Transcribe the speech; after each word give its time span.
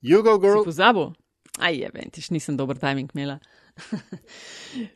Jugo 0.00 0.38
girl. 0.38 0.64
Pozabo. 0.64 1.12
Aj, 1.58 1.74
je, 1.76 1.90
ventiš, 1.94 2.30
nisem 2.30 2.56
dober 2.56 2.78
timing 2.78 3.10
imela. 3.14 3.38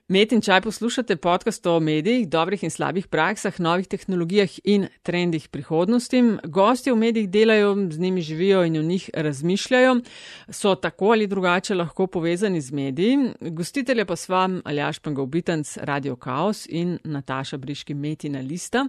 Met 0.08 0.32
in 0.32 0.40
čaj 0.40 0.60
poslušate 0.60 1.16
podcast 1.16 1.66
o 1.66 1.80
medijih, 1.80 2.28
dobrih 2.28 2.62
in 2.62 2.70
slabih 2.70 3.06
praksah, 3.06 3.60
novih 3.60 3.88
tehnologijah 3.88 4.50
in 4.64 4.86
trendih 5.02 5.48
prihodnosti. 5.48 6.22
Gosti 6.44 6.92
v 6.92 6.96
medijih 6.96 7.30
delajo, 7.30 7.74
z 7.90 7.98
njimi 7.98 8.22
živijo 8.22 8.64
in 8.64 8.76
o 8.76 8.82
njih 8.82 9.10
razmišljajo. 9.14 10.00
So 10.48 10.74
tako 10.74 11.10
ali 11.12 11.26
drugače 11.26 11.74
lahko 11.74 12.06
povezani 12.06 12.60
z 12.60 12.72
mediji. 12.72 13.18
Gostitelje 13.40 14.04
pa 14.04 14.16
sva 14.16 14.48
Aljaš 14.64 14.98
Pangovitenc, 14.98 15.76
Radio 15.76 16.16
Chaos 16.16 16.66
in 16.68 16.98
Nataša 17.04 17.56
Briški 17.56 17.94
Metina 17.94 18.40
Lista. 18.40 18.86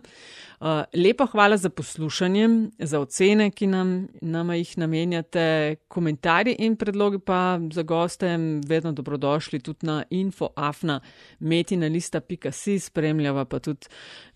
Uh, 0.60 0.68
lepa 0.94 1.26
hvala 1.26 1.58
za 1.58 1.70
poslušanje, 1.70 2.50
za 2.80 3.00
ocene, 3.00 3.52
ki 3.52 3.68
nam, 3.68 4.08
nam 4.22 4.52
jih 4.52 4.78
namenjate, 4.78 5.76
komentarji 5.88 6.56
in 6.60 6.76
predlogi 6.76 7.20
pa 7.20 7.60
za 7.72 7.84
goste 7.84 8.38
vedno 8.68 8.92
dobrodošli 8.92 9.60
tudi 9.60 9.85
na 9.86 10.04
infoafna 10.10 11.00
metinalista.si, 11.40 12.80
spremljava 12.80 13.46
pa 13.46 13.60
tudi 13.60 13.88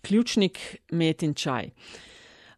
ključnik 0.02 0.58
Metin 0.90 1.34
čaj. 1.34 1.70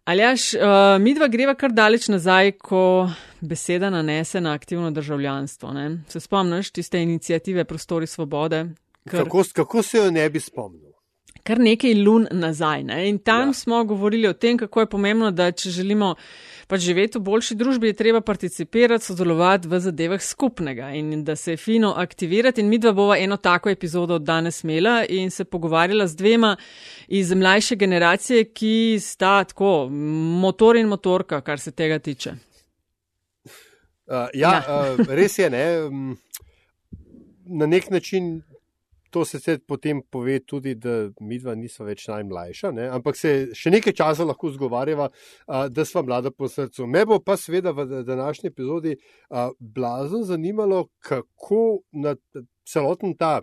Aljaš, 0.05 0.55
uh, 0.55 0.61
midva 0.99 1.29
greva 1.31 1.55
kar 1.55 1.71
daleč 1.71 2.09
nazaj, 2.11 2.57
ko 2.59 3.11
beseda 3.41 3.91
nanese 3.91 4.41
na 4.41 4.53
aktivno 4.53 4.91
državljanstvo. 4.91 5.73
Ne? 5.73 5.91
Se 6.09 6.21
spomniš 6.21 6.71
tiste 6.71 7.03
inicijative 7.03 7.65
Prostori 7.65 8.07
svobode? 8.07 8.65
Kar... 9.09 9.23
Kako, 9.23 9.45
kako 9.53 9.83
se 9.83 9.99
jo 9.99 10.11
ne 10.11 10.31
bi 10.31 10.41
spomnil? 10.41 10.91
Kar 11.43 11.59
nekaj 11.59 11.95
lun 11.95 12.27
nazaj. 12.31 12.83
Ne? 12.85 13.09
In 13.09 13.19
tam 13.19 13.49
ja. 13.49 13.53
smo 13.53 13.85
govorili 13.85 14.29
o 14.29 14.33
tem, 14.33 14.59
kako 14.59 14.81
je 14.81 14.91
pomembno, 14.91 15.31
da 15.31 15.53
če 15.53 15.71
želimo 15.71 16.15
pač 16.73 16.87
živeti 16.89 17.19
v 17.19 17.27
boljši 17.27 17.55
družbi, 17.61 17.91
je 17.91 17.97
treba 17.99 18.21
participirati, 18.25 19.05
sodelovati 19.05 19.69
v 19.69 19.81
zadevah 19.85 20.23
skupnega 20.25 20.89
in 20.97 21.25
da 21.25 21.37
se 21.37 21.53
je 21.53 21.61
fino 21.61 21.91
aktivirati. 22.01 22.63
In 22.65 22.71
mi 22.73 22.79
dva 22.81 22.95
bova 22.97 23.19
eno 23.21 23.37
tako 23.37 23.69
epizodo 23.69 24.17
od 24.17 24.25
danes 24.25 24.63
imela 24.65 25.03
in 25.05 25.31
se 25.31 25.45
pogovarjala 25.45 26.07
z 26.07 26.17
dvema 26.17 26.55
iz 27.09 27.33
mlajše 27.37 27.77
generacije, 27.77 28.45
ki 28.57 28.99
sta 29.01 29.43
tako 29.45 29.89
motor 30.41 30.81
in 30.81 30.89
motorka, 30.89 31.43
kar 31.45 31.61
se 31.61 31.75
tega 31.77 31.99
tiče. 31.99 32.33
Uh, 34.07 34.33
ja, 34.35 34.55
ja. 34.57 34.97
uh, 34.97 35.07
res 35.09 35.39
je. 35.39 35.51
Ne? 35.51 35.67
Na 37.45 37.67
nek 37.67 37.91
način 37.91 38.41
to 39.13 39.25
se 39.29 39.41
sedaj 39.41 39.61
potem 39.69 40.01
pove 40.11 40.39
tudi, 40.49 40.75
da 40.75 41.11
mi 41.21 41.39
dva 41.39 41.55
nismo 41.59 41.87
več 41.87 42.07
najmlajša, 42.09 42.73
ne? 42.73 42.89
ampak 42.97 43.19
se 43.19 43.33
še 43.57 43.73
nekaj 43.75 43.95
časa 44.01 44.27
lahko 44.27 44.51
zgovarjava, 44.55 45.11
da 45.71 45.85
smo 45.89 46.03
mlada 46.09 46.33
po 46.33 46.49
srcu. 46.49 46.89
Me 46.89 47.05
bo 47.09 47.21
pa 47.21 47.37
seveda 47.37 47.75
v 47.77 48.03
današnji 48.09 48.53
epizodi 48.53 48.97
blazno 49.59 50.25
zanimalo, 50.29 50.87
kako 51.05 51.83
na 51.93 52.17
celoten 52.69 53.17
ta 53.19 53.41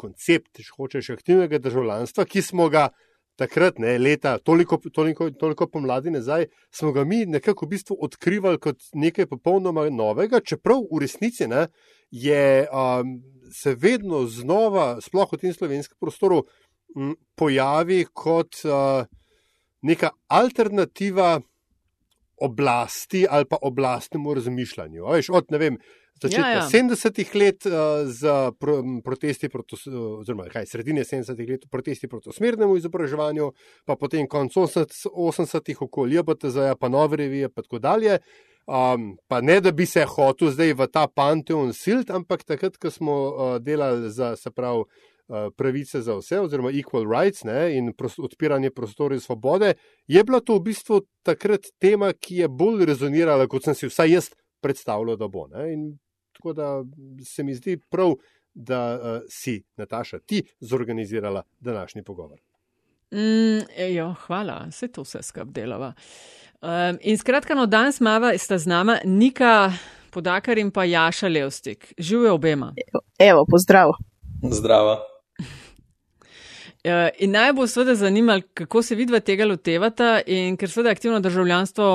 koncept, 0.00 0.60
če 0.60 0.70
hočeš, 0.76 1.10
aktivnega 1.16 1.60
državljanstva, 1.62 2.28
ki 2.30 2.44
smo 2.52 2.70
ga. 2.72 2.88
Takrat, 3.36 3.76
ne, 3.76 3.90
leta, 4.00 4.30
toliko, 4.40 4.78
toliko, 4.96 5.26
toliko 5.36 5.66
pomladi 5.68 6.08
nazaj, 6.08 6.46
smo 6.72 6.88
ga 6.96 7.02
mi 7.04 7.18
nekako 7.28 7.66
v 7.66 7.74
bistvu 7.74 7.96
odkrivali 8.06 8.56
kot 8.64 8.86
nekaj 8.96 9.26
popolnoma 9.28 9.84
novega, 9.92 10.40
čeprav 10.40 10.86
v 10.88 11.02
resnici 11.02 11.44
ne, 11.44 11.66
je 12.10 12.68
um, 12.70 13.18
se 13.52 13.74
vedno 13.74 14.26
znova, 14.26 15.00
sploh 15.00 15.32
v 15.32 15.40
tem 15.40 15.52
slovenskem 15.54 15.96
prostoru, 16.00 16.44
m, 16.96 17.14
pojavi 17.36 18.04
kot 18.12 18.62
uh, 18.64 19.06
neka 19.82 20.10
alternativa 20.28 21.40
oblasti 22.36 23.24
ali 23.30 23.44
pa 23.48 23.56
oblastnemu 23.62 24.34
razmišljanju. 24.34 25.06
Veš, 25.12 25.30
od 25.32 25.54
vem, 25.56 25.78
začetka 26.22 26.50
ja, 26.50 26.58
ja. 26.58 26.66
70-ih 26.68 27.34
let 27.34 27.66
uh, 27.66 28.04
z 28.08 28.34
pro, 28.60 28.80
protesti 29.04 29.48
proti, 29.48 29.78
oziroma 30.20 30.50
kaj, 30.52 30.66
sredine 30.68 31.04
70-ih 31.04 31.48
let 31.54 31.68
protesti 31.70 32.08
proti 32.08 32.34
smernemu 32.36 32.76
izobraževanju, 32.76 33.52
pa 33.84 33.96
potem 33.96 34.28
konc 34.28 34.52
80-ih 34.52 35.82
okolje, 35.88 36.24
zdaj 36.42 36.74
pa 36.80 36.88
nove 36.92 37.16
revije, 37.24 37.48
pa 37.48 37.62
tako 37.62 37.78
dalje. 37.78 38.18
Um, 38.66 39.12
pa 39.28 39.40
ne, 39.40 39.60
da 39.60 39.70
bi 39.70 39.86
se 39.86 40.02
hotel 40.04 40.50
zdaj 40.50 40.72
v 40.74 40.86
ta 40.90 41.06
panteon 41.06 41.70
silt, 41.74 42.10
ampak 42.10 42.42
takrat, 42.42 42.74
ko 42.82 42.90
smo 42.90 43.14
uh, 43.14 43.50
delali 43.62 44.10
za 44.10 44.34
prav, 44.50 44.80
uh, 44.82 45.52
pravice 45.54 46.00
za 46.02 46.16
vse, 46.18 46.40
oziroma 46.42 46.72
equal 46.74 47.06
rights 47.06 47.44
ne, 47.46 47.76
in 47.78 47.92
prost, 47.94 48.18
odpiranje 48.18 48.72
prostora 48.74 49.20
svobode, 49.22 49.76
je 50.10 50.24
bila 50.24 50.40
to 50.40 50.58
v 50.58 50.66
bistvu 50.66 51.04
takrat 51.22 51.70
tema, 51.78 52.10
ki 52.10 52.42
je 52.42 52.48
bolj 52.50 52.88
rezonirala, 52.90 53.46
kot 53.46 53.70
sem 53.70 53.78
si 53.78 53.86
vsaj 53.86 54.10
jaz 54.10 54.30
predstavljal, 54.60 55.14
da 55.16 55.30
bo. 55.30 55.46
Ne. 55.52 55.68
In 55.72 55.86
tako 56.34 56.52
da 56.52 56.72
se 57.22 57.46
mi 57.46 57.54
zdi 57.54 57.78
prav, 57.78 58.16
da 58.56 58.82
uh, 58.96 59.22
si, 59.28 59.60
Nataša, 59.76 60.18
ti 60.18 60.42
zorganizirala 60.60 61.42
današnji 61.60 62.02
pogovor. 62.02 62.40
Mm, 63.12 63.62
ejo, 63.76 64.14
hvala, 64.26 64.70
se 64.70 64.88
to 64.88 65.02
vse 65.02 65.22
skup 65.22 65.48
delava. 65.54 65.92
Um, 66.62 66.98
in 67.00 67.18
skratka, 67.18 67.54
no, 67.54 67.66
danes 67.66 68.00
mava 68.00 68.32
sta 68.38 68.58
z 68.58 68.66
nama 68.66 68.98
Nika 69.04 69.72
Podakar 70.10 70.58
in 70.58 70.70
pa 70.70 70.84
Jaša 70.84 71.28
Levstik. 71.28 71.92
Živijo 71.98 72.34
obema. 72.34 72.72
Evo, 73.18 73.44
pozdrav. 73.50 73.92
Zdrava. 74.50 75.00
In 77.18 77.32
naj 77.34 77.52
bo 77.52 77.66
seveda 77.66 77.94
zanimalo, 77.94 78.42
kako 78.54 78.82
se 78.82 78.94
vidva 78.94 79.20
tega 79.20 79.44
lotevata 79.44 80.20
in 80.26 80.56
ker 80.56 80.70
seveda 80.70 80.94
aktivno 80.94 81.20
državljanstvo 81.20 81.86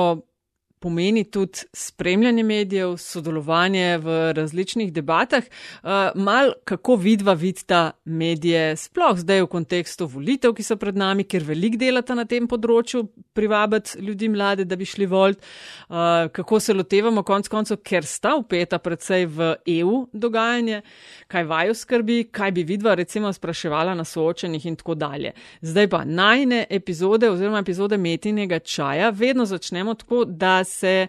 pomeni 0.82 1.24
tudi 1.24 1.66
spremljanje 1.72 2.42
medijev, 2.42 2.96
sodelovanje 2.98 3.98
v 4.02 4.16
različnih 4.36 4.92
debatah. 4.92 5.44
Uh, 5.82 6.10
mal 6.14 6.52
kako 6.64 6.96
vidva 6.96 7.32
vidta 7.38 7.90
medije, 8.04 8.76
sploh 8.76 9.18
zdaj 9.18 9.44
v 9.44 9.50
kontekstu 9.52 10.06
volitev, 10.10 10.54
ki 10.56 10.66
so 10.66 10.76
pred 10.80 10.98
nami, 10.98 11.24
ker 11.24 11.44
velik 11.46 11.78
delata 11.80 12.16
na 12.18 12.26
tem 12.28 12.48
področju, 12.50 13.04
privabiti 13.32 14.02
ljudi 14.02 14.28
mlade, 14.32 14.66
da 14.68 14.76
bi 14.76 14.88
šli 14.88 15.06
volt. 15.06 15.40
Uh, 15.88 16.28
kako 16.34 16.60
se 16.60 16.74
lotevamo 16.74 17.22
konc 17.26 17.48
koncev, 17.48 17.80
ker 17.86 18.06
sta 18.06 18.34
upeta 18.38 18.78
predvsej 18.82 19.26
v 19.30 19.52
EU 19.78 20.02
dogajanje, 20.12 20.82
kaj 21.30 21.46
vaju 21.48 21.74
skrbi, 21.78 22.18
kaj 22.32 22.52
bi 22.52 22.66
vidva 22.66 22.94
recimo 22.98 23.32
spraševala 23.32 23.94
na 23.94 24.04
soočenih 24.04 24.66
in 24.66 24.76
tako 24.76 24.94
dalje. 24.94 25.32
Zdaj 25.60 25.88
pa 25.88 26.04
najne 26.04 26.64
epizode 26.70 27.30
oziroma 27.30 27.62
epizode 27.62 27.98
metinega 27.98 28.58
čaja 28.58 29.10
vedno 29.10 29.46
začnemo 29.46 29.94
tako, 29.94 30.24
da 30.24 30.64
se 30.72 31.06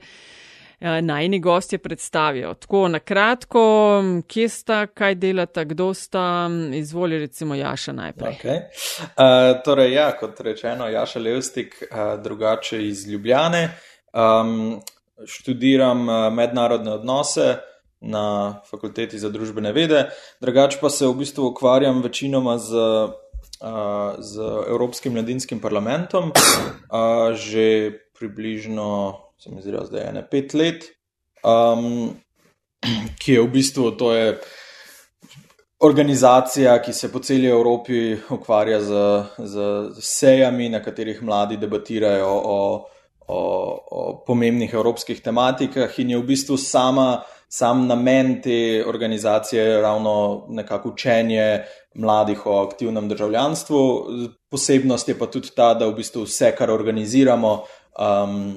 eh, 0.83 1.01
najni 1.01 1.39
gostje 1.39 1.79
predstavijo. 1.79 2.53
Tako 2.53 2.87
na 2.87 2.99
kratko, 2.99 3.63
kje 4.27 4.49
sta, 4.49 4.87
kaj 4.87 5.15
delata, 5.15 5.63
kdo 5.63 5.93
sta, 5.93 6.49
izvoli 6.73 7.19
recimo 7.19 7.55
Jaša 7.55 7.93
najprej. 7.93 8.35
Okay. 8.43 8.59
Uh, 8.99 9.63
torej, 9.65 9.93
ja, 9.93 10.11
kot 10.19 10.39
rečeno, 10.41 10.87
Jaša 10.89 11.19
Levstik, 11.19 11.83
uh, 11.87 12.23
drugače 12.23 12.87
iz 12.87 13.07
Ljubljane. 13.07 13.69
Um, 14.13 14.81
študiram 15.25 16.09
uh, 16.09 16.33
mednarodne 16.33 16.91
odnose 16.91 17.55
na 18.01 18.59
fakulteti 18.69 19.19
za 19.19 19.29
družbene 19.29 19.71
vede, 19.71 20.09
drugače 20.41 20.77
pa 20.81 20.89
se 20.89 21.07
v 21.07 21.13
bistvu 21.23 21.47
ukvarjam 21.53 22.01
večinoma 22.03 22.57
z. 22.57 22.87
Z 24.19 24.43
Evropskim 24.67 25.13
mladinskim 25.13 25.59
parlamentom, 25.61 26.33
že 27.31 27.91
približno 28.19 29.15
se 29.43 29.51
mi 29.51 29.61
zdi, 29.61 29.71
da 29.91 29.97
je 29.97 30.09
ene 30.09 30.27
pet 30.31 30.53
let, 30.53 30.85
um, 31.43 32.13
ki 33.19 33.33
je 33.33 33.41
v 33.41 33.49
bistvu 33.51 33.91
to 33.99 34.13
je 34.15 34.37
organizacija, 35.83 36.77
ki 36.81 36.93
se 36.93 37.11
po 37.11 37.19
celi 37.19 37.49
Evropi 37.51 38.15
ukvarja 38.31 38.79
z, 38.81 39.01
z 39.37 39.55
sejami, 39.99 40.69
na 40.69 40.79
katerih 40.83 41.19
mladi 41.23 41.57
debatirajo 41.59 42.29
o, 42.29 42.59
o, 43.27 43.39
o 43.91 44.23
pomembnih 44.27 44.73
evropskih 44.73 45.19
tematikah 45.21 45.99
in 45.99 46.15
je 46.15 46.21
v 46.21 46.27
bistvu 46.33 46.57
sama. 46.57 47.23
Sam 47.53 47.83
namen 47.85 48.39
te 48.41 48.81
organizacije 48.87 49.63
je 49.63 49.81
ravno 49.81 50.45
nekako 50.49 50.89
učenje 50.89 51.65
mladih 51.95 52.47
o 52.47 52.63
aktivnem 52.63 53.09
državljanstvu. 53.09 53.81
Posebnost 54.49 55.09
je 55.09 55.17
pa 55.19 55.27
tudi 55.27 55.51
ta, 55.55 55.73
da 55.77 55.85
v 55.85 55.99
bistvu 55.99 56.23
vse, 56.23 56.49
kar 56.57 56.71
organiziramo, 56.71 57.51
um, 57.99 58.55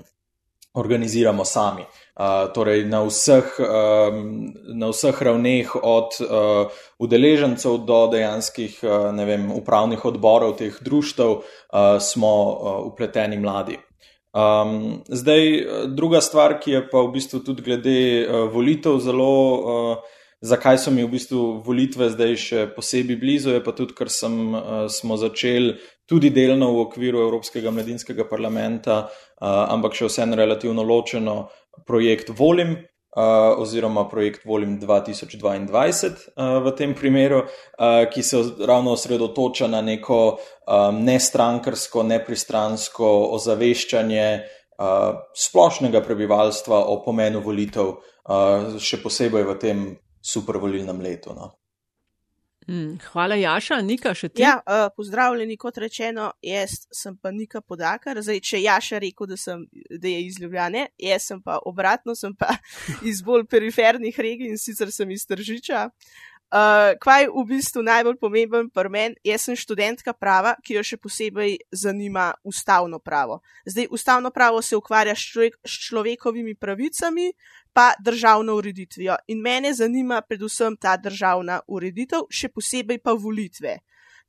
organiziramo 0.77 1.45
sami. 1.45 1.85
Uh, 2.17 2.49
torej 2.53 2.87
na, 2.89 3.03
vseh, 3.05 3.45
um, 3.61 4.53
na 4.73 4.89
vseh 4.89 5.17
ravneh, 5.23 5.75
od 5.77 6.17
uh, 6.21 6.73
udeležencev 6.99 7.83
do 7.85 7.99
dejanskih 8.13 8.79
uh, 8.85 9.13
vem, 9.13 9.51
upravnih 9.53 10.05
odborov 10.05 10.57
teh 10.57 10.79
društv, 10.81 11.29
uh, 11.29 11.99
smo 12.01 12.33
uh, 12.33 12.79
upleteni 12.89 13.37
mladi. 13.37 13.77
Um, 14.37 15.03
zdaj, 15.09 15.43
druga 15.97 16.21
stvar, 16.21 16.59
ki 16.61 16.71
je 16.71 16.85
pa 16.89 17.05
v 17.05 17.13
bistvu 17.17 17.41
tudi 17.45 17.65
glede 17.65 17.99
uh, 18.25 18.47
volitev 18.53 19.01
zelo. 19.01 19.33
Uh, 19.57 20.16
Zakaj 20.45 20.79
so 20.79 20.91
mi 20.93 21.05
v 21.05 21.09
bistvu 21.15 21.43
volitve 21.65 22.11
zdaj 22.13 22.35
še 22.37 22.65
posebej 22.77 23.17
blizu, 23.17 23.55
je 23.55 23.63
pa 23.65 23.73
tudi, 23.73 23.95
ker 23.97 24.11
sem, 24.13 24.35
uh, 24.53 24.85
smo 24.93 25.17
začeli 25.17 25.79
tudi 26.05 26.29
delno 26.31 26.75
v 26.75 26.83
okviru 26.85 27.23
Evropskega 27.25 27.73
mladinskega 27.73 28.27
parlamenta, 28.29 29.07
uh, 29.09 29.65
ampak 29.73 29.97
še 29.97 30.11
vseeno 30.11 30.37
relativno 30.37 30.85
ločeno 30.85 31.47
projekt 31.89 32.35
Volim, 32.37 32.77
Uh, 33.17 33.57
oziroma 33.63 34.03
projekt 34.11 34.43
Volim 34.45 34.75
2022 34.77 35.73
uh, 35.73 36.59
v 36.61 36.73
tem 36.77 36.93
primeru, 36.93 37.39
uh, 37.49 38.05
ki 38.13 38.21
se 38.21 38.37
ravno 38.61 38.93
osredotoča 38.93 39.71
na 39.73 39.81
neko 39.81 40.37
um, 40.37 40.99
nestrankarsko, 41.01 42.05
nepristransko 42.05 43.09
ozaveščanje 43.39 44.27
uh, 44.37 45.17
splošnega 45.33 46.05
prebivalstva 46.05 46.83
o 46.93 47.01
pomenu 47.01 47.41
volitev, 47.41 47.95
uh, 47.97 48.77
še 48.77 49.01
posebej 49.01 49.49
v 49.49 49.57
tem 49.65 49.87
supervolilnem 50.27 51.01
letu. 51.01 51.35
No. 51.37 51.53
Mm, 52.69 52.99
hvala, 53.13 53.37
Jaša, 53.39 53.79
Nika, 53.87 54.11
še 54.19 54.29
ti. 54.35 54.43
Ja, 54.43 54.57
uh, 54.59 54.89
pozdravljeni, 54.97 55.55
kot 55.61 55.77
rečeno, 55.79 56.33
jaz 56.43 56.81
sem 56.91 57.15
pa 57.23 57.31
Nika 57.31 57.61
Podakar. 57.63 58.19
Zdaj, 58.19 58.41
če 58.43 58.63
Jaša 58.65 58.99
rekel, 59.05 59.29
da, 59.31 59.39
sem, 59.39 59.63
da 59.87 60.11
je 60.11 60.25
iz 60.27 60.41
Ljubljane, 60.43 60.89
jaz 60.99 61.29
sem 61.31 61.43
pa 61.43 61.61
obratno, 61.63 62.17
sem 62.19 62.35
pa 62.35 62.57
iz 63.11 63.23
bolj 63.23 63.47
perifernih 63.51 64.19
regij 64.19 64.51
in 64.51 64.59
sicer 64.59 64.91
sem 64.91 65.15
iz 65.15 65.29
Tržiča. 65.31 65.87
Uh, 66.47 66.95
kaj 67.03 67.25
je 67.25 67.31
v 67.35 67.43
bistvu 67.47 67.83
najbolj 67.83 68.19
pomemben 68.23 68.69
pri 68.71 68.91
meni? 68.91 69.17
Jaz 69.27 69.47
sem 69.47 69.59
študentka 69.59 70.13
prava, 70.15 70.57
ki 70.63 70.77
jo 70.77 70.83
še 70.87 70.99
posebej 71.03 71.57
zanima 71.75 72.33
ustavno 72.47 73.01
pravo. 73.03 73.41
Zdaj, 73.67 73.89
ustavno 73.91 74.31
pravo 74.31 74.63
se 74.63 74.79
ukvarja 74.79 75.15
s, 75.15 75.27
človek, 75.27 75.59
s 75.67 75.87
človekovimi 75.87 76.55
pravicami, 76.55 77.33
pa 77.77 77.93
državno 78.01 78.55
ureditvijo. 78.57 79.17
In 79.27 79.41
mene 79.41 79.75
zanima 79.75 80.23
predvsem 80.29 80.77
ta 80.81 80.95
državna 80.97 81.61
ureditev, 81.69 82.25
še 82.33 82.49
posebej 82.49 83.03
pa 83.05 83.13
volitve. 83.13 83.75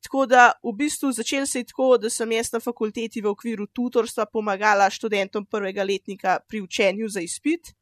Tako 0.04 0.26
da 0.28 0.50
v 0.62 0.74
bistvu 0.76 1.14
začel 1.16 1.46
se 1.46 1.62
je 1.62 1.68
tako, 1.70 1.86
da 1.98 2.10
sem 2.10 2.32
jaz 2.36 2.52
na 2.52 2.60
fakulteti 2.60 3.22
v 3.24 3.32
okviru 3.32 3.66
tutorstva 3.72 4.26
pomagala 4.32 4.90
študentom 4.90 5.46
prvega 5.46 5.82
letnika 5.82 6.36
pri 6.48 6.60
učenju 6.60 7.08
za 7.08 7.24
izpit, 7.24 7.72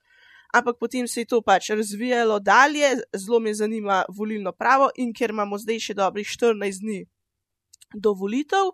ampak 0.55 0.79
potem 0.81 1.09
se 1.09 1.25
je 1.25 1.33
to 1.35 1.43
pač 1.43 1.73
razvijalo 1.75 2.39
dalje, 2.39 2.95
zelo 3.17 3.41
me 3.41 3.55
zanima 3.55 4.05
volilno 4.09 4.53
pravo 4.53 4.89
in 4.97 5.13
ker 5.13 5.35
imamo 5.35 5.59
zdaj 5.59 5.83
še 5.89 5.99
dobrih 5.99 6.31
14 6.31 6.87
dni 6.87 7.03
do 8.03 8.13
volitev, 8.15 8.73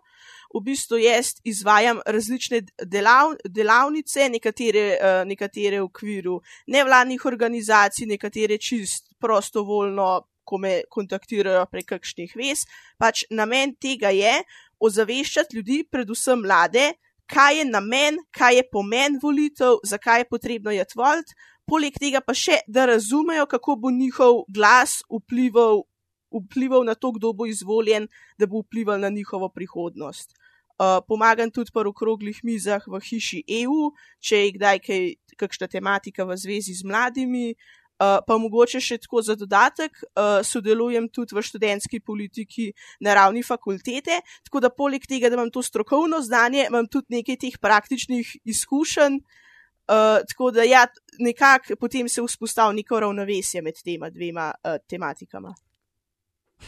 v 0.53 0.61
bistvu 0.61 0.99
jaz 1.01 1.33
izvajam 1.43 2.01
različne 2.05 2.61
delav, 2.85 3.33
delavnice, 3.45 4.29
nekatere, 4.29 4.85
uh, 4.97 5.21
nekatere 5.27 5.81
v 5.81 5.87
okviru 5.87 6.39
nevladnih 6.67 7.25
organizacij, 7.25 8.07
nekatere 8.07 8.59
čist 8.61 9.09
prostovoljno, 9.19 10.27
ko 10.43 10.59
me 10.59 10.81
kontaktirajo 10.91 11.63
prek 11.71 11.93
kakšnih 11.95 12.35
vez. 12.35 12.65
Pač 12.99 13.23
namen 13.31 13.73
tega 13.81 14.11
je 14.13 14.41
ozaveščati 14.83 15.55
ljudi, 15.55 15.83
predvsem 15.89 16.43
mlade, 16.43 16.91
kaj 17.31 17.59
je 17.61 17.65
namen, 17.65 18.19
kaj 18.35 18.59
je 18.59 18.67
pomen 18.71 19.17
volitev, 19.21 19.79
zakaj 19.87 20.23
je 20.23 20.29
potrebno 20.29 20.71
je 20.71 20.85
tvolt. 20.91 21.33
Poleg 21.65 21.95
tega 21.95 22.19
pa 22.19 22.35
še, 22.35 22.59
da 22.67 22.85
razumejo, 22.89 23.47
kako 23.47 23.77
bo 23.79 23.91
njihov 23.91 24.43
glas 24.51 24.99
vplival, 25.07 25.85
vplival 26.33 26.85
na 26.87 26.95
to, 26.95 27.11
kdo 27.11 27.33
bo 27.33 27.45
izvoljen, 27.45 28.07
da 28.37 28.47
bo 28.47 28.63
vplival 28.65 28.99
na 28.99 29.09
njihovo 29.09 29.49
prihodnost. 29.49 30.33
Uh, 30.73 31.03
pomagam 31.07 31.51
tudi 31.51 31.69
po 31.73 31.83
okroglih 31.85 32.39
mizah 32.43 32.81
v 32.87 32.97
hiši 32.97 33.43
EU, 33.61 33.91
če 34.17 34.39
je 34.41 34.51
kdaj 34.57 34.79
kaj, 34.81 35.03
kakšna 35.37 35.67
tematika 35.69 36.25
v 36.25 36.37
zvezi 36.37 36.73
z 36.73 36.83
mladimi. 36.83 37.53
Uh, 38.01 38.17
pa 38.25 38.39
mogoče 38.41 38.81
še 38.81 38.97
tako 38.97 39.21
za 39.21 39.35
dodatek, 39.37 39.99
uh, 40.17 40.41
sodelujem 40.41 41.05
tudi 41.13 41.37
v 41.37 41.43
študentski 41.45 41.99
politiki 42.01 42.71
na 43.05 43.13
ravni 43.13 43.43
fakultete, 43.45 44.17
tako 44.43 44.63
da 44.65 44.73
poleg 44.73 45.05
tega, 45.05 45.29
da 45.29 45.37
imam 45.37 45.51
to 45.53 45.61
strokovno 45.61 46.17
znanje, 46.25 46.65
imam 46.71 46.89
tudi 46.89 47.19
nekaj 47.19 47.37
teh 47.45 47.59
praktičnih 47.61 48.33
izkušenj, 48.49 49.19
uh, 49.21 50.25
tako 50.25 50.49
da 50.57 50.65
ja, 50.65 50.87
nekako 51.21 51.77
potem 51.79 52.09
se 52.09 52.25
vzpostavlja 52.25 52.81
neko 52.81 52.99
ravnovesje 53.05 53.61
med 53.61 53.77
tema 53.85 54.09
dvema 54.09 54.49
uh, 54.57 54.81
tematikama. 54.89 55.53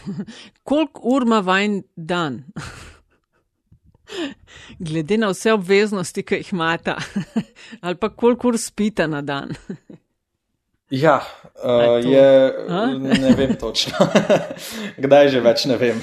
Koliko 0.67 1.01
ur 1.03 1.23
ima 1.23 1.39
vajen 1.39 1.83
dan? 1.95 2.43
Glede 4.79 5.17
na 5.17 5.29
vse 5.33 5.53
obveznosti, 5.53 6.23
ki 6.23 6.35
jih 6.35 6.53
imata, 6.53 6.97
ali 7.85 7.95
pa 7.95 8.09
koliko 8.09 8.47
ur 8.47 8.57
spita 8.57 9.07
na 9.07 9.21
dan. 9.21 9.55
Ja, 10.89 11.25
uh, 11.63 12.11
je, 12.11 12.53
ne 12.99 13.35
vem 13.37 13.55
točno. 13.57 14.07
Kdaj 14.97 15.29
že 15.33 15.41
več 15.41 15.65
ne 15.65 15.77
vem. 15.81 16.01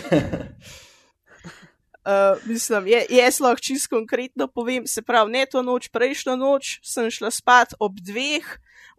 Uh, 2.02 2.34
mislim, 2.50 2.86
je, 2.90 3.04
jaz 3.14 3.38
lahko 3.40 3.62
čisto 3.62 3.94
konkretno 3.94 4.48
povem, 4.50 4.86
se 4.90 5.02
pravi, 5.06 5.32
ne 5.32 5.46
to 5.46 5.62
noč, 5.62 5.86
prejšnjo 5.94 6.34
noč 6.36 6.80
sem 6.82 7.06
šla 7.14 7.30
spat 7.30 7.76
ob 7.78 8.00
dveh, 8.02 8.48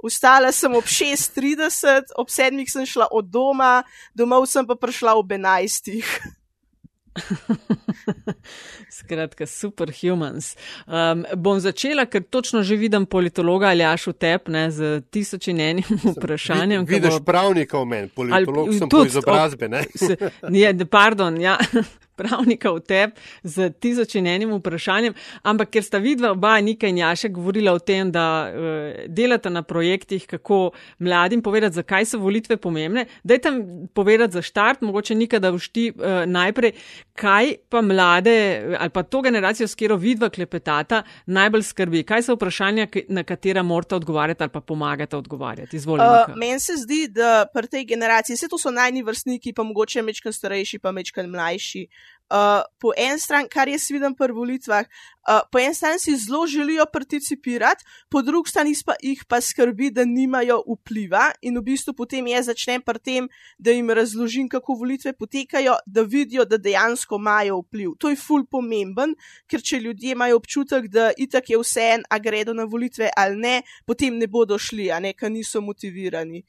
vstala 0.03 0.51
sem 0.51 0.73
ob 0.75 0.85
6:30, 0.85 2.15
ob 2.15 2.29
sedmih 2.29 2.69
sem 2.71 2.85
šla 2.85 3.07
od 3.11 3.29
doma, 3.31 3.83
domov 4.15 4.47
sem 4.51 4.67
pa 4.67 4.75
prišla 4.75 5.15
ob 5.15 5.31
enajstih. 5.31 6.07
Skratka, 8.89 9.45
superhumans. 9.45 10.55
Um, 10.87 11.25
bom 11.37 11.59
začela, 11.59 12.05
ker 12.05 12.23
točno 12.23 12.63
že 12.63 12.75
vidim 12.75 13.05
politologa 13.05 13.69
ali 13.69 13.83
ašu 13.85 14.13
tep 14.13 14.47
ne, 14.47 14.71
z 14.71 15.01
tisoč 15.11 15.47
in 15.53 15.59
enim 15.61 15.99
vprašanjem. 16.17 16.85
Vidiš 16.85 17.19
bo... 17.19 17.25
pravnika 17.25 17.79
v 17.79 17.85
meni, 17.85 18.09
politolog 18.09 18.67
ali, 18.67 18.79
sem 18.79 18.89
tudi, 18.89 19.09
po 19.09 19.13
izobrazbi. 19.13 19.69
Pardon, 20.89 21.41
ja 21.41 21.57
pravnika 22.15 22.71
v 22.71 22.79
tebi 22.79 23.13
z 23.43 23.69
tisoč 23.79 24.15
in 24.19 24.27
enim 24.27 24.53
vprašanjem, 24.57 25.15
ampak 25.43 25.73
ker 25.73 25.85
sta 25.85 25.99
vidva 26.03 26.33
oba 26.33 26.55
Nika 26.61 26.87
in 26.87 27.01
Jaša 27.01 27.31
govorila 27.33 27.73
o 27.73 27.79
tem, 27.79 28.11
da 28.11 28.25
uh, 28.47 29.05
delata 29.07 29.49
na 29.49 29.63
projektih, 29.63 30.25
kako 30.29 30.71
mladim 30.99 31.41
povedati, 31.41 31.75
zakaj 31.81 32.05
so 32.05 32.19
volitve 32.21 32.57
pomembne, 32.57 33.05
dajte 33.23 33.51
povedati 33.93 34.39
za 34.39 34.41
štart, 34.41 34.81
mogoče 34.81 35.15
Nika, 35.15 35.39
da 35.39 35.53
všti 35.53 35.89
uh, 35.89 36.03
eh, 36.03 36.25
najprej, 36.29 36.73
kaj 37.17 37.53
pa 37.69 37.81
mlade 37.81 38.33
ali 38.79 38.89
pa 38.89 39.03
to 39.03 39.21
generacijo, 39.21 39.67
s 39.67 39.75
katero 39.75 39.97
vidva 39.97 40.29
klepetata, 40.29 41.03
najbolj 41.25 41.63
skrbi, 41.63 42.03
kaj 42.07 42.27
so 42.27 42.37
vprašanja, 42.37 42.87
na 43.09 43.23
katera 43.23 43.63
morate 43.63 43.95
odgovarjati 43.95 44.43
ali 44.43 44.51
pa 44.51 44.61
pomagate 44.61 45.17
odgovarjati. 45.17 45.75
Izvolite. 45.75 46.31
Uh, 46.31 46.37
Meni 46.37 46.59
se 46.59 46.77
zdi, 46.77 47.07
da 47.09 47.45
pri 47.53 47.67
tej 47.67 47.85
generaciji, 47.85 48.35
vse 48.37 48.47
to 48.49 48.57
so 48.57 48.71
najni 48.71 49.03
vrstniki, 49.03 49.53
pa 49.53 49.63
mogoče 49.63 50.01
mečkan 50.01 50.33
starejši, 50.33 50.79
pa 50.79 50.91
mečkan 50.91 51.29
mlajši. 51.29 51.87
Uh, 51.87 52.02
po 52.79 52.93
eni 52.97 53.19
strani, 53.19 53.49
kar 53.49 53.69
jaz 53.69 53.85
vidim 53.91 54.15
pri 54.17 54.33
volitvah, 54.33 54.87
uh, 55.27 55.41
po 55.51 55.59
eni 55.59 55.75
strani 55.75 55.99
si 55.99 56.15
zelo 56.17 56.47
želijo 56.47 56.85
participirati, 56.93 57.85
po 58.09 58.21
drugi 58.21 58.49
strani 58.49 58.73
pa 58.85 58.95
jih 59.01 59.23
pa 59.27 59.41
skrbi, 59.41 59.91
da 59.91 60.05
nimajo 60.05 60.63
vpliva 60.65 61.31
in 61.41 61.57
v 61.57 61.63
bistvu 61.63 61.93
potem 61.93 62.27
jaz 62.27 62.49
začnem 62.49 62.81
pri 62.81 62.99
tem, 62.99 63.29
da 63.57 63.71
jim 63.71 63.89
razložim, 63.89 64.49
kako 64.49 64.73
volitve 64.79 65.13
potekajo, 65.13 65.75
da 65.85 66.01
vidijo, 66.01 66.45
da 66.45 66.57
dejansko 66.57 67.21
imajo 67.21 67.61
vpliv. 67.61 67.93
To 67.99 68.09
je 68.09 68.17
ful 68.17 68.45
pomemben, 68.49 69.13
ker 69.47 69.61
če 69.61 69.79
ljudje 69.79 70.17
imajo 70.17 70.41
občutek, 70.41 70.89
da 70.89 71.11
itak 71.17 71.49
je 71.49 71.61
vse 71.61 71.89
en, 71.97 72.07
a 72.09 72.19
gredo 72.19 72.53
na 72.53 72.65
volitve 72.65 73.11
ali 73.17 73.37
ne, 73.37 73.55
potem 73.85 74.17
ne 74.17 74.27
bodo 74.27 74.57
šli, 74.57 74.89
a 74.91 74.99
ne, 74.99 75.13
ker 75.13 75.31
niso 75.31 75.61
motivirani. 75.61 76.43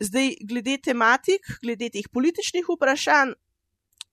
Zdaj, 0.00 0.34
glede 0.44 0.76
tematik, 0.84 1.44
glede 1.62 1.88
teh 1.92 2.08
političnih 2.12 2.66
vprašanj, 2.68 3.32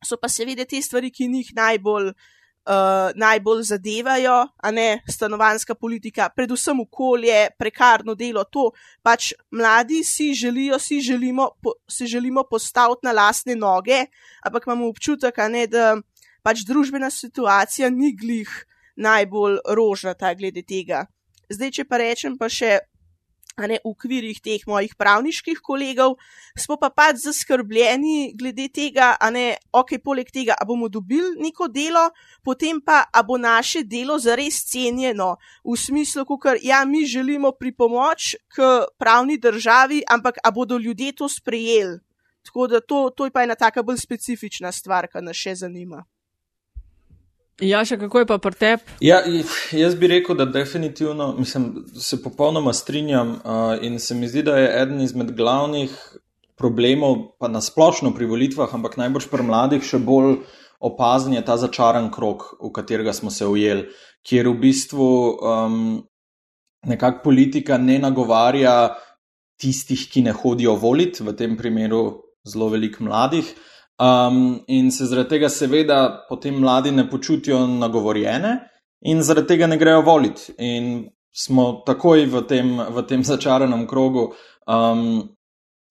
so 0.05 0.17
pa 0.21 0.29
seveda 0.29 0.65
te 0.65 0.81
stvari, 0.81 1.11
ki 1.11 1.27
njih 1.27 1.51
najbolj, 1.55 2.09
uh, 2.11 3.11
najbolj 3.15 3.63
zadevajo, 3.71 4.37
a 4.57 4.71
ne 4.71 5.03
stanovanska 5.09 5.75
politika, 5.75 6.29
predvsem 6.35 6.79
okolje, 6.79 7.49
prekarno 7.59 8.15
delo. 8.15 8.43
To 8.43 8.71
pač 9.03 9.33
mladi 9.51 10.03
si 10.03 10.33
želijo, 10.33 10.79
si 10.79 11.01
želimo, 11.01 11.49
po, 11.61 11.75
si 11.89 12.07
želimo 12.07 12.43
postaviti 12.49 13.07
na 13.07 13.11
lasne 13.11 13.55
noge, 13.55 14.05
ampak 14.43 14.67
imamo 14.67 14.89
občutek, 14.89 15.37
ne, 15.49 15.67
da 15.67 15.95
pač 16.43 16.65
družbena 16.67 17.09
situacija 17.11 17.89
ni 17.89 18.13
glih 18.15 18.51
najbolj 18.95 19.59
rožnata 19.73 20.33
glede 20.33 20.61
tega. 20.61 21.05
Zdaj, 21.49 21.71
če 21.71 21.85
pa 21.85 21.99
rečem 22.01 22.37
pa 22.37 22.49
še 22.49 22.79
ne, 23.61 23.77
v 23.77 23.89
okvirih 23.89 24.39
teh 24.41 24.61
mojih 24.67 24.95
pravniških 24.97 25.61
kolegov, 25.61 26.17
smo 26.57 26.77
pa 26.81 26.89
pač 26.89 27.21
zaskrbljeni 27.23 28.33
glede 28.37 28.67
tega, 28.73 29.13
a 29.19 29.29
ne, 29.29 29.57
ok, 29.69 29.99
poleg 30.03 30.31
tega, 30.33 30.57
a 30.57 30.65
bomo 30.65 30.89
dobili 30.89 31.37
neko 31.37 31.69
delo, 31.69 32.09
potem 32.43 32.81
pa, 32.81 33.03
a 33.13 33.21
bo 33.23 33.37
naše 33.37 33.83
delo 33.85 34.17
zares 34.19 34.63
cenjeno, 34.69 35.37
v 35.63 35.77
smislu, 35.77 36.25
ker 36.37 36.57
ja, 36.63 36.81
mi 36.85 37.05
želimo 37.05 37.53
pripomoč 37.53 38.35
k 38.49 38.87
pravni 38.97 39.37
državi, 39.37 40.03
ampak 40.09 40.41
a 40.43 40.51
bodo 40.51 40.77
ljudje 40.77 41.13
to 41.21 41.29
sprejeli. 41.29 41.99
Tako 42.43 42.67
da 42.67 42.81
to, 42.81 43.09
to 43.15 43.25
je 43.25 43.31
pa 43.31 43.43
ena 43.43 43.55
taka 43.55 43.83
bolj 43.83 44.01
specifična 44.01 44.71
stvar, 44.71 45.07
ki 45.07 45.21
nas 45.23 45.37
še 45.39 45.55
zanima. 45.63 46.03
Ja, 47.61 47.83
še 47.85 47.99
kako 48.01 48.23
je 48.23 48.27
pa 48.29 48.39
pri 48.41 48.57
tebi? 48.57 48.95
Ja, 49.05 49.19
jaz 49.77 49.93
bi 49.99 50.09
rekel, 50.09 50.37
da 50.39 50.47
definitivno 50.49 51.35
mislim, 51.37 51.85
se 52.01 52.17
popolnoma 52.23 52.73
strinjam 52.73 53.35
uh, 53.37 53.75
in 53.85 53.99
se 53.99 54.17
mi 54.17 54.27
zdi, 54.27 54.41
da 54.47 54.57
je 54.57 54.71
eden 54.81 55.01
izmed 55.05 55.35
glavnih 55.37 55.93
problemov, 56.57 57.37
pa 57.37 57.51
nasplošno 57.51 58.13
pri 58.17 58.25
volitvah, 58.29 58.73
ampak 58.73 58.97
najbolj 58.97 59.29
pri 59.29 59.45
mladih, 59.45 59.85
še 59.85 60.01
bolj 60.01 60.39
opazen 60.83 61.37
je 61.37 61.43
ta 61.45 61.57
začaran 61.61 62.09
krok, 62.11 62.55
v 62.61 62.71
katerega 62.73 63.13
smo 63.13 63.31
se 63.31 63.45
ujeli, 63.45 63.85
kjer 64.25 64.49
v 64.49 64.57
bistvu 64.65 65.07
um, 65.37 65.77
nekako 66.89 67.23
politika 67.29 67.77
ne 67.77 67.99
nagovarja 68.01 68.95
tistih, 69.61 70.07
ki 70.09 70.25
ne 70.25 70.33
hodijo 70.35 70.75
voliti, 70.79 71.23
v 71.23 71.35
tem 71.37 71.55
primeru 71.59 72.03
zelo 72.47 72.67
velik 72.73 72.99
mladih. 72.99 73.47
Um, 74.03 74.63
in 74.67 74.91
se 74.91 75.05
zaradi 75.05 75.29
tega, 75.29 75.49
seveda, 75.49 76.25
potem 76.29 76.57
mladi 76.59 76.91
ne 76.91 77.05
počutijo 77.09 77.61
nagovorjene, 77.67 78.57
in 79.07 79.21
zaradi 79.23 79.47
tega 79.53 79.67
ne 79.67 79.77
grejo 79.77 80.01
voliti. 80.01 80.51
In 80.57 81.05
smo 81.31 81.83
takoj 81.87 82.25
v 82.27 82.41
tem, 82.49 82.73
v 82.77 83.05
tem 83.07 83.23
začaranem 83.31 83.87
krogu. 83.87 84.33
Um, 84.67 85.29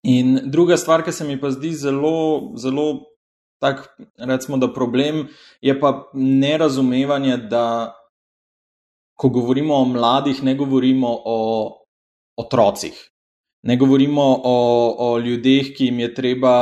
in 0.04 0.40
druga 0.50 0.76
stvar, 0.76 1.06
ki 1.06 1.12
se 1.12 1.24
mi 1.24 1.38
pa 1.40 1.50
zdi 1.54 1.72
zelo, 1.72 2.52
zelo 2.60 2.86
tak, 3.62 3.86
recimo, 4.18 4.58
da 4.58 4.68
problem, 4.74 5.28
je 5.62 5.78
pa 5.80 5.92
nerazumevanje, 6.12 7.36
da 7.48 7.94
ko 9.14 9.28
govorimo 9.30 9.76
o 9.78 9.84
mladih, 9.86 10.42
ne 10.42 10.56
govorimo 10.58 11.14
o 11.24 11.38
otrocih. 12.36 13.11
Ne 13.62 13.76
govorimo 13.76 14.22
o, 14.44 14.56
o 14.98 15.18
ljudeh, 15.18 15.68
ki 15.76 15.84
jim 15.84 16.00
je 16.02 16.14
treba 16.14 16.54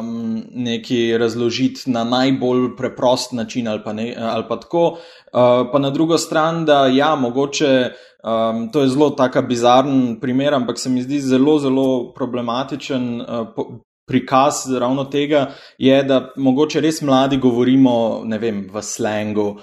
um, 0.00 0.42
nekaj 0.52 1.18
razložiti 1.18 1.90
na 1.90 2.04
najbolj 2.04 2.74
preprost 2.76 3.32
način, 3.32 3.68
ali 3.68 3.80
pa, 3.84 3.92
ne, 3.92 4.10
ali 4.20 4.44
pa 4.48 4.60
tako. 4.60 4.84
Uh, 4.86 5.64
pa 5.72 5.78
na 5.78 5.90
drugo 5.90 6.18
stran, 6.18 6.64
da 6.64 6.86
ja, 6.86 7.14
mogoče 7.14 7.90
um, 8.24 8.68
to 8.72 8.80
je 8.80 8.88
zelo 8.88 9.10
tako 9.10 9.42
bizaren 9.42 10.20
primer, 10.20 10.54
ampak 10.54 10.78
se 10.78 10.90
mi 10.90 11.02
zdi 11.02 11.20
zelo, 11.20 11.58
zelo 11.58 12.12
problematičen. 12.12 13.20
Uh, 13.20 13.48
po, 13.56 13.66
prikaz 14.06 14.54
ravno 14.80 15.04
tega 15.04 15.46
je, 15.78 15.96
da 16.02 16.20
mogoče 16.36 16.80
res 16.80 17.00
mladi 17.02 17.36
govorimo 17.42 18.22
vem, 18.40 18.62
v 18.72 18.82
slengu 18.82 19.48
uh, 19.50 19.60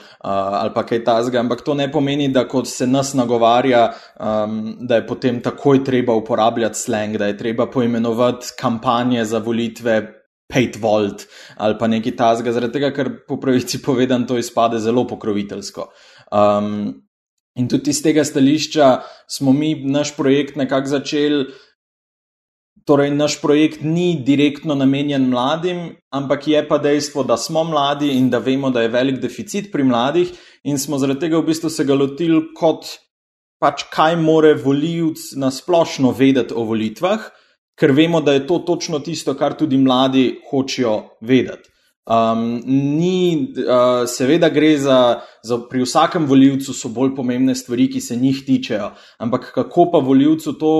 ali 0.59 0.73
pa 0.75 0.83
kaj 0.87 1.03
tasga, 1.03 1.39
ampak 1.39 1.63
to 1.63 1.73
ne 1.73 1.87
pomeni, 1.91 2.27
da 2.27 2.43
kot 2.47 2.67
se 2.67 2.87
nas 2.87 3.13
nagovarja, 3.13 3.85
um, 4.19 4.75
da 4.81 4.99
je 4.99 5.07
potem 5.07 5.39
takoj 5.41 5.83
treba 5.83 6.15
uporabljati 6.19 6.79
sleng, 6.79 7.17
da 7.17 7.31
je 7.31 7.37
treba 7.37 7.69
poimenovati 7.71 8.53
kampanje 8.59 9.25
za 9.25 9.39
volitve. 9.39 10.01
Pate 10.53 10.77
Volt 10.77 11.23
ali 11.57 11.77
pa 11.79 11.87
nekaj 11.87 12.13
tasga, 12.19 12.51
zaradi 12.53 12.75
tega, 12.75 12.89
ker 12.93 13.07
po 13.25 13.39
pravici 13.41 13.79
povedan 13.81 14.27
to 14.27 14.35
izpade 14.37 14.77
zelo 14.83 15.05
pokroviteljsko. 15.07 15.87
Um, 16.35 16.67
in 17.55 17.69
tudi 17.71 17.89
iz 17.95 18.01
tega 18.03 18.25
stališča 18.27 18.89
smo 19.31 19.53
mi 19.55 19.71
naš 19.87 20.11
projekt 20.17 20.59
nekako 20.59 20.91
začeli 20.91 21.47
Torej, 22.85 23.13
naš 23.15 23.37
projekt 23.41 23.83
ni 23.83 24.17
direktno 24.27 24.75
namenjen 24.75 25.29
mladim, 25.31 25.85
ampak 26.11 26.47
je 26.47 26.63
pa 26.67 26.77
dejstvo, 26.83 27.23
da 27.23 27.37
smo 27.37 27.63
mladi 27.63 28.11
in 28.17 28.27
da 28.29 28.41
vemo, 28.43 28.69
da 28.69 28.81
je 28.83 28.91
velik 28.91 29.21
deficit 29.23 29.71
pri 29.71 29.83
mladih, 29.87 30.33
in 30.67 30.79
smo 30.79 30.99
zaradi 30.99 31.23
tega 31.23 31.39
v 31.39 31.47
bistvu 31.47 31.71
se 31.71 31.85
ga 31.87 31.95
lotili 31.95 32.41
kot 32.59 32.89
pač, 33.63 33.85
kaj 33.93 34.17
more 34.19 34.51
voljivc 34.59 35.31
na 35.39 35.51
splošno 35.51 36.11
vedeti 36.11 36.55
o 36.55 36.67
volitvah, 36.67 37.29
ker 37.79 37.95
vemo, 37.95 38.19
da 38.21 38.35
je 38.35 38.43
to 38.47 38.59
točno 38.67 38.99
tisto, 38.99 39.33
kar 39.39 39.55
tudi 39.55 39.79
mladi 39.79 40.27
hočejo 40.51 40.97
vedeti. 41.21 41.69
Um, 42.03 42.59
ni, 42.67 43.53
uh, 43.63 44.03
seveda, 44.11 44.49
gre 44.51 44.75
za, 44.77 45.21
za 45.39 45.57
pri 45.69 45.85
vsakem 45.85 46.25
voljivcu 46.27 46.75
so 46.75 46.91
bolj 46.91 47.13
pomembne 47.15 47.55
stvari, 47.55 47.87
ki 47.87 48.01
se 48.03 48.19
njih 48.19 48.43
tičejo, 48.43 48.91
ampak 49.23 49.53
kako 49.55 49.87
pa 49.93 50.03
voljivcu 50.03 50.59
to 50.59 50.73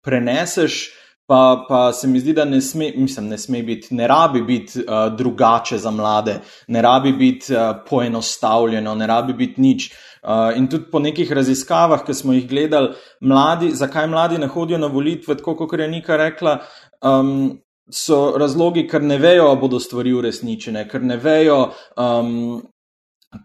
preneseš? 0.00 0.86
Pa, 1.26 1.66
pa 1.68 1.92
se 1.92 2.06
mi 2.08 2.20
zdi, 2.20 2.32
da 2.32 2.44
ne 2.44 2.60
sme, 2.62 2.92
mislim, 2.96 3.26
ne 3.28 3.38
sme 3.38 3.62
biti, 3.62 3.94
ne 3.94 4.06
rabi 4.06 4.42
biti 4.42 4.78
uh, 4.78 5.16
drugače 5.16 5.78
za 5.78 5.90
mlade, 5.90 6.36
ne 6.68 6.82
rabi 6.82 7.12
biti 7.12 7.54
uh, 7.54 7.60
poenostavljeno, 7.88 8.94
ne 8.94 9.06
rabi 9.06 9.32
biti 9.32 9.60
nič. 9.60 9.88
Uh, 10.22 10.56
in 10.56 10.68
tudi 10.70 10.84
po 10.90 10.98
nekih 11.02 11.32
raziskavah, 11.32 12.04
ki 12.06 12.14
smo 12.14 12.32
jih 12.32 12.46
gledali, 12.48 12.94
mladi, 13.20 13.72
zakaj 13.74 14.06
mladi 14.06 14.38
ne 14.38 14.46
hodijo 14.46 14.78
na 14.78 14.86
volitve, 14.86 15.34
tako 15.36 15.56
kot 15.56 15.80
je 15.80 15.88
Nika 15.88 16.16
rekla, 16.16 16.60
um, 17.02 17.58
so 17.90 18.38
razlogi, 18.38 18.86
ker 18.86 19.02
ne 19.02 19.18
vejo, 19.18 19.50
ali 19.50 19.60
bodo 19.60 19.82
stvari 19.82 20.14
uresničene, 20.14 20.86
ker 20.88 21.02
ne 21.02 21.16
vejo 21.16 21.60
um, 21.96 22.62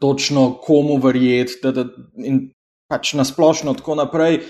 točno, 0.02 0.52
komu 0.62 0.98
verjeti, 1.02 1.74
in 2.18 2.52
pač 2.92 3.16
nasplošno 3.16 3.78
tako 3.80 3.96
naprej. 4.04 4.42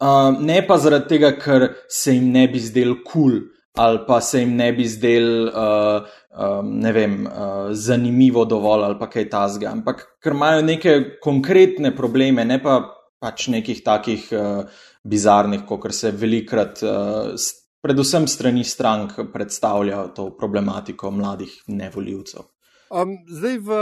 Uh, 0.00 0.32
ne 0.40 0.62
pa 0.64 0.80
zaradi 0.80 1.12
tega, 1.12 1.34
ker 1.36 1.66
se 1.92 2.16
jim 2.16 2.30
ne 2.32 2.46
bi 2.48 2.60
zdel 2.64 3.02
kul 3.04 3.12
cool, 3.12 3.40
ali 3.76 4.00
pa 4.06 4.20
se 4.24 4.40
jim 4.40 4.56
ne 4.56 4.70
bi 4.72 4.86
zdel, 4.88 5.48
uh, 5.48 6.06
um, 6.32 6.70
ne 6.80 6.92
vem, 6.96 7.18
uh, 7.26 7.68
zanimivo 7.76 8.44
dovolj 8.48 8.86
ali 8.88 8.98
pa 8.98 9.10
kaj 9.12 9.28
tasga, 9.30 9.74
ampak 9.74 10.06
ker 10.22 10.34
imajo 10.34 10.64
neke 10.64 10.94
konkretne 11.22 11.92
probleme, 11.96 12.44
ne 12.44 12.58
pa 12.62 12.80
pač 13.20 13.50
nekih 13.52 13.82
takih 13.84 14.28
uh, 14.32 14.64
bizarnih, 15.04 15.66
kot 15.68 15.92
se 15.94 16.10
velikrat, 16.16 16.80
uh, 16.82 17.36
predvsem 17.84 18.26
strani 18.28 18.64
strank, 18.64 19.18
predstavlja 19.32 20.06
to 20.16 20.30
problematiko 20.36 21.12
mladih 21.12 21.52
nevoljivcev. 21.68 22.48
Um, 22.90 23.20
zdaj 23.28 23.58
v 23.62 23.76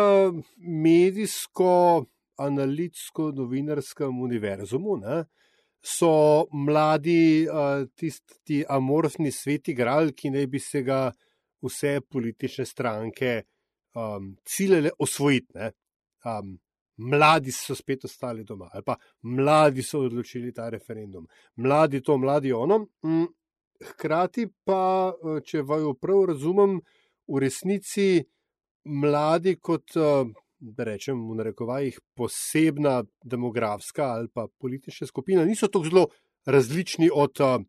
medijsko, 0.59 2.05
analitsko, 2.39 3.33
novinarskem 3.37 4.23
univerzumu. 4.23 4.97
Ne? 5.03 5.25
so 5.83 6.47
mladi, 6.53 7.47
tisti 7.97 8.65
amorfni 8.69 9.33
svet 9.33 9.69
igrali, 9.69 10.13
ki 10.13 10.31
naj 10.35 10.47
bi 10.47 10.61
se 10.61 10.83
ga 10.83 11.09
vse 11.63 12.01
politične 12.01 12.67
stranke 12.67 13.43
um, 13.95 14.35
ciljale 14.45 14.91
osvojiti. 14.99 15.71
Um, 16.27 16.59
mladi 16.99 17.53
so 17.55 17.77
spet 17.79 18.05
ostali 18.05 18.45
doma, 18.45 18.69
ali 18.73 18.83
pa 18.83 18.97
mladi 19.23 19.83
so 19.83 20.03
odločili 20.03 20.53
ta 20.53 20.69
referendum. 20.69 21.27
Mladi 21.57 22.03
to, 22.03 22.19
mladi 22.19 22.53
ono. 22.53 22.81
Mm, 23.07 23.27
hkrati 23.93 24.49
pa, 24.65 25.15
če 25.45 25.63
vaju 25.63 25.95
prav 25.95 26.25
razumem, 26.33 26.81
v 27.29 27.45
resnici 27.45 28.25
mladi 28.85 29.59
kot. 29.63 29.95
Da 30.59 30.85
rečem, 30.85 31.21
v 31.31 31.37
narekovajih, 31.39 32.01
posebna 32.19 33.05
demografska 33.23 34.09
ali 34.17 34.29
pa 34.29 34.49
politična 34.59 35.07
skupina, 35.07 35.45
niso 35.45 35.69
tako 35.69 35.85
zelo 35.85 36.07
različni 36.47 37.11
od 37.15 37.41
uh, 37.41 37.63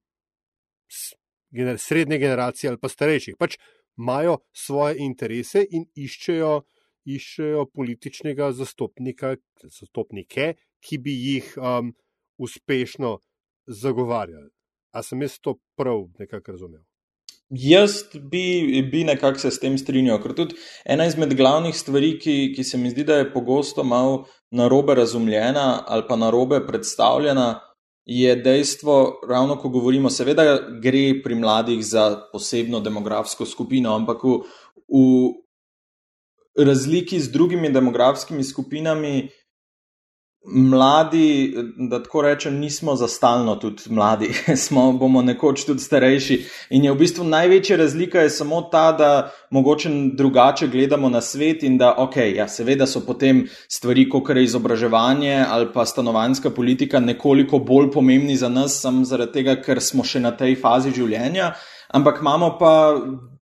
gener 1.52 1.78
srednje 1.80 2.18
generacije 2.18 2.70
ali 2.70 2.80
pa 2.82 2.90
starejših. 2.90 3.36
Pač 3.38 3.58
imajo 3.98 4.40
svoje 4.56 4.96
interese 5.06 5.66
in 5.70 5.86
iščejo, 5.96 6.64
iščejo 7.06 7.66
političnega 7.74 8.52
zastopnika, 8.58 9.36
zastopnike, 9.64 10.54
ki 10.80 10.98
bi 10.98 11.14
jih 11.14 11.54
um, 11.58 11.94
uspešno 12.38 13.20
zagovarjali. 13.68 14.50
A 14.96 15.04
sem 15.04 15.22
jaz 15.22 15.38
to 15.38 15.60
prav 15.78 16.08
nekako 16.18 16.58
razumel? 16.58 16.89
Jaz 17.50 18.04
bi, 18.14 18.82
bi 18.92 19.04
nekako 19.04 19.40
se 19.40 19.50
s 19.52 19.60
tem 19.60 19.78
strinjal, 19.78 20.20
ker 20.22 20.36
tudi 20.38 20.56
ena 20.86 21.08
izmed 21.10 21.34
glavnih 21.38 21.74
stvari, 21.74 22.12
ki, 22.22 22.36
ki 22.54 22.64
se 22.64 22.78
mi 22.78 22.92
zdi, 22.94 23.04
da 23.08 23.18
je 23.18 23.32
pogosto 23.34 23.84
malo 23.84 24.28
narobe 24.52 24.96
razumljena 24.96 25.84
ali 25.88 26.06
pa 26.08 26.16
narobe 26.16 26.62
predstavljena, 26.68 27.60
je 28.06 28.36
dejstvo, 28.36 29.22
ravno 29.30 29.58
ko 29.58 29.70
govorimo, 29.70 30.10
seveda 30.10 30.44
gre 30.82 31.22
pri 31.24 31.36
mladih 31.36 31.82
za 31.86 32.22
posebno 32.32 32.80
demografsko 32.80 33.46
skupino, 33.46 33.94
ampak 33.96 34.24
v, 34.24 34.38
v 34.90 36.64
razliki 36.66 37.20
z 37.20 37.32
drugimi 37.32 37.70
demografskimi 37.70 38.44
skupinami 38.44 39.30
mladi, 40.46 41.56
da 41.78 42.04
tako 42.04 42.22
rečem, 42.22 42.60
nismo 42.60 42.96
za 42.96 43.08
stalno 43.08 43.56
tudi 43.56 43.82
mladi, 43.90 44.34
smo, 44.66 44.92
bomo 44.94 45.22
nekoč 45.22 45.66
tudi 45.66 45.80
starejši. 45.82 46.46
In 46.70 46.86
je 46.86 46.92
v 46.92 46.98
bistvu 46.98 47.24
največja 47.24 47.78
razlika 47.78 48.22
je 48.22 48.30
samo 48.30 48.62
ta, 48.62 48.92
da 48.92 49.32
mogoče 49.52 49.90
drugače 50.14 50.68
gledamo 50.68 51.10
na 51.10 51.22
svet 51.22 51.64
in 51.64 51.78
da, 51.78 51.94
ok, 51.98 52.16
ja, 52.36 52.48
seveda 52.48 52.88
so 52.88 53.04
potem 53.06 53.48
stvari, 53.68 54.10
kot 54.10 54.30
je 54.30 54.44
izobraževanje 54.44 55.46
ali 55.50 55.68
pa 55.74 55.86
stanovanska 55.86 56.50
politika, 56.50 57.00
nekoliko 57.00 57.60
bolj 57.60 57.92
pomembni 57.92 58.38
za 58.38 58.50
nas, 58.50 58.82
samo 58.82 59.06
zaradi 59.06 59.32
tega, 59.32 59.56
ker 59.62 59.82
smo 59.82 60.04
še 60.04 60.20
na 60.20 60.32
tej 60.32 60.56
fazi 60.56 60.92
življenja. 60.96 61.54
Ampak 61.94 62.20
imamo 62.22 62.56
pa 62.60 62.74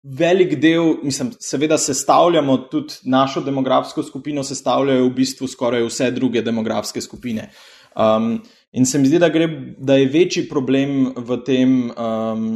velik 0.04 0.58
del, 0.60 0.96
mislim, 1.02 1.32
seveda 1.40 1.78
sestavljamo 1.78 2.56
tudi 2.56 2.94
našo 3.02 3.40
demografsko 3.40 4.02
skupino, 4.02 4.44
sestavljajo 4.44 5.06
v 5.06 5.14
bistvu 5.16 5.48
skoraj 5.48 5.86
vse 5.88 6.10
druge 6.10 6.42
demografske 6.42 7.00
skupine. 7.00 7.50
Um, 7.96 8.42
in 8.72 8.86
se 8.86 8.98
mi 8.98 9.08
zdi, 9.08 9.18
da, 9.18 9.28
gre, 9.28 9.48
da 9.78 9.96
je 9.96 10.10
večji 10.12 10.48
problem 10.48 11.14
v 11.16 11.38
tem, 11.46 11.76
um, 11.90 12.48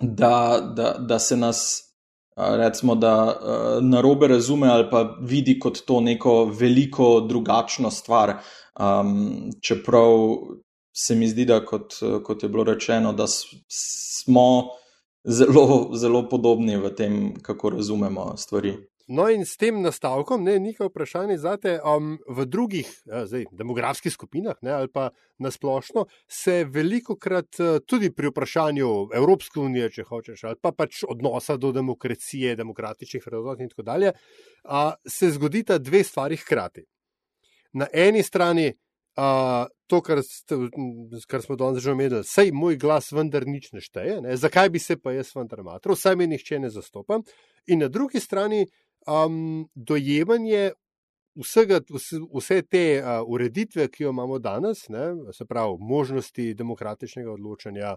da, 0.00 0.58
da, 0.76 0.96
da 0.98 1.18
se 1.18 1.36
nas. 1.36 1.84
Recimo, 2.38 2.94
da 2.94 3.12
uh, 3.26 3.82
narobe 3.82 4.28
razume 4.30 4.68
ali 4.70 4.84
pa 4.90 5.00
vidi 5.26 5.56
kot 5.58 5.80
to 5.86 5.96
neko 6.00 6.44
veliko 6.44 7.20
drugačno 7.20 7.90
stvar. 7.90 8.36
Um, 8.78 9.50
čeprav 9.60 10.36
se 10.94 11.16
mi 11.18 11.26
zdi, 11.28 11.44
da 11.44 11.58
kot, 11.66 11.96
kot 12.24 12.42
je 12.42 12.48
bilo 12.48 12.64
rečeno, 12.64 13.12
da 13.12 13.26
smo 13.26 14.46
zelo, 15.28 15.90
zelo 15.94 16.28
podobni 16.28 16.76
v 16.76 16.90
tem, 16.94 17.34
kako 17.42 17.70
razumemo 17.70 18.36
stvari. 18.36 18.76
no, 19.08 19.24
in 19.32 19.46
s 19.46 19.56
tem 19.56 19.78
nastavkom, 19.82 20.42
ne, 20.44 20.58
nekaj 20.60 20.90
vprašanje 20.90 21.38
za 21.40 21.54
te, 21.56 21.78
um, 21.80 22.18
v 22.28 22.44
drugih 22.44 22.88
ja, 23.08 23.22
zdaj, 23.26 23.46
demografskih 23.56 24.12
skupinah 24.12 24.58
ne, 24.62 24.72
ali 24.72 24.90
pa 24.92 25.08
nasplošno, 25.38 26.04
se 26.28 26.64
veliko 26.68 27.16
krat 27.16 27.60
uh, 27.60 27.78
tudi 27.86 28.10
pri 28.12 28.28
vprašanju 28.28 28.90
Evropske 29.16 29.60
unije, 29.60 29.90
če 29.96 30.04
hočeš, 30.10 30.44
ali 30.44 30.60
pa 30.60 30.74
pač 30.76 31.04
odnosa 31.08 31.56
do 31.56 31.72
demokracije, 31.72 32.56
demokratičnih 32.56 33.24
vrednot 33.26 33.64
in 33.64 33.72
tako 33.72 33.86
dalje, 33.88 34.12
uh, 34.12 34.92
se 35.08 35.32
zgodita 35.32 35.78
dve 35.78 36.04
stvari 36.04 36.36
hkrati. 36.36 36.84
Na 37.80 37.88
eni 37.92 38.22
strani 38.22 38.72
uh, 39.18 39.66
to, 39.86 40.00
kar, 40.04 40.22
ste, 40.22 40.56
kar 41.26 41.42
smo 41.42 41.56
danes 41.56 41.82
že 41.82 41.92
omenili, 41.92 42.22
sej 42.24 42.52
moj 42.54 42.78
glas 42.80 43.10
vendar 43.12 43.46
nič 43.48 43.72
ne 43.74 43.82
šteje, 43.82 44.20
ne? 44.24 44.36
zakaj 44.36 44.70
bi 44.70 44.82
se 44.82 44.98
pa 45.00 45.14
jaz 45.16 45.32
vendar 45.36 45.64
matral, 45.66 45.98
saj 45.98 46.16
me 46.16 46.28
nihče 46.30 46.60
ne 46.62 46.70
zastopa. 46.70 47.20
In 47.68 47.82
na 47.84 47.88
drugi 47.92 48.20
strani 48.20 48.66
um, 49.08 49.66
dojemanje 49.74 50.72
vsega, 51.38 51.80
vse, 51.90 52.20
vse 52.34 52.62
te 52.62 52.84
uh, 52.98 53.22
ureditve, 53.26 53.88
ki 53.92 54.06
jo 54.06 54.14
imamo 54.14 54.38
danes, 54.42 54.86
ne? 54.92 55.12
se 55.32 55.46
pravi 55.46 55.78
možnosti 55.80 56.52
demokratičnega 56.54 57.32
odločanja. 57.32 57.96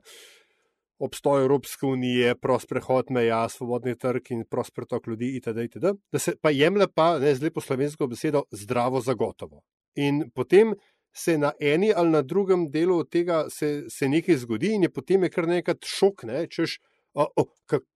Obstoj 1.01 1.41
Evropske 1.41 1.87
unije, 1.89 2.35
prost 2.37 2.67
prehod 2.69 3.09
meja, 3.09 3.47
svobodni 3.49 3.95
trg 3.97 4.27
in 4.35 4.43
prost 4.45 4.69
pretok 4.77 5.07
ljudi, 5.09 5.31
itd., 5.39 5.63
itd., 5.65 5.95
da 6.13 6.19
se 6.21 6.35
pa 6.37 6.51
jemlje, 6.53 6.85
pa 6.93 7.15
ne 7.19 7.31
z 7.33 7.41
lepo 7.47 7.61
slovensko 7.61 8.05
besedo, 8.07 8.43
zdravo 8.53 9.01
za 9.01 9.15
gotovo. 9.17 9.63
In 9.97 10.27
potem 10.29 10.75
se 11.13 11.37
na 11.37 11.51
eni 11.59 11.93
ali 11.95 12.09
na 12.09 12.21
drugem 12.21 12.69
delu 12.71 13.03
tega 13.03 13.45
se, 13.49 13.85
se 13.89 14.09
nekaj 14.09 14.37
zgodi, 14.45 14.75
in 14.75 14.83
je 14.87 14.89
potem 14.93 15.23
je 15.23 15.29
kar 15.29 15.47
nekaj 15.47 15.81
šok, 15.85 16.23
ne, 16.29 16.45
češ, 16.47 16.77
o, 17.13 17.27
o, 17.35 17.45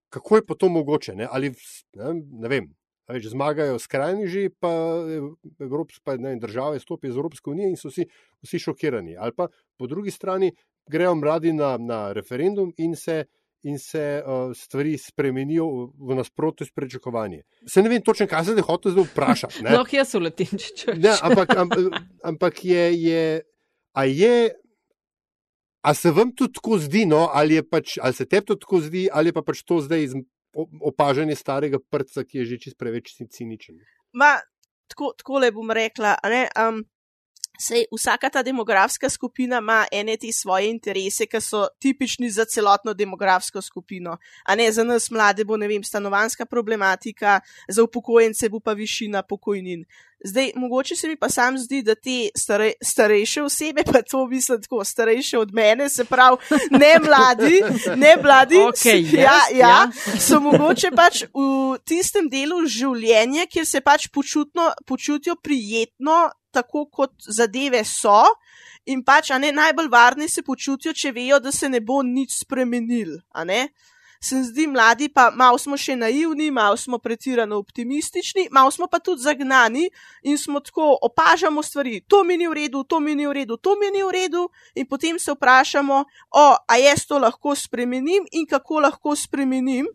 kako 0.08 0.36
je 0.36 0.46
pa 0.46 0.54
to 0.54 0.68
mogoče. 0.68 1.14
Ne, 1.16 1.28
ali, 1.30 1.52
ne, 1.96 2.14
ne 2.14 2.52
vem. 2.52 2.68
Več 3.06 3.28
zmagajo 3.30 3.78
skrajniži, 3.78 4.48
pa, 4.58 4.70
Evrops, 5.62 6.00
pa 6.02 6.16
ne, 6.18 6.32
države 6.42 6.80
stopijo 6.82 7.12
iz 7.12 7.18
Evropske 7.20 7.52
unije 7.52 7.68
in 7.70 7.76
so 7.78 7.92
vsi, 7.92 8.08
vsi 8.42 8.58
šokirani. 8.64 9.14
Ali 9.14 9.30
pa 9.36 9.46
po 9.78 9.86
drugi 9.86 10.10
strani 10.10 10.50
grejo 10.90 11.14
mladi 11.14 11.52
na, 11.54 11.76
na 11.78 12.00
referendum 12.12 12.72
in 12.82 12.96
se, 12.98 13.24
in 13.66 13.78
se 13.78 14.22
uh, 14.22 14.52
stvari 14.54 14.94
spremenijo 14.98 15.66
v 15.98 16.14
nasprotju 16.14 16.66
s 16.66 16.70
pričakovanji. 16.70 17.42
Se 17.66 17.82
ne 17.82 17.90
vem 17.90 18.02
točno, 18.02 18.26
kaj 18.30 18.44
se 18.44 18.54
zdaj 18.54 18.62
hoče 18.62 18.92
zdaj 18.94 19.08
vprašati. 19.10 19.64
Lahko 19.74 19.96
jaz 19.96 20.14
v 20.14 20.22
latinčiču. 20.28 20.94
Ampak, 21.22 21.56
ampak, 21.56 21.98
ampak 22.22 22.64
je, 22.64 22.84
je, 23.02 23.24
a 23.92 24.04
je, 24.04 24.54
a 25.82 25.94
se 25.94 26.10
vam 26.10 26.30
tudi 26.34 26.54
tako 26.60 26.78
zdi, 26.78 27.06
no, 27.10 27.26
ali, 27.34 27.58
pač, 27.62 27.98
ali 28.02 28.14
se 28.14 28.26
tebi 28.26 28.52
tudi 28.52 28.62
tako 28.62 28.80
zdi, 28.86 29.08
ali 29.12 29.34
pa 29.34 29.42
pač 29.42 29.64
to 29.66 29.80
zdaj 29.82 30.04
iz 30.04 30.14
opažanja 30.80 31.34
starega 31.36 31.82
prca, 31.90 32.24
ki 32.24 32.44
je 32.44 32.50
že 32.52 32.58
čist 32.66 32.78
preveč 32.78 33.16
ciničen. 33.18 33.82
Ma, 34.14 34.36
tako, 34.86 35.10
tako 35.18 35.42
le 35.42 35.50
bom 35.52 35.74
rekla. 35.74 36.16
Um, 36.54 36.84
Sej, 37.58 37.86
vsaka 37.92 38.30
ta 38.30 38.42
demografska 38.42 39.08
skupina 39.10 39.58
ima 39.58 39.86
ene 39.92 40.16
te 40.16 40.32
svoje 40.32 40.70
interese, 40.70 41.26
ki 41.26 41.40
so 41.40 41.66
tipični 41.80 42.30
za 42.30 42.44
celotno 42.44 42.94
demografsko 42.94 43.62
skupino. 43.62 44.18
A 44.44 44.54
ne 44.54 44.72
za 44.72 44.84
nas 44.84 45.10
mlade 45.10 45.44
bo, 45.44 45.56
ne 45.56 45.68
vem, 45.68 45.84
stanovanska 45.84 46.46
problematika, 46.46 47.40
za 47.68 47.82
upokojence 47.82 48.48
bo 48.48 48.60
pa 48.60 48.72
višina 48.72 49.22
pokojnin. 49.22 49.84
Zdaj, 50.24 50.50
mogoče 50.56 50.96
se 50.96 51.08
mi 51.08 51.16
pa 51.16 51.28
sam 51.28 51.58
zdi, 51.58 51.82
da 51.82 51.94
te 51.94 52.28
stare, 52.36 52.72
starejše 52.82 53.42
osebe, 53.42 53.82
pa 53.92 54.02
to 54.02 54.26
mislim 54.26 54.62
tako, 54.62 54.84
starejše 54.84 55.38
od 55.38 55.54
mene, 55.54 55.88
se 55.88 56.04
pravi, 56.04 56.36
ne 56.70 56.94
mladi, 57.04 57.60
ne 57.96 58.16
mladi, 58.22 58.56
okay, 58.70 59.02
yes, 59.04 59.18
ja, 59.18 59.38
ja, 59.52 59.68
ja, 59.68 59.90
so 60.20 60.40
mogoče 60.40 60.90
pač 60.96 61.22
v 61.34 61.76
tistem 61.84 62.30
delu 62.32 62.62
življenja, 62.66 63.46
kjer 63.46 63.66
se 63.66 63.80
pač 63.80 64.08
počutno, 64.08 64.70
počutijo 64.86 65.36
prijetno 65.36 66.30
tako, 66.50 66.86
kot 66.86 67.12
zadeve 67.28 67.84
so, 67.84 68.24
in 68.86 69.04
pač 69.04 69.30
ne, 69.40 69.52
najbolj 69.52 69.90
varni 69.92 70.28
se 70.32 70.42
počutijo, 70.42 70.94
če 70.96 71.12
vejo, 71.12 71.40
da 71.44 71.52
se 71.52 71.68
ne 71.68 71.80
bo 71.80 72.00
nič 72.02 72.40
spremenil. 72.40 73.18
Se 74.20 74.42
zdi, 74.42 74.66
mladi 74.66 75.08
pa 75.12 75.30
malo 75.30 75.58
smo 75.58 75.76
še 75.76 75.96
naivni, 75.96 76.50
malo 76.50 76.76
smo 76.76 76.98
pretirano 76.98 77.58
optimistični, 77.60 78.48
malo 78.50 78.70
smo 78.70 78.88
pa 78.88 78.98
tudi 78.98 79.22
zagnani 79.22 79.88
in 80.22 80.38
smo 80.38 80.60
tako 80.60 80.96
opažamo 81.02 81.62
stvari, 81.62 82.00
to 82.08 82.24
mi 82.24 82.36
ni 82.36 82.48
v 82.48 82.56
redu, 82.60 82.84
to 82.84 83.00
mi 83.00 83.14
ni 83.14 83.26
v 83.26 83.32
redu, 83.32 83.56
to 83.56 83.76
mi 83.80 83.90
ni 83.92 84.02
v 84.02 84.12
redu, 84.12 84.46
in 84.74 84.86
potem 84.86 85.18
se 85.18 85.32
vprašamo, 85.32 86.02
o, 86.30 86.46
a 86.68 86.78
jaz 86.80 87.06
to 87.06 87.18
lahko 87.18 87.54
spremenim 87.54 88.26
in 88.32 88.46
kako 88.46 88.80
lahko 88.80 89.16
spremenim. 89.16 89.86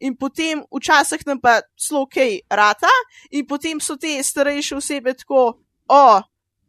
In 0.00 0.16
potem 0.16 0.62
včasih 0.74 1.22
nam 1.26 1.40
pa 1.40 1.60
celo 1.78 2.06
kaj 2.06 2.40
rata, 2.50 2.90
in 3.30 3.46
potem 3.46 3.80
so 3.80 3.96
te 3.96 4.18
starejše 4.22 4.76
osebe 4.76 5.14
tako, 5.14 5.60
o, 5.88 6.04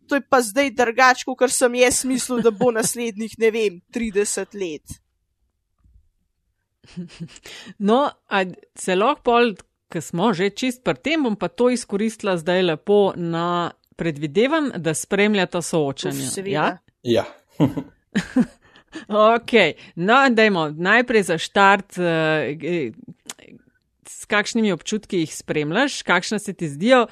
to 0.07 0.15
je 0.15 0.23
pa 0.29 0.41
zdaj 0.41 0.71
drugače, 0.75 1.23
kot 1.27 1.51
sem 1.51 1.75
jaz 1.79 2.03
mislil, 2.05 2.41
da 2.43 2.51
bo 2.51 2.71
naslednjih, 2.71 3.37
ne 3.39 3.51
vem, 3.51 3.79
30 3.95 4.57
let. 4.59 5.01
No, 7.89 8.09
celo 8.75 9.15
pol, 9.23 9.53
ki 9.91 10.01
smo 10.01 10.31
že 10.33 10.49
čist 10.55 10.83
pri 10.87 10.97
tem, 10.97 11.23
bom 11.23 11.35
pa 11.35 11.51
to 11.51 11.69
izkoristila 11.73 12.37
zdaj 12.39 12.63
lepo 12.63 13.13
na 13.15 13.71
predvidevam, 13.99 14.71
da 14.75 14.93
spremljata 14.93 15.61
soočanje. 15.61 16.29
Ja. 16.45 16.77
ja. 17.03 17.25
ok, 19.35 19.53
no, 19.95 20.23
dajmo 20.29 20.69
najprej 20.77 21.23
za 21.23 21.37
štart. 21.37 21.97
Uh, 21.97 22.95
S 24.11 24.25
kakšnimi 24.25 24.71
občutki 24.71 25.21
jih 25.23 25.31
spremljaš, 25.33 26.01
kakšne 26.05 26.39
se 26.39 26.53
ti 26.53 26.67
zdijo, 26.69 27.05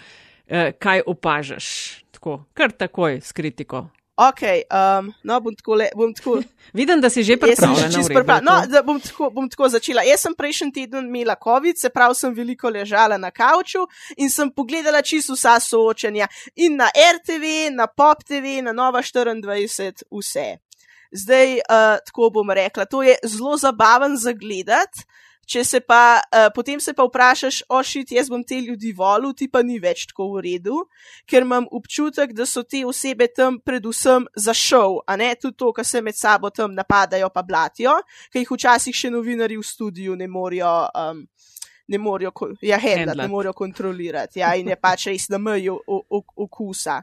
eh, 0.47 0.71
kaj 0.77 1.01
opažaš, 1.07 1.65
tako, 2.11 2.43
kar 2.53 2.71
takoj 2.71 3.21
s 3.21 3.31
kritiko. 3.31 3.87
Ok, 4.19 4.41
um, 4.43 5.13
no, 5.23 5.39
bom 5.39 5.55
tako. 5.55 5.77
Le, 5.79 5.85
bom 5.95 6.13
tako 6.13 6.41
Vidim, 6.79 6.99
da 7.01 7.09
si 7.09 7.23
že 7.23 7.37
pripravljen. 7.37 8.43
No, 8.43 8.83
bom, 8.83 8.99
bom 9.31 9.47
tako 9.49 9.69
začela. 9.71 10.03
Jaz 10.03 10.25
sem 10.25 10.35
prejšnji 10.35 10.73
teden 10.75 11.07
imela 11.07 11.37
COVID, 11.43 11.79
se 11.79 11.89
pravi, 11.89 12.17
sem 12.19 12.33
veliko 12.35 12.67
ležala 12.69 13.17
na 13.17 13.31
kavču 13.31 13.85
in 14.17 14.27
sem 14.29 14.51
pogledala 14.51 15.01
čisto 15.01 15.37
vsa 15.37 15.55
soočanja 15.63 16.27
in 16.55 16.75
na 16.75 16.89
RTV, 16.91 17.71
na 17.71 17.87
Pop 17.87 18.25
TV, 18.27 18.59
na 18.65 18.75
Nova 18.75 18.99
24, 18.99 20.03
vse. 20.11 20.49
Zdaj, 21.15 21.55
uh, 21.63 21.97
tako 22.05 22.29
bom 22.29 22.51
rekla, 22.51 22.85
to 22.85 23.03
je 23.03 23.15
zelo 23.23 23.55
zabaven 23.57 24.17
za 24.17 24.35
gledati. 24.35 25.07
Če 25.49 25.63
se 25.65 25.79
pa 25.81 26.19
uh, 26.21 26.47
potem 26.53 26.77
se 26.77 26.93
pa 26.93 27.05
vprašaš, 27.07 27.63
ošit, 27.73 28.11
jaz 28.13 28.27
bom 28.29 28.43
te 28.45 28.59
ljudi 28.61 28.91
volil, 28.93 29.33
ti 29.33 29.47
pa 29.49 29.63
ni 29.65 29.79
več 29.81 30.05
tako 30.11 30.27
v 30.35 30.43
redu, 30.45 30.83
ker 31.25 31.45
imam 31.45 31.65
občutek, 31.73 32.35
da 32.37 32.45
so 32.45 32.61
te 32.61 32.83
osebe 32.85 33.25
tam 33.33 33.57
predvsem 33.65 34.27
za 34.37 34.53
šov, 34.53 34.99
a 35.09 35.17
ne 35.17 35.31
tudi 35.39 35.57
to, 35.57 35.71
kar 35.73 35.87
se 35.89 36.03
med 36.05 36.17
sabo 36.17 36.53
tam 36.53 36.75
napadajo 36.77 37.31
pa 37.33 37.41
blatijo, 37.45 37.97
ker 38.29 38.43
jih 38.43 38.53
včasih 38.53 39.01
še 39.01 39.09
novinari 39.13 39.57
v 39.57 39.65
studiu 39.65 40.17
ne 40.19 40.29
morejo. 40.29 40.73
Um, 40.93 41.25
Ne 41.89 41.97
morajo, 41.97 42.29
ja, 42.61 42.77
handlat, 42.77 43.17
ne 43.17 43.25
morajo 43.25 43.55
kontrolirati, 43.57 44.43
ja, 44.43 44.51
in 44.53 44.67
je 44.69 44.75
pač 44.77 45.07
res 45.09 45.23
na 45.33 45.39
meju 45.41 45.79
okusa. 46.37 46.99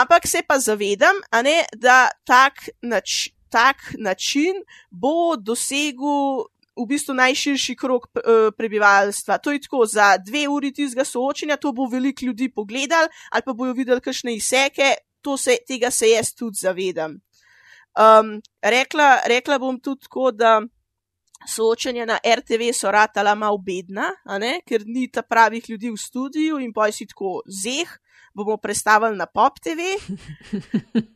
Ampak 0.00 0.24
se 0.24 0.40
pa 0.48 0.56
zavedam, 0.56 1.20
ne, 1.44 1.58
da 1.76 2.06
tak, 2.24 2.70
nač, 2.80 3.26
tak 3.52 3.92
način 4.00 4.62
bo 4.88 5.36
dosegel 5.36 6.48
v 6.78 6.86
bistvu 6.86 7.14
najširši 7.18 7.76
krok 7.76 8.06
uh, 8.06 8.48
prebivalstva. 8.56 9.38
To 9.38 9.52
je 9.52 9.60
tako, 9.60 9.84
za 9.86 10.16
dve 10.22 10.46
uri 10.48 10.72
tistega 10.72 11.04
soočenja, 11.04 11.56
to 11.56 11.72
bo 11.72 11.88
veliko 11.90 12.26
ljudi 12.26 12.50
pogledali, 12.54 13.08
ali 13.32 13.42
pa 13.46 13.52
bojo 13.52 13.72
videli 13.72 14.00
kakšne 14.00 14.34
izseke, 14.34 14.94
se, 15.38 15.58
tega 15.66 15.90
se 15.90 16.10
jaz 16.10 16.32
tudi 16.34 16.56
zavedam. 16.62 17.18
Um, 17.98 18.40
rekla, 18.62 19.20
rekla 19.26 19.58
bom 19.58 19.80
tudi 19.80 20.06
tako, 20.06 20.30
da 20.30 20.60
soočenja 21.46 22.06
na 22.06 22.18
RTV 22.24 22.72
so 22.74 22.90
ratala 22.90 23.34
malo 23.34 23.58
bedna, 23.58 24.10
ker 24.66 24.84
ni 24.86 25.08
ta 25.10 25.22
pravih 25.22 25.70
ljudi 25.70 25.90
v 25.90 25.96
studiu 25.96 26.58
in 26.58 26.72
poj 26.72 26.92
si 26.92 27.06
tako 27.06 27.42
zeh. 27.46 27.98
Bomo 28.34 28.56
predstavili 28.56 29.16
na 29.16 29.26
Pop 29.26 29.58
TV. 29.58 29.96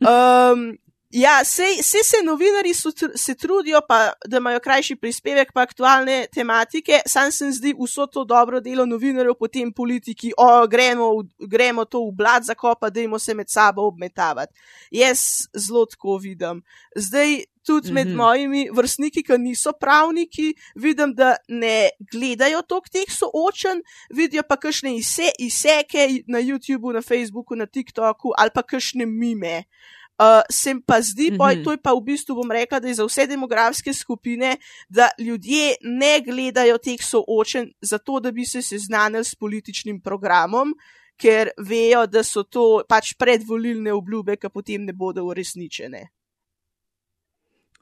Um, 0.03 0.73
Ja, 1.13 1.41
vse 1.43 2.01
se 2.03 2.23
novinari 2.25 2.73
so, 2.73 2.89
se 3.15 3.35
trudijo, 3.35 3.81
pa, 3.87 4.13
da 4.25 4.37
imajo 4.37 4.59
krajši 4.59 4.95
prispevek, 4.95 5.51
pa 5.53 5.61
aktualne 5.61 6.25
tematike. 6.33 7.01
Sam 7.05 7.31
se 7.31 7.51
zdi 7.51 7.75
vso 7.77 8.07
to 8.07 8.23
dobro 8.25 8.59
delo 8.59 8.85
novinarjev, 8.89 9.35
potem 9.37 9.69
politiki, 9.73 10.31
o, 10.37 10.67
gremo, 10.67 11.11
gremo 11.37 11.85
to 11.85 12.01
v 12.07 12.15
blad 12.17 12.49
zakopa, 12.49 12.89
da 12.89 12.99
jim 12.99 13.13
se 13.19 13.33
med 13.33 13.49
sabo 13.49 13.85
obmetavati. 13.91 14.57
Jaz 14.91 15.19
zelo 15.53 15.85
tako 15.85 16.17
vidim. 16.17 16.63
Zdaj, 16.95 17.43
tudi 17.65 17.91
med 17.91 18.07
mm 18.07 18.13
-hmm. 18.13 18.17
mojimi 18.17 18.69
vrstniki, 18.73 19.23
ki 19.23 19.37
niso 19.37 19.71
pravniki, 19.79 20.55
vidim, 20.75 21.13
da 21.13 21.35
ne 21.47 21.89
gledajo 22.11 22.61
tok 22.61 22.89
teh 22.89 23.09
soočen, 23.09 23.83
vidijo 24.09 24.43
pa 24.49 24.55
kakšne 24.55 24.95
izse, 24.97 25.29
izseke 25.39 26.23
na 26.27 26.39
YouTubu, 26.39 26.93
na 26.93 27.01
Facebooku, 27.01 27.55
na 27.55 27.65
TikToku 27.65 28.33
ali 28.37 28.49
pa 28.53 28.63
kakšne 28.63 29.05
mime. 29.05 29.57
Uh, 29.57 30.02
se 30.51 30.75
pa 30.85 31.01
zdi, 31.01 31.31
mm 31.31 31.37
-hmm. 31.37 31.63
to 31.63 31.71
je 31.71 31.77
pa 31.77 31.93
v 31.93 32.01
bistvu, 32.01 32.35
bom 32.35 32.51
rekla, 32.51 32.79
da 32.79 32.87
je 32.87 32.93
za 32.93 33.05
vse 33.05 33.27
demografske 33.27 33.93
skupine, 33.93 34.57
da 34.89 35.09
ljudje 35.19 35.75
ne 35.81 36.21
gledajo 36.25 36.77
teh 36.77 36.99
soočen 37.01 37.71
zato, 37.81 38.19
da 38.19 38.31
bi 38.31 38.45
se 38.45 38.61
seznanili 38.61 39.25
s 39.25 39.35
političnim 39.35 40.01
programom, 40.01 40.73
ker 41.17 41.49
vejo, 41.57 42.07
da 42.07 42.23
so 42.23 42.43
to 42.43 42.83
pač 42.89 43.13
predvolilne 43.13 43.93
obljube, 43.93 44.37
ki 44.37 44.49
potem 44.49 44.85
ne 44.85 44.93
bodo 44.93 45.23
uresničene. 45.23 46.07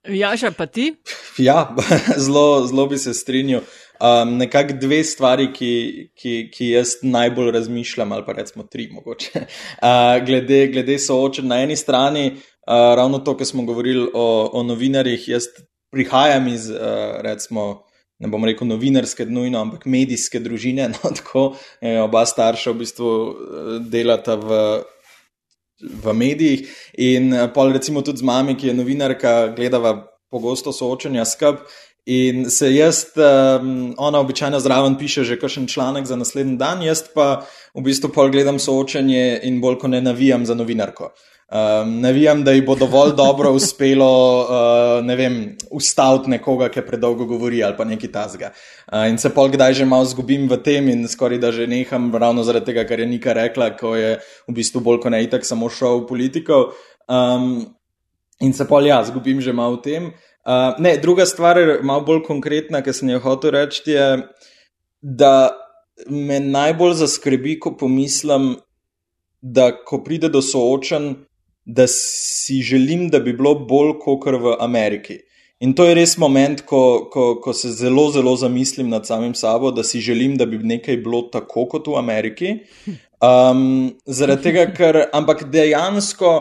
Ja, 0.10 0.32
še 0.38 0.50
pa 0.58 0.66
ti? 0.66 0.96
Ja, 1.38 1.76
zelo, 2.26 2.66
zelo 2.68 2.88
bi 2.88 2.98
se 2.98 3.14
strinjal. 3.14 3.62
Um, 4.02 4.38
Nekako 4.38 4.74
dve 4.82 5.04
stvari, 5.04 5.52
ki, 5.54 5.74
ki, 6.18 6.32
ki 6.54 6.70
jaz 6.72 6.96
najbolj 7.04 7.52
razmišljam, 7.52 8.12
ali 8.12 8.24
pa 8.26 8.34
recimo 8.34 8.64
tri, 8.64 8.90
mogoče. 8.92 9.42
Uh, 9.82 10.26
glede, 10.26 10.68
glede 10.68 10.98
soočen 11.00 11.48
na 11.48 11.60
eni 11.62 11.76
strani, 11.76 12.26
uh, 12.32 12.96
ravno 12.98 13.20
to, 13.20 13.36
kar 13.38 13.48
smo 13.48 13.64
govorili 13.64 14.08
o, 14.14 14.50
o 14.54 14.64
novinarjih, 14.64 15.28
jaz 15.30 15.48
prihajam 15.92 16.48
iz, 16.48 16.70
uh, 16.70 16.78
recimo, 17.22 17.84
ne 18.20 18.30
bom 18.30 18.46
rekel 18.46 18.68
novinarske, 18.68 19.26
nujno, 19.26 19.62
ampak 19.62 19.86
medijske 19.86 20.40
družine. 20.40 20.90
No, 20.96 21.14
tako, 21.18 21.46
eh, 21.82 22.00
oba 22.02 22.26
starša 22.26 22.72
v 22.72 22.82
bistvu 22.82 23.12
delata 23.90 24.36
v. 24.36 24.64
V 25.82 26.14
medijih, 26.14 26.68
in 27.02 27.34
pa 27.56 27.64
recimo 27.74 28.04
tudi 28.06 28.22
z 28.22 28.26
mami, 28.30 28.54
ki 28.54 28.68
je 28.68 28.74
novinarka, 28.78 29.32
gledava 29.58 29.96
pogosto 30.30 30.70
soočanja 30.70 31.26
skupaj. 31.26 31.66
In 32.06 32.50
se 32.50 32.72
jaz, 32.74 33.06
um, 33.16 33.94
ona 33.98 34.20
običajno 34.20 34.60
zraven 34.60 34.96
piše 34.98 35.24
že 35.24 35.38
kakšen 35.40 35.68
članek 35.68 36.06
za 36.06 36.16
naslednji 36.16 36.58
dan, 36.58 36.82
jaz 36.82 37.04
pa 37.14 37.46
v 37.76 37.84
bistvu 37.86 38.10
pol 38.10 38.32
gledam 38.34 38.58
soočanje 38.60 39.40
in 39.44 39.62
bolj 39.62 39.78
ko 39.78 39.88
ne 39.88 40.02
navijam 40.02 40.46
za 40.46 40.56
novinarko. 40.58 41.12
Um, 41.52 42.00
navijam, 42.02 42.44
da 42.44 42.52
ji 42.52 42.62
bo 42.62 42.76
dovolj 42.76 43.12
dobro 43.16 43.52
uspelo, 43.60 44.42
uh, 44.42 45.06
ne 45.06 45.16
vem, 45.16 45.36
ustaviti 45.72 46.30
nekoga, 46.30 46.70
ki 46.72 46.82
predolgo 46.88 47.26
govori 47.26 47.62
ali 47.64 47.78
pa 47.78 47.86
nekaj 47.86 48.12
tasga. 48.12 48.50
Uh, 48.88 49.06
in 49.12 49.20
se 49.22 49.30
pol 49.30 49.52
kdaj 49.52 49.74
že 49.74 49.86
malo 49.86 50.06
zgubim 50.06 50.48
v 50.50 50.58
tem 50.64 50.90
in 50.90 51.06
skoraj 51.08 51.38
da 51.38 51.52
že 51.52 51.68
neham, 51.68 52.10
ravno 52.16 52.44
zaradi 52.44 52.72
tega, 52.72 52.88
kar 52.88 53.00
je 53.00 53.06
Nika 53.06 53.34
rekla, 53.34 53.76
ko 53.78 53.94
je 53.96 54.18
v 54.48 54.56
bistvu 54.56 54.82
bolj 54.82 55.04
ko 55.04 55.14
ne 55.14 55.22
itak 55.24 55.46
samo 55.46 55.70
šel 55.70 56.02
v 56.02 56.08
politiko. 56.08 56.72
Um, 57.06 57.76
in 58.42 58.54
se 58.58 58.66
pol 58.66 58.88
ja, 58.88 59.04
zgubim 59.04 59.42
že 59.42 59.54
malo 59.54 59.78
v 59.78 59.82
tem. 59.86 60.12
Uh, 60.42 60.74
ne, 60.82 60.96
druga 60.98 61.26
stvar, 61.30 61.60
malo 61.86 62.02
bolj 62.06 62.24
konkretna, 62.26 62.82
ki 62.82 62.94
sem 62.98 63.12
jo 63.14 63.20
hotel 63.22 63.54
reči, 63.54 63.84
je, 63.94 64.08
da 65.02 65.52
me 66.10 66.40
najbolj 66.42 66.96
zaskrbi, 67.04 67.60
ko 67.62 67.76
pomislim, 67.78 68.56
da 69.42 69.70
ko 69.86 70.02
pride 70.04 70.30
do 70.34 70.42
soočen, 70.42 71.14
da 71.66 71.86
si 71.88 72.62
želim, 72.66 73.10
da 73.10 73.20
bi 73.20 73.36
bilo 73.38 73.54
bolj 73.70 74.00
kot 74.02 74.26
v 74.42 74.56
Ameriki. 74.60 75.20
In 75.62 75.76
to 75.78 75.86
je 75.86 75.94
res 75.94 76.16
moment, 76.18 76.64
ko, 76.66 77.10
ko, 77.14 77.36
ko 77.42 77.54
se 77.54 77.70
zelo, 77.78 78.08
zelo 78.10 78.34
zamislim 78.36 78.90
nad 78.90 79.06
samim 79.06 79.36
sabo, 79.38 79.70
da 79.72 79.84
si 79.86 80.02
želim, 80.02 80.34
da 80.38 80.48
bi 80.50 80.58
nekaj 80.58 80.98
bilo 81.06 81.22
tako 81.30 81.68
kot 81.70 81.88
v 81.88 82.02
Ameriki. 82.02 82.56
Um, 83.22 83.92
zaradi 84.10 84.48
tega, 84.48 84.64
ker 84.74 84.98
ampak 85.14 85.44
dejansko 85.54 86.32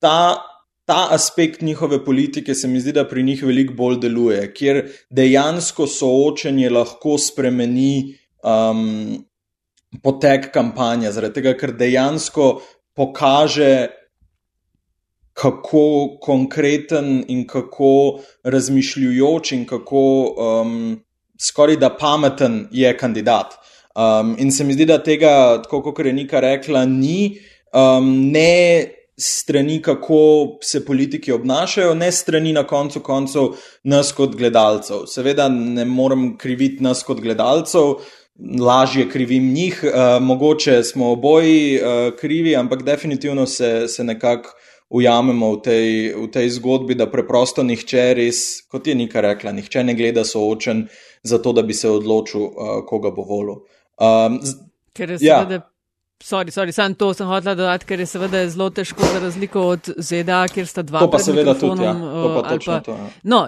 ta 0.00 0.40
ta 0.84 1.08
aspekt 1.10 1.62
njihove 1.62 2.04
politike 2.04 2.54
se 2.54 2.68
mi 2.68 2.80
zdi, 2.80 2.92
da 2.92 3.04
pri 3.08 3.22
njih 3.22 3.44
veliko 3.44 3.74
bolj 3.74 3.98
deluje, 4.02 4.46
kjer 4.54 4.82
dejansko 5.10 5.86
soočenje 5.86 6.70
lahko 6.70 7.18
spremeni 7.18 8.14
um, 8.42 9.24
potek 10.02 10.50
kampanje, 10.54 11.12
zaradi 11.12 11.40
tega, 11.40 11.56
ker 11.58 11.74
dejansko 11.78 12.54
pokaže, 12.96 13.88
kako 15.32 16.18
konkreten 16.20 17.22
in 17.28 17.46
kako 17.48 18.20
razmišljujoč 18.44 19.52
in 19.52 19.62
kako 19.66 20.02
um, 20.36 20.74
skoraj 21.40 21.78
da 21.80 21.88
pameten 21.96 22.66
je 22.70 22.96
kandidat. 22.98 23.54
Um, 23.96 24.34
in 24.38 24.52
se 24.52 24.64
mi 24.64 24.72
zdi, 24.72 24.84
da 24.84 24.98
tega, 25.02 25.62
tako 25.62 25.82
kot 25.82 26.06
je 26.06 26.12
Nika 26.12 26.40
rekla, 26.40 26.84
ni. 26.84 27.38
Um, 27.72 28.30
ne 28.32 29.01
strani, 29.18 29.82
kako 29.82 30.18
se 30.62 30.84
politiki 30.84 31.32
obnašajo, 31.32 31.94
ne 31.94 32.12
strani 32.12 32.52
na 32.52 32.64
koncu 32.66 33.00
koncev 33.00 33.42
nas 33.84 34.12
kot 34.12 34.36
gledalcev. 34.36 35.06
Seveda 35.06 35.48
ne 35.48 35.84
morem 35.84 36.36
kriviti 36.38 36.82
nas 36.82 37.02
kot 37.02 37.20
gledalcev, 37.20 37.94
lažje 38.60 39.08
krivim 39.10 39.52
njih, 39.52 39.84
uh, 39.84 40.22
mogoče 40.22 40.82
smo 40.82 41.12
oboji 41.12 41.80
uh, 41.80 42.16
krivi, 42.18 42.56
ampak 42.56 42.82
definitivno 42.82 43.46
se, 43.46 43.88
se 43.88 44.04
nekako 44.04 44.50
ujamemo 44.92 45.52
v 45.52 45.60
tej, 45.62 46.14
v 46.14 46.26
tej 46.32 46.50
zgodbi, 46.58 46.94
da 46.94 47.08
preprosto 47.10 47.62
nihče 47.64 48.14
res, 48.14 48.62
kot 48.68 48.86
je 48.86 48.94
Nika 48.94 49.20
rekla, 49.24 49.52
nihče 49.52 49.84
ne 49.84 49.94
gleda 49.96 50.24
soočen 50.24 50.86
za 51.22 51.38
to, 51.38 51.52
da 51.52 51.62
bi 51.62 51.74
se 51.74 51.88
odločil, 51.88 52.42
uh, 52.42 52.80
koga 52.88 53.10
bo 53.10 53.24
volil. 53.28 53.62
Um, 53.96 54.40
Ker 54.92 55.10
je 55.10 55.18
ja. 55.20 55.40
seveda 55.40 55.71
Sorry, 56.22 56.50
sorry, 56.50 56.72
sam 56.72 56.94
to 56.94 57.08
sem 57.14 57.26
hotel 57.26 57.56
dodati, 57.58 57.86
ker 57.86 58.00
je 58.00 58.06
seveda 58.06 58.44
zelo 58.48 58.68
težko 58.70 59.02
za 59.02 59.18
razliko 59.18 59.62
od 59.72 59.88
ZDA, 59.96 60.44
kjer 60.54 60.66
sta 60.70 60.84
dva. 60.86 61.00
To 61.02 61.10
pa 61.10 61.18
seveda 61.18 61.54
tudi, 61.58 61.82
ja. 61.82 61.94
to 61.98 62.28
pa 62.36 62.42
točno 62.48 62.72
pa, 62.72 62.80
to. 62.86 62.92
Ja. 62.92 63.08
No, 63.22 63.40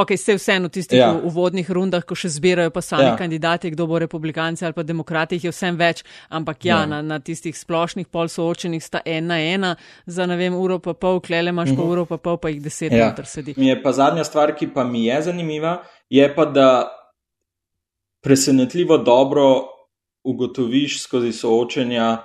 ok, 0.00 0.14
ste 0.16 0.38
vseeno 0.38 0.70
v 0.70 0.72
tistih 0.78 0.98
ja. 0.98 1.10
uvodnih 1.12 1.68
rundah, 1.70 2.06
ko 2.08 2.16
še 2.16 2.30
zbirajo 2.32 2.72
pa 2.72 2.80
sami 2.80 3.10
ja. 3.10 3.18
kandidati, 3.20 3.74
kdo 3.74 3.84
bo 3.90 4.00
republikanci 4.00 4.64
ali 4.64 4.72
pa 4.72 4.84
demokrati, 4.86 5.36
jih 5.36 5.50
je 5.50 5.52
vsem 5.52 5.76
več, 5.76 6.00
ampak 6.32 6.64
ja, 6.64 6.78
ja. 6.80 6.86
Na, 6.88 7.02
na 7.04 7.20
tistih 7.20 7.52
splošnih 7.58 8.08
pol 8.08 8.32
soočenih 8.32 8.80
sta 8.80 9.04
ena 9.04 9.36
ena 9.36 9.74
za 10.06 10.24
ne 10.26 10.40
vem 10.40 10.56
uro 10.56 10.80
pa 10.80 10.96
pol, 10.96 11.20
klele 11.20 11.52
imaš 11.52 11.68
uh 11.68 11.74
-huh. 11.74 11.76
pa 11.76 11.82
mhm. 11.82 11.92
uro 11.92 12.06
pa 12.06 12.16
pol, 12.16 12.40
pa 12.40 12.48
jih 12.48 12.62
deset 12.62 12.92
ja. 12.92 13.10
noter 13.10 13.26
sedi. 13.26 13.54
Mi 13.56 13.68
je 13.68 13.82
pa 13.82 13.92
zadnja 13.92 14.24
stvar, 14.24 14.56
ki 14.56 14.72
pa 14.72 14.84
mi 14.84 15.04
je 15.04 15.22
zanimiva, 15.22 15.82
je 16.08 16.34
pa, 16.34 16.44
da 16.44 16.88
presenetljivo 18.22 18.98
dobro 18.98 19.68
ugotoviš 20.24 21.02
skozi 21.02 21.32
soočenja. 21.32 22.16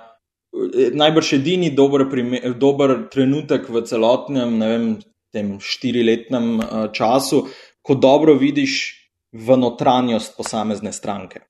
Najbrž 0.92 1.32
edini 1.32 1.70
dober, 1.70 2.06
primer, 2.10 2.54
dober 2.54 2.94
trenutek 3.12 3.68
v 3.68 3.82
celotnem, 3.86 4.58
ne 4.58 4.68
vem, 4.68 4.86
tem 5.32 5.58
štiriletnem 5.60 6.46
uh, 6.56 6.86
času, 6.92 7.42
ko 7.84 7.94
dobro 7.94 8.34
vidiš 8.34 8.94
v 9.32 9.58
notranjost 9.60 10.36
posamezne 10.36 10.92
stranke. 10.92 11.44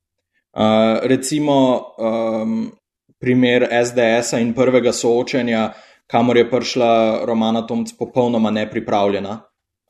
Uh, 0.50 0.98
recimo 1.06 1.54
um, 1.94 2.72
primer 3.22 3.68
SDS-a 3.70 4.40
in 4.42 4.50
prvega 4.54 4.92
soočenja, 4.92 5.68
kamor 6.10 6.36
je 6.36 6.48
prišla 6.50 6.90
Romana 7.26 7.62
Tomc 7.66 7.92
popolnoma 7.98 8.50
nepripravljena. 8.50 9.40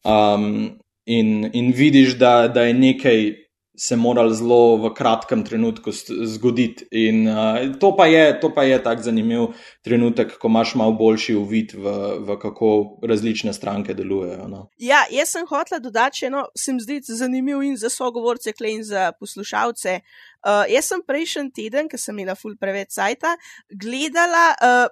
Um, 0.05 0.79
in, 1.07 1.51
in 1.53 1.73
vidiš, 1.73 2.19
da, 2.19 2.49
da 2.49 2.69
je 2.69 2.75
nekaj 2.75 3.48
se 3.79 3.97
morali 3.97 4.35
zelo 4.35 4.77
v 4.77 4.91
kratkem 4.95 5.45
trenutku 5.45 5.93
zgoditi. 6.25 6.87
In 6.91 7.29
uh, 7.29 7.79
to 7.79 7.93
pa 7.97 8.07
je, 8.07 8.41
je 8.67 8.83
tako 8.83 9.03
zanimiv 9.03 9.47
trenutek, 9.85 10.39
ko 10.39 10.49
imaš 10.49 10.75
malo 10.75 10.93
boljši 10.93 11.35
uvid 11.35 11.75
v, 11.75 11.95
v 12.19 12.39
kako 12.43 12.99
različne 13.07 13.53
stranke 13.55 13.95
delujejo. 13.95 14.49
No. 14.49 14.67
Ja, 14.77 15.05
jaz 15.11 15.31
sem 15.37 15.47
hotel 15.47 15.81
dodati, 15.81 16.27
eno 16.27 16.47
se 16.59 16.73
mi 16.73 16.83
zdi 16.83 17.01
zanimiv 17.07 17.63
in 17.63 17.77
za 17.77 17.91
sogovorce, 17.91 18.53
klej 18.53 18.81
in 18.81 18.85
za 18.85 19.13
poslušalce. 19.21 20.01
Uh, 20.43 20.65
jaz 20.69 20.91
sem 20.91 21.03
prejšnji 21.07 21.53
teden, 21.55 21.89
ker 21.89 22.01
sem 22.03 22.19
imela 22.19 22.35
ful 22.35 22.57
preveč 22.61 22.97
sajta, 22.99 23.37
gledala. 23.71 24.55
Uh, 24.61 24.87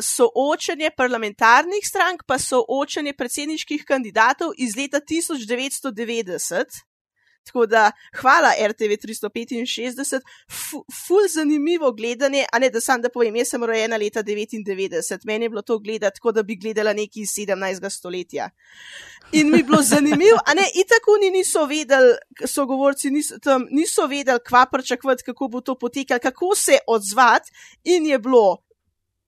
Soočanje 0.00 0.88
parlamentarnih 0.96 1.84
strank, 1.84 2.22
pa 2.24 2.38
soočanje 2.40 3.12
predsedniških 3.12 3.82
kandidatov 3.84 4.54
iz 4.56 4.72
leta 4.72 5.02
1990, 5.04 6.78
Tako 7.46 7.66
da, 7.66 7.90
hvala 8.20 8.50
RTV 8.68 8.98
365, 9.02 10.20
ful 11.06 11.28
zanimivo 11.30 11.92
gledanje, 11.92 12.44
a 12.52 12.58
ne 12.58 12.70
da 12.70 12.80
sam 12.80 13.02
da 13.02 13.08
povem, 13.08 13.36
jaz 13.36 13.52
sem 13.54 13.64
rojena 13.64 13.96
leta 13.96 14.22
99, 14.22 15.18
meni 15.24 15.44
je 15.44 15.48
bilo 15.48 15.62
to 15.62 15.78
gledati, 15.78 16.20
kot 16.20 16.34
da 16.34 16.42
bi 16.42 16.56
gledala 16.56 16.92
neki 16.92 17.20
iz 17.20 17.36
17. 17.38 17.90
stoletja. 17.90 18.50
In 19.32 19.50
mi 19.50 19.58
je 19.58 19.64
bilo 19.64 19.82
zanimivo, 19.82 20.38
a 20.46 20.54
ne, 20.54 20.66
itak 20.74 21.08
oni 21.16 21.30
niso 21.30 21.64
vedeli, 21.66 22.14
sogovorci 22.46 23.10
niso, 23.10 23.38
tam, 23.38 23.66
niso 23.70 24.06
vedeli, 24.06 24.42
kva 24.46 24.66
pričakovati, 24.72 25.22
kako 25.22 25.48
bo 25.48 25.60
to 25.60 25.78
potekalo, 25.78 26.20
kako 26.22 26.54
se 26.54 26.78
odzvati, 26.86 27.50
in 27.84 28.06
je 28.06 28.18
bilo 28.18 28.65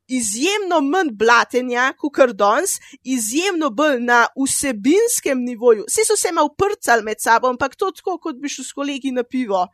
izjemno 0.08 0.80
manj 0.80 1.12
blatenja, 1.12 1.92
kot 1.98 2.14
kar 2.14 2.32
danes, 2.32 2.78
izjemno 3.04 3.70
bolj 3.70 4.00
na 4.00 4.24
vsebinskem 4.36 5.44
nivoju. 5.44 5.84
Vsi 5.88 6.06
so 6.08 6.16
se 6.16 6.32
malo 6.32 6.48
prcali 6.48 7.04
med 7.04 7.20
sabo, 7.20 7.48
ampak 7.48 7.76
to 7.76 7.90
tako, 7.90 8.18
kot 8.18 8.36
bi 8.40 8.48
šel 8.48 8.64
s 8.64 8.72
kolegi 8.72 9.12
na 9.12 9.22
pivo. 9.22 9.66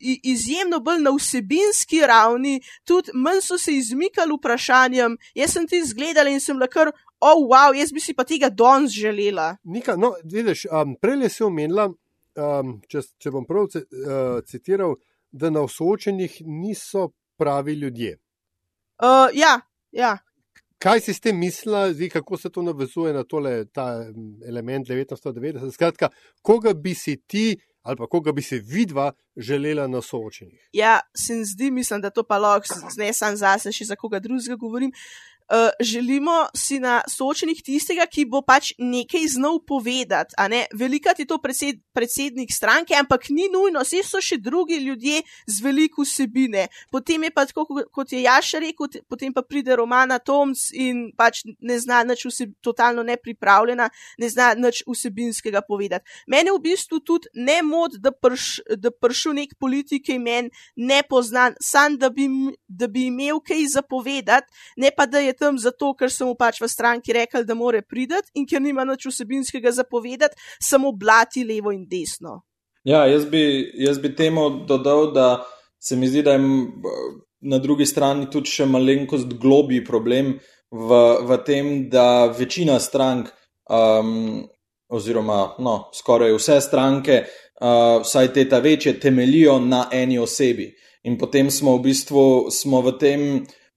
I, 0.00 0.20
izjemno 0.32 0.80
bolj 0.80 1.02
na 1.04 1.12
vsebinski 1.12 2.00
ravni, 2.08 2.60
tudi 2.84 3.12
manj 3.14 3.42
so 3.44 3.58
se 3.58 3.74
izmikali 3.76 4.36
vprašanjem. 4.36 5.16
Jaz 5.34 5.56
sem 5.56 5.66
ti 5.68 5.82
zgledala 5.84 6.30
in 6.30 6.40
sem 6.40 6.60
lahko, 6.60 6.86
oh, 7.20 7.44
wow, 7.48 7.74
jaz 7.76 7.92
bi 7.92 8.00
si 8.00 8.14
pa 8.16 8.24
tega 8.24 8.48
danes 8.48 8.92
želela. 8.96 9.56
Nika, 9.64 9.96
no, 9.96 10.14
vidiš, 10.24 10.66
um, 10.72 10.96
prej 11.00 11.28
si 11.28 11.44
omenila, 11.44 11.90
um, 12.36 12.78
če, 12.88 13.04
če 13.20 13.32
bom 13.32 13.44
prav 13.48 13.68
uh, 13.68 14.40
citiral, 14.48 14.96
da 15.32 15.50
na 15.50 15.66
soočenjih 15.68 16.40
niso 16.46 17.10
pravi 17.38 17.76
ljudje. 17.80 18.16
Uh, 19.00 19.28
ja, 19.32 19.60
Ja. 19.92 20.18
kaj 20.80 21.00
si 21.04 21.12
s 21.14 21.20
tem 21.20 21.36
mislila, 21.36 21.90
zdi, 21.92 22.08
kako 22.08 22.38
se 22.40 22.50
to 22.50 22.62
navezuje 22.62 23.12
na 23.12 23.24
tole, 23.24 23.64
ta 23.68 24.06
element 24.48 24.88
1990? 24.88 25.72
Skratka, 25.74 26.08
koga 26.42 26.72
bi 26.74 26.94
si 26.94 27.16
ti 27.26 27.58
ali 27.82 27.96
pa 27.96 28.06
koga 28.06 28.32
bi 28.32 28.42
se 28.42 28.58
vidva 28.58 29.12
želela 29.36 29.86
na 29.86 30.02
soočenjih? 30.02 30.68
Ja, 30.72 31.00
se 31.16 31.34
mi 31.34 31.44
zdi, 31.44 31.70
mislim, 31.70 32.00
da 32.00 32.10
to 32.10 32.22
pa 32.22 32.38
lahko 32.38 32.66
znesam 32.94 33.36
zase, 33.36 33.72
še 33.72 33.84
za 33.84 33.96
koga 33.96 34.20
drugega 34.20 34.56
govorim. 34.60 34.92
Uh, 35.50 35.70
želimo 35.80 36.46
si 36.56 36.78
na 36.78 37.00
soočenih 37.08 37.62
tistega, 37.62 38.04
ki 38.06 38.22
bo 38.30 38.38
pač 38.46 38.68
nekaj 38.78 39.24
znal 39.34 39.58
povedati. 39.66 40.36
Velikrat 40.78 41.18
je 41.18 41.26
to 41.26 41.40
predsed, 41.42 41.80
predsednik 41.92 42.52
stranke, 42.54 42.94
ampak 42.94 43.26
ni 43.34 43.48
nujno, 43.50 43.82
vse 43.82 44.04
so 44.06 44.20
še 44.22 44.38
drugi 44.38 44.78
ljudje 44.78 45.24
z 45.50 45.64
veliko 45.64 46.04
vsebine. 46.06 46.68
Potem 46.90 47.26
je 47.26 47.30
pa 47.34 47.44
tako, 47.50 47.66
kot 47.90 48.12
je 48.12 48.22
Jaša 48.22 48.60
rekel, 48.62 49.02
potem 49.10 49.34
pa 49.34 49.42
pride 49.42 49.74
Romana 49.74 50.20
Toms 50.22 50.68
in 50.70 51.08
pač 51.18 51.42
ne 51.58 51.80
zna 51.82 52.04
nič, 52.06 52.22
vseb, 52.30 52.54
totalno 52.62 53.02
nepripravljena, 53.02 53.90
ne 54.22 54.30
zna 54.30 54.52
nič 54.54 54.84
vsebinskega 54.86 55.64
povedati. 55.66 56.06
Mene 56.30 56.54
v 56.54 56.62
bistvu 56.62 57.02
tudi 57.02 57.26
ne 57.34 57.58
mod, 57.66 57.98
da, 57.98 58.14
prš, 58.14 58.62
da 58.78 58.94
pršu 58.94 59.34
nek 59.34 59.58
politik, 59.58 60.06
ki 60.06 60.20
meni 60.22 60.54
ne 60.76 61.02
poznan, 61.02 61.58
sam 61.58 61.98
da 61.98 62.14
bi, 62.14 62.30
da 62.68 62.86
bi 62.86 63.08
imel 63.10 63.42
kaj 63.42 63.66
zapovedati, 63.74 64.46
ne 64.78 64.94
pa 64.94 65.10
da 65.10 65.18
je 65.18 65.39
tam 65.40 65.58
zato, 65.58 65.94
ker 65.96 66.12
so 66.12 66.28
mu 66.28 66.36
pač 66.38 66.60
v 66.60 66.68
stranki 66.68 67.16
rekli, 67.16 67.44
da 67.48 67.56
more 67.56 67.82
priti 67.82 68.20
in 68.36 68.46
ker 68.46 68.60
nima 68.60 68.84
nič 68.84 69.08
vsebinskega 69.08 69.72
zapovedati, 69.72 70.36
samo 70.60 70.92
blati 70.92 71.44
levo 71.44 71.72
in 71.72 71.86
desno. 71.88 72.42
Ja, 72.84 73.04
jaz 73.08 73.26
bi, 73.28 73.42
jaz 73.76 73.98
bi 74.00 74.14
temu 74.16 74.64
dodal, 74.68 75.10
da 75.12 75.44
se 75.80 75.96
mi 75.96 76.08
zdi, 76.08 76.22
da 76.22 76.36
je 76.36 76.40
na 77.40 77.58
drugi 77.58 77.86
strani 77.86 78.28
tudi 78.32 78.52
še 78.52 78.66
malenkost 78.68 79.36
globi 79.40 79.82
problem 79.84 80.34
v, 80.70 81.02
v 81.28 81.38
tem, 81.44 81.70
da 81.92 82.26
večina 82.32 82.78
strank, 82.80 83.30
um, 83.68 84.42
oziroma 84.90 85.56
no, 85.62 85.76
skoraj 85.94 86.34
vse 86.36 86.60
stranke, 86.64 87.22
uh, 87.60 88.00
vsaj 88.04 88.32
te 88.34 88.46
ta 88.48 88.60
večje, 88.64 88.98
temelijo 89.00 89.58
na 89.62 89.86
eni 89.92 90.18
osebi. 90.18 90.70
In 91.08 91.16
potem 91.18 91.50
smo 91.50 91.78
v 91.78 91.88
bistvu 91.88 92.24
smo 92.52 92.82
v 92.84 92.96
tem 93.00 93.20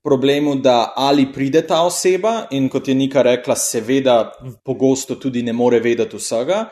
problemu, 0.04 0.56
da 0.56 0.94
ali 0.96 1.32
pride 1.34 1.62
ta 1.68 1.82
oseba 1.82 2.48
in 2.52 2.70
kot 2.70 2.88
je 2.88 2.96
Nika 2.96 3.22
rekla, 3.22 3.56
seveda 3.56 4.32
pogosto 4.66 5.16
tudi 5.16 5.44
ne 5.44 5.54
more 5.54 5.80
vedeti 5.80 6.18
vsega, 6.18 6.66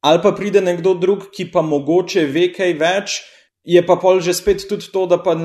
ali 0.00 0.22
pa 0.22 0.32
pride 0.32 0.60
nekdo 0.60 0.94
drug, 0.94 1.28
ki 1.32 1.50
pa 1.52 1.62
mogoče 1.62 2.24
ve 2.26 2.48
kaj 2.52 2.72
več, 2.80 3.20
je 3.64 3.82
pa 3.86 3.96
pol 4.00 4.22
že 4.24 4.32
spet 4.34 4.64
tudi 4.68 4.88
to, 4.92 5.04
da 5.06 5.18
pa 5.20 5.36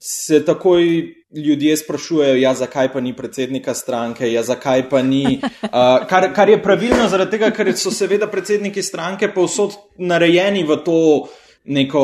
se 0.00 0.44
takoj 0.44 0.86
ljudje 1.34 1.76
sprašujejo, 1.76 2.36
ja, 2.38 2.54
zakaj 2.54 2.92
pa 2.92 3.00
ni 3.00 3.16
predsednika 3.16 3.74
stranke, 3.74 4.32
ja, 4.32 4.42
zakaj 4.42 4.88
pa 4.90 5.02
ni. 5.02 5.40
Uh, 5.70 6.02
kar, 6.08 6.32
kar 6.34 6.48
je 6.50 6.56
pravilno, 6.62 7.04
zaradi 7.08 7.36
tega, 7.36 7.52
ker 7.54 7.68
so 7.78 7.92
seveda 7.94 8.26
predsedniki 8.26 8.82
stranke 8.82 9.28
povsod 9.30 9.76
narejeni 10.02 10.64
v 10.66 10.76
to 10.82 10.96
neko 11.70 12.02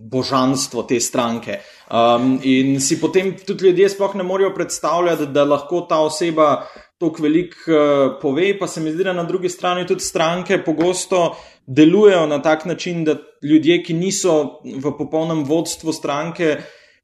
božanstvo 0.00 0.86
te 0.88 0.96
stranke. 1.00 1.58
Um, 1.86 2.40
in 2.42 2.80
si 2.80 3.00
potem 3.00 3.36
tudi 3.46 3.68
ljudje 3.68 3.88
sploh 3.88 4.14
ne 4.14 4.24
morejo 4.26 4.50
predstavljati, 4.54 5.26
da 5.26 5.44
lahko 5.44 5.84
ta 5.88 6.00
oseba 6.02 6.66
tako 6.98 7.22
veliko 7.22 7.70
uh, 7.70 8.16
pove, 8.22 8.58
pa 8.58 8.66
se 8.66 8.80
mi 8.80 8.90
zdi, 8.92 9.04
da 9.04 9.12
na 9.12 9.24
drugi 9.24 9.48
strani 9.48 9.86
tudi 9.86 10.00
stranke 10.00 10.58
pogosto 10.64 11.36
delujejo 11.66 12.26
na 12.26 12.42
tak 12.42 12.64
način, 12.64 13.04
da 13.04 13.16
ljudje, 13.42 13.82
ki 13.82 13.94
niso 13.94 14.60
v 14.64 14.92
popolnem 14.98 15.44
vodstvu 15.44 15.92
stranke, 15.92 16.56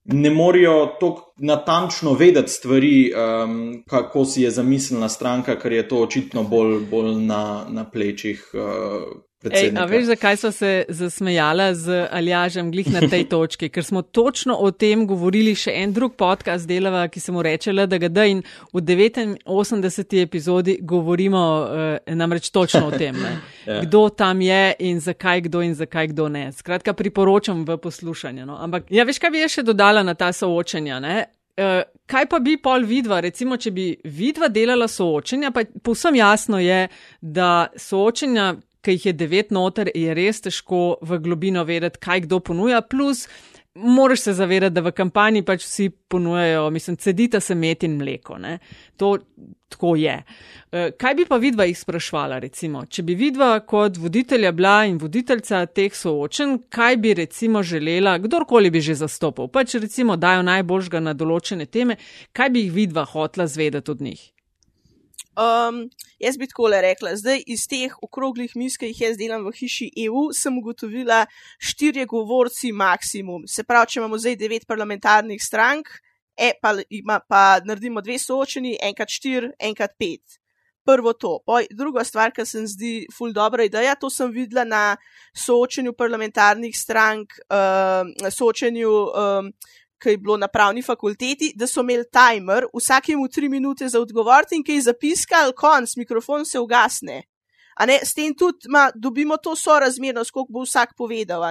ne 0.04 0.30
morejo 0.30 0.96
tako 1.00 1.34
natančno 1.38 2.14
vedeti 2.18 2.50
stvari, 2.50 3.12
um, 3.14 3.84
kako 3.88 4.24
si 4.24 4.42
je 4.42 4.50
zamislila 4.50 5.08
stranka, 5.08 5.58
ker 5.58 5.72
je 5.72 5.88
to 5.88 6.02
očitno 6.02 6.42
bolj, 6.42 6.80
bolj 6.90 7.14
na, 7.14 7.64
na 7.68 7.84
plečih. 7.90 8.50
Uh, 8.54 9.22
Ej, 9.50 9.72
a 9.76 9.84
veš, 9.90 10.04
zakaj 10.04 10.36
so 10.36 10.52
se 10.52 10.84
zasmejala 10.88 11.74
z 11.74 12.06
Aljažem 12.10 12.70
glih 12.70 12.92
na 12.92 13.00
tej 13.00 13.24
točki? 13.32 13.68
Ker 13.68 13.84
smo 13.84 14.02
točno 14.02 14.54
o 14.54 14.70
tem 14.70 15.06
govorili 15.06 15.54
še 15.58 15.74
en 15.82 15.92
drug 15.92 16.14
podcast 16.16 16.68
delava, 16.68 17.08
ki 17.08 17.20
se 17.20 17.32
mu 17.32 17.42
reče 17.42 17.72
LDGD 17.72 18.26
in 18.30 18.42
v 18.72 18.82
89. 18.82 20.22
epizodi 20.22 20.78
govorimo 20.80 21.42
eh, 22.06 22.14
namreč 22.14 22.50
točno 22.50 22.86
o 22.86 22.90
tem, 22.90 23.16
ja. 23.66 23.80
kdo 23.82 24.08
tam 24.08 24.40
je 24.40 24.74
in 24.78 25.00
zakaj 25.00 25.40
kdo 25.48 25.62
in 25.62 25.74
zakaj 25.74 26.12
kdo 26.14 26.28
ne. 26.28 26.52
Skratka, 26.52 26.92
priporočam 26.92 27.64
v 27.66 27.76
poslušanju. 27.76 28.46
No? 28.46 28.58
Ampak, 28.62 28.90
ja, 28.90 29.04
veš, 29.04 29.18
kaj 29.18 29.30
bi 29.30 29.46
še 29.48 29.66
dodala 29.66 30.02
na 30.06 30.14
ta 30.14 30.32
soočenja? 30.32 31.00
Ne? 31.02 31.24
Uh, 31.52 31.82
kaj 32.08 32.30
pa 32.30 32.38
bi 32.40 32.56
pol 32.56 32.86
vidva, 32.88 33.20
recimo, 33.20 33.58
če 33.60 33.70
bi 33.70 33.90
vidva 34.08 34.48
delala 34.48 34.86
soočenja, 34.88 35.50
pa 35.52 35.66
povsem 35.84 36.16
jasno 36.16 36.60
je, 36.62 36.86
da 37.20 37.66
soočenja 37.76 38.54
ki 38.82 38.96
jih 38.96 39.06
je 39.06 39.16
devet 39.16 39.50
noter, 39.54 39.90
je 39.94 40.14
res 40.14 40.42
težko 40.44 40.98
v 41.02 41.18
globino 41.22 41.64
vedeti, 41.64 42.00
kaj 42.02 42.26
kdo 42.26 42.40
ponuja. 42.44 42.82
Plus, 42.82 43.26
moraš 43.74 44.20
se 44.20 44.32
zavedati, 44.32 44.74
da 44.74 44.80
v 44.80 44.92
kampanji 44.92 45.42
pač 45.42 45.64
vsi 45.64 45.88
ponujajo, 45.90 46.70
mislim, 46.70 46.96
cedita 46.96 47.40
se 47.40 47.54
met 47.54 47.82
in 47.82 47.96
mleko. 47.96 48.38
Ne? 48.38 48.58
To 48.96 49.16
tako 49.68 49.94
je. 49.96 50.22
E, 50.72 50.90
kaj 50.98 51.14
bi 51.14 51.24
pa 51.28 51.36
vidva 51.36 51.64
jih 51.64 51.78
sprašvala, 51.78 52.38
recimo, 52.38 52.84
če 52.86 53.02
bi 53.02 53.14
vidva 53.16 53.54
kot 53.66 53.96
voditelja 53.96 54.52
bila 54.52 54.82
in 54.88 54.98
voditeljca 55.00 55.64
teh 55.66 55.94
soočen, 55.96 56.58
kaj 56.68 56.96
bi 56.96 57.14
recimo 57.14 57.62
želela, 57.62 58.18
kdorkoli 58.18 58.70
bi 58.70 58.80
že 58.80 58.98
zastopal, 59.00 59.48
pač 59.48 59.74
recimo 59.80 60.16
dajo 60.16 60.42
najboljšega 60.42 61.00
na 61.00 61.16
določene 61.16 61.66
teme, 61.66 61.96
kaj 62.32 62.50
bi 62.50 62.66
jih 62.66 62.72
vidva 62.72 63.04
hotla 63.08 63.46
zvedeti 63.46 63.90
od 63.90 64.00
njih. 64.00 64.32
Um, 65.32 65.88
jaz 66.20 66.36
bi 66.36 66.46
tako 66.46 66.68
rekla, 66.68 67.14
zdaj 67.16 67.42
iz 67.46 67.64
teh 67.68 67.92
okroglih 68.04 68.52
mis, 68.54 68.76
ki 68.76 68.90
jih 68.90 69.00
jaz 69.00 69.16
delam 69.16 69.46
v 69.46 69.52
hiši 69.56 69.88
EU, 70.04 70.28
sem 70.36 70.58
ugotovila 70.58 71.24
štirje 71.56 72.04
govorci 72.06 72.72
maksimum. 72.72 73.46
Se 73.48 73.64
pravi, 73.64 73.94
če 73.94 74.00
imamo 74.00 74.20
zdaj 74.20 74.36
devet 74.36 74.66
parlamentarnih 74.68 75.40
strank, 75.40 75.88
e, 76.36 76.52
pa, 76.60 76.74
ima, 76.90 77.16
pa 77.24 77.62
naredimo 77.64 78.04
dve 78.04 78.18
soočeni, 78.20 78.76
enkrat 78.84 79.08
štiri, 79.08 79.54
enkrat 79.58 79.96
pet. 79.96 80.36
Prvo 80.84 81.12
to. 81.14 81.38
Poj, 81.46 81.68
druga 81.70 82.04
stvar, 82.04 82.32
ki 82.34 82.44
se 82.44 82.60
mi 82.60 82.68
zdi 82.68 82.94
ful 83.14 83.32
dobra 83.32 83.64
ideja, 83.64 83.94
to 83.96 84.10
sem 84.10 84.28
videla 84.34 84.66
na 84.68 84.84
soočenju 85.32 85.94
parlamentarnih 85.96 86.76
strank, 86.76 87.38
uh, 87.48 88.28
soočenju 88.28 88.90
um, 88.90 89.52
ki 90.02 90.16
je 90.16 90.18
bilo 90.18 90.36
na 90.36 90.48
pravni 90.48 90.82
fakulteti, 90.82 91.52
da 91.56 91.66
so 91.66 91.80
imeli 91.80 92.04
timer, 92.10 92.66
vsakemu 92.74 93.28
tri 93.28 93.48
minute 93.48 93.88
za 93.88 94.00
odgovor 94.00 94.44
in 94.50 94.64
ki 94.64 94.78
je 94.78 94.88
zapiskal, 94.88 95.52
konc, 95.56 95.96
mikrofon 95.96 96.44
se 96.44 96.58
ugasne. 96.58 97.22
Ne, 97.86 97.98
s 98.04 98.14
tem 98.14 98.34
tudi 98.34 98.68
ma, 98.68 98.90
dobimo 98.94 99.36
to 99.36 99.56
sorazmerno, 99.56 100.24
koliko 100.32 100.52
bo 100.52 100.64
vsak 100.66 100.96
povedal. 100.96 101.42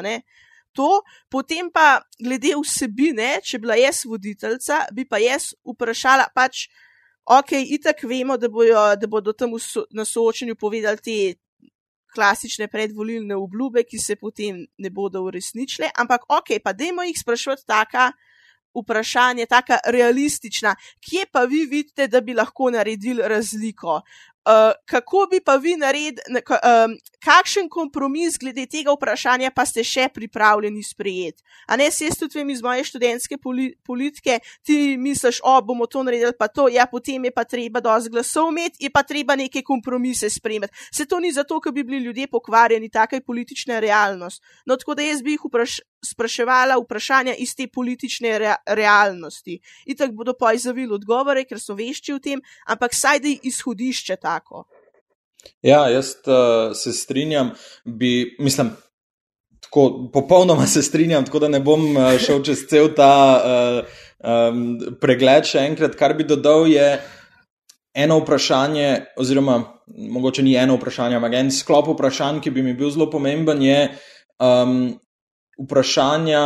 To, 0.74 1.02
potem 1.30 1.68
pa 1.72 2.02
glede 2.20 2.54
vsebine, 2.56 3.42
če 3.44 3.60
bila 3.60 3.76
jaz 3.76 4.06
voditeljica, 4.08 4.86
bi 4.96 5.04
pa 5.06 5.20
jaz 5.20 5.52
vprašala, 5.68 6.30
pač, 6.36 6.70
ok, 7.28 7.58
itak 7.76 8.04
vemo, 8.08 8.38
da, 8.38 8.48
bojo, 8.48 8.96
da 8.96 9.08
bodo 9.08 9.34
tam 9.34 9.58
na 9.92 10.06
soočenju 10.06 10.56
povedali 10.56 11.04
te 11.04 11.18
klasične 12.16 12.68
predvolilne 12.68 13.36
obljube, 13.36 13.84
ki 13.84 14.00
se 14.00 14.16
potem 14.16 14.66
ne 14.78 14.90
bodo 14.90 15.24
uresničile, 15.28 15.92
ampak 15.96 16.28
ok, 16.30 16.60
pa 16.64 16.74
dajmo 16.74 17.04
jih 17.08 17.20
sprašovati 17.20 17.68
taka, 17.68 18.12
vprašanje, 18.76 19.46
tako 19.46 19.78
realistična, 19.86 20.76
kje 21.00 21.26
pa 21.32 21.44
vi 21.44 21.66
vidite, 21.66 22.08
da 22.08 22.22
bi 22.22 22.34
lahko 22.34 22.72
naredili 22.72 23.22
razliko? 23.28 24.02
Uh, 24.42 24.74
kako 24.86 25.28
bi 25.32 25.40
pa 25.46 25.56
vi 25.56 25.76
naredili, 25.78 26.42
um, 26.50 26.96
kakšen 27.24 27.68
kompromis 27.70 28.40
glede 28.42 28.66
tega 28.66 28.90
vprašanja 28.96 29.52
pa 29.54 29.68
ste 29.70 29.84
še 29.86 30.08
pripravljeni 30.10 30.82
sprejeti? 30.82 31.44
A 31.70 31.78
ne, 31.78 31.92
jaz 31.94 32.18
tudi 32.18 32.40
vem 32.40 32.50
iz 32.50 32.64
moje 32.66 32.88
študentske 32.90 33.38
poli 33.38 33.68
politike, 33.86 34.40
ti 34.66 34.98
misliš, 34.98 35.44
o, 35.46 35.54
bomo 35.62 35.86
to 35.86 36.02
naredili, 36.02 36.34
pa 36.34 36.48
to, 36.50 36.66
ja, 36.74 36.88
potem 36.90 37.30
je 37.30 37.34
pa 37.36 37.46
treba 37.46 37.84
dosti 37.86 38.10
glasov 38.10 38.50
imeti, 38.50 38.82
je 38.88 38.90
pa 38.90 39.04
treba 39.06 39.38
neke 39.38 39.62
kompromise 39.62 40.30
sprejeti. 40.34 40.74
Se 40.90 41.06
to 41.06 41.22
ni 41.22 41.30
zato, 41.30 41.62
ker 41.62 41.78
bi 41.78 41.86
bili 41.86 42.02
ljudje 42.08 42.26
pokvarjeni, 42.34 42.90
taka 42.90 43.22
je 43.22 43.28
politična 43.30 43.78
realnost. 43.80 44.42
No, 44.66 44.74
tako 44.74 44.98
da 44.98 45.06
jaz 45.06 45.22
bi 45.22 45.38
jih 45.38 45.46
vpraš 45.46 45.78
spraševala 46.06 46.78
vprašanja 46.82 47.36
iz 47.38 47.56
te 47.56 47.68
politične 47.68 48.38
rea 48.40 48.56
realnosti. 48.68 49.60
In 49.86 49.98
tako 49.98 50.14
bodo 50.14 50.34
pa 50.40 50.54
izavili 50.54 50.94
odgovore, 50.94 51.46
ker 51.46 51.60
so 51.60 51.76
vešči 51.78 52.14
v 52.14 52.20
tem, 52.20 52.46
ampak 52.68 52.96
saj 52.98 53.22
da 53.24 53.28
je 53.32 53.40
izhodišče 53.52 54.18
tako. 54.22 54.66
Ja, 55.62 55.88
jaz 55.90 56.16
uh, 56.26 56.76
se 56.78 56.94
strinjam, 56.94 57.52
bi, 57.86 58.36
mislim, 58.40 58.72
tako, 59.62 60.10
popolnoma 60.14 60.68
se 60.68 60.84
strinjam, 60.84 61.26
tako 61.26 61.40
da 61.40 61.48
ne 61.48 61.60
bom 61.60 61.96
uh, 61.96 62.18
šel 62.20 62.44
čez 62.46 62.66
cel 62.70 62.92
ta 62.98 63.14
uh, 63.42 64.02
um, 64.22 64.80
pregled 65.02 65.50
še 65.50 65.66
enkrat. 65.66 65.98
Kar 65.98 66.14
bi 66.18 66.28
dodal 66.30 66.68
je 66.70 66.88
eno 67.94 68.20
vprašanje, 68.22 69.14
oziroma 69.18 69.62
mogoče 69.88 70.44
ni 70.44 70.56
eno 70.56 70.78
vprašanje, 70.78 71.18
ampak 71.18 71.38
en 71.40 71.52
sklop 71.52 71.90
vprašanj, 71.92 72.42
ki 72.44 72.54
bi 72.54 72.64
mi 72.64 72.74
bil 72.78 72.92
zelo 72.94 73.10
pomemben, 73.12 73.62
je 73.66 73.80
um, 74.40 74.94
vprašanja, 75.60 76.44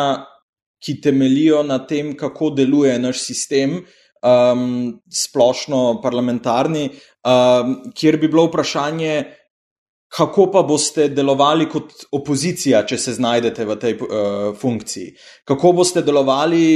ki 0.85 0.99
temelijo 1.01 1.63
na 1.63 1.79
tem, 1.87 2.13
kako 2.17 2.49
deluje 2.57 2.97
naš 2.99 3.23
sistem. 3.25 3.83
um, 4.25 5.01
splošno 5.11 6.01
parlamentarni, 6.03 6.89
um, 6.89 7.75
kjer 7.95 8.17
bi 8.17 8.27
bilo 8.27 8.47
vprašanje, 8.49 9.23
kako 10.15 10.49
pa 10.51 10.61
boste 10.63 11.09
delovali 11.11 11.67
kot 11.69 12.05
opozicija, 12.11 12.85
če 12.87 12.97
se 12.97 13.15
znajdete 13.17 13.65
v 13.65 13.79
tej 13.81 13.97
uh, 13.97 14.51
funkciji, 14.57 15.15
kako 15.47 15.73
boste 15.81 16.05
delovali, 16.05 16.67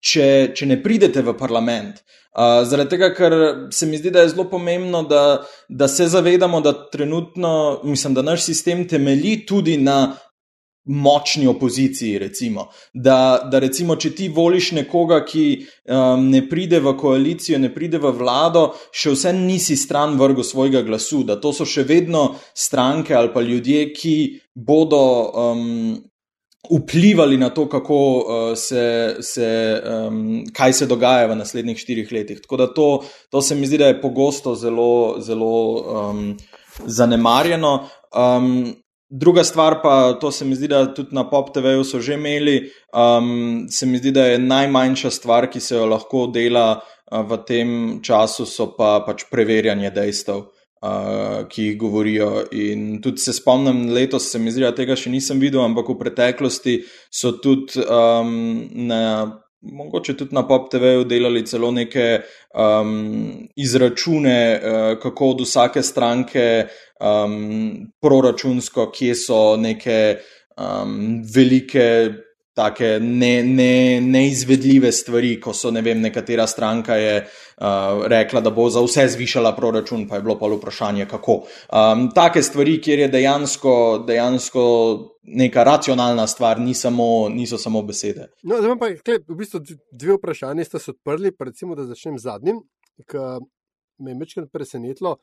če, 0.00 0.28
če 0.56 0.70
ne 0.70 0.78
pridete 0.82 1.22
v 1.26 1.34
parlament. 1.38 2.00
Uh, 2.38 2.62
zaradi 2.68 2.94
tega, 2.94 3.08
ker 3.16 3.34
se 3.74 3.86
mi 3.90 3.98
zdi, 3.98 4.12
da 4.14 4.22
je 4.22 4.30
zelo 4.30 4.46
pomembno, 4.48 5.02
da, 5.10 5.42
da 5.68 5.88
se 5.90 6.06
zavedamo, 6.08 6.60
da 6.62 6.74
trenutno, 6.92 7.80
mislim, 7.84 8.14
da 8.14 8.22
naš 8.22 8.44
sistem 8.46 8.86
temelji 8.88 9.40
tudi 9.48 9.76
na 9.82 10.14
močni 10.88 11.46
opoziciji. 11.46 12.18
Recimo. 12.18 12.68
Da, 12.92 13.48
da 13.50 13.58
recimo, 13.58 13.96
če 13.96 14.12
ti 14.16 14.28
voliš 14.32 14.72
nekoga, 14.80 15.20
ki 15.28 15.44
um, 15.58 16.28
ne 16.32 16.42
pride 16.48 16.80
v 16.84 16.94
koalicijo, 16.98 17.60
ne 17.60 17.70
pride 17.74 18.00
v 18.02 18.12
vlado, 18.16 18.68
še 18.92 19.14
vse 19.14 19.32
nisi 19.36 19.76
stran 19.76 20.16
vrgo 20.18 20.44
svojega 20.44 20.82
glasu, 20.86 21.22
da 21.28 21.38
to 21.40 21.52
so 21.52 21.68
še 21.68 21.84
vedno 21.88 22.30
stranke 22.56 23.14
ali 23.14 23.32
pa 23.34 23.44
ljudje, 23.44 23.88
ki 23.94 24.18
bodo. 24.54 25.02
Um, 25.34 25.98
Vplivali 26.68 27.38
na 27.40 27.46
to, 27.54 27.62
kako 27.70 27.96
uh, 27.96 28.32
se, 28.58 29.16
se, 29.24 29.46
um, 29.78 30.42
kaj 30.52 30.72
se 30.74 30.88
dogaja 30.90 31.28
v 31.30 31.36
naslednjih 31.38 31.78
štirih 31.80 32.10
letih. 32.12 32.42
Tako 32.42 32.58
da 32.60 32.66
to, 32.74 32.88
to 33.30 33.40
se 33.40 33.56
mi 33.56 33.64
zdi, 33.70 33.78
da 33.80 33.88
je 33.88 34.00
pogosto 34.02 34.52
zelo, 34.58 35.16
zelo 35.24 35.54
um, 35.78 36.20
zanemarjeno. 36.84 37.72
Um, 38.12 38.74
Druga 39.10 39.44
stvar, 39.44 39.80
pa 39.82 40.18
to 40.20 40.30
se 40.32 40.44
mi 40.44 40.54
zdi, 40.54 40.68
da 40.68 40.82
tudi 40.94 41.14
na 41.16 41.24
Pop 41.30 41.48
TV-ju 41.54 41.84
so 41.84 42.00
že 42.00 42.14
imeli, 42.14 42.70
um, 42.92 43.64
se 43.70 43.86
mi 43.86 43.98
zdi, 43.98 44.12
da 44.12 44.26
je 44.26 44.38
najmanjša 44.38 45.10
stvar, 45.10 45.48
ki 45.50 45.60
se 45.60 45.74
jo 45.74 45.86
lahko 45.88 46.26
dela 46.26 46.76
uh, 46.76 47.22
v 47.24 47.38
tem 47.48 47.70
času, 48.04 48.44
so 48.46 48.68
pa 48.76 48.98
pač 49.06 49.24
preverjanje 49.32 49.90
dejstev, 49.96 50.44
uh, 50.84 51.48
ki 51.48 51.70
jih 51.70 51.78
govorijo. 51.80 52.44
In 52.52 53.00
tudi 53.00 53.24
se 53.24 53.32
spomnim, 53.32 53.86
letos 53.96 54.28
se 54.28 54.38
mi 54.38 54.52
zdi, 54.52 54.66
da 54.68 54.74
tega 54.76 54.96
še 54.96 55.08
nisem 55.10 55.40
videl, 55.40 55.64
ampak 55.64 55.88
v 55.88 55.98
preteklosti 56.04 56.76
so 57.08 57.32
tudi 57.40 57.80
um, 57.88 58.68
na 58.92 59.00
mogoče 59.62 60.16
tudi 60.16 60.34
na 60.34 60.46
Pop 60.46 60.70
TV-ju 60.70 61.04
delali 61.04 61.46
celo 61.46 61.70
neke 61.70 62.20
um, 62.54 63.48
izračune, 63.56 64.60
uh, 64.62 64.98
kako 65.02 65.30
od 65.34 65.40
vsake 65.40 65.82
stranke 65.82 66.66
um, 67.00 67.92
proračunsko, 68.00 68.90
kje 68.90 69.14
so 69.14 69.56
neke 69.56 70.16
um, 70.56 71.22
velike 71.34 72.12
take 72.58 72.98
ne, 73.00 73.42
ne, 73.44 74.00
neizvedljive 74.02 74.90
stvari, 74.92 75.36
ko 75.40 75.54
so 75.54 75.70
ne 75.74 75.82
vem, 75.84 76.00
nekatera 76.02 76.46
stranka 76.50 76.96
je 76.98 77.14
uh, 77.22 78.02
rekla, 78.10 78.42
da 78.42 78.50
bo 78.54 78.66
za 78.74 78.82
vse 78.84 79.06
zvišala 79.14 79.54
proračun, 79.56 80.08
pa 80.08 80.18
je 80.18 80.24
bilo 80.26 80.38
pa 80.40 80.50
vprašanje, 80.50 81.06
kako. 81.10 81.38
Um, 81.70 82.08
take 82.14 82.42
stvari, 82.42 82.78
kjer 82.82 83.04
je 83.06 83.08
dejansko, 83.14 83.74
dejansko 84.06 84.64
neka 85.22 85.64
racionalna 85.64 86.26
stvar, 86.26 86.60
ni 86.60 86.74
samo, 86.74 87.28
niso 87.32 87.58
samo 87.58 87.82
besede. 87.82 88.30
No, 88.42 88.60
zdaj 88.64 88.78
pa 88.80 88.90
je 88.90 89.20
v 89.28 89.38
bistvu 89.38 89.62
dve 89.92 90.18
vprašanje, 90.18 90.66
sta 90.66 90.82
se 90.82 90.96
odprli, 90.96 91.32
recimo, 91.40 91.78
da 91.78 91.86
začnem 91.86 92.18
z 92.18 92.30
zadnjim, 92.30 92.62
ki 93.06 93.26
me 94.04 94.14
je 94.14 94.20
večkrat 94.22 94.52
presenetilo. 94.52 95.18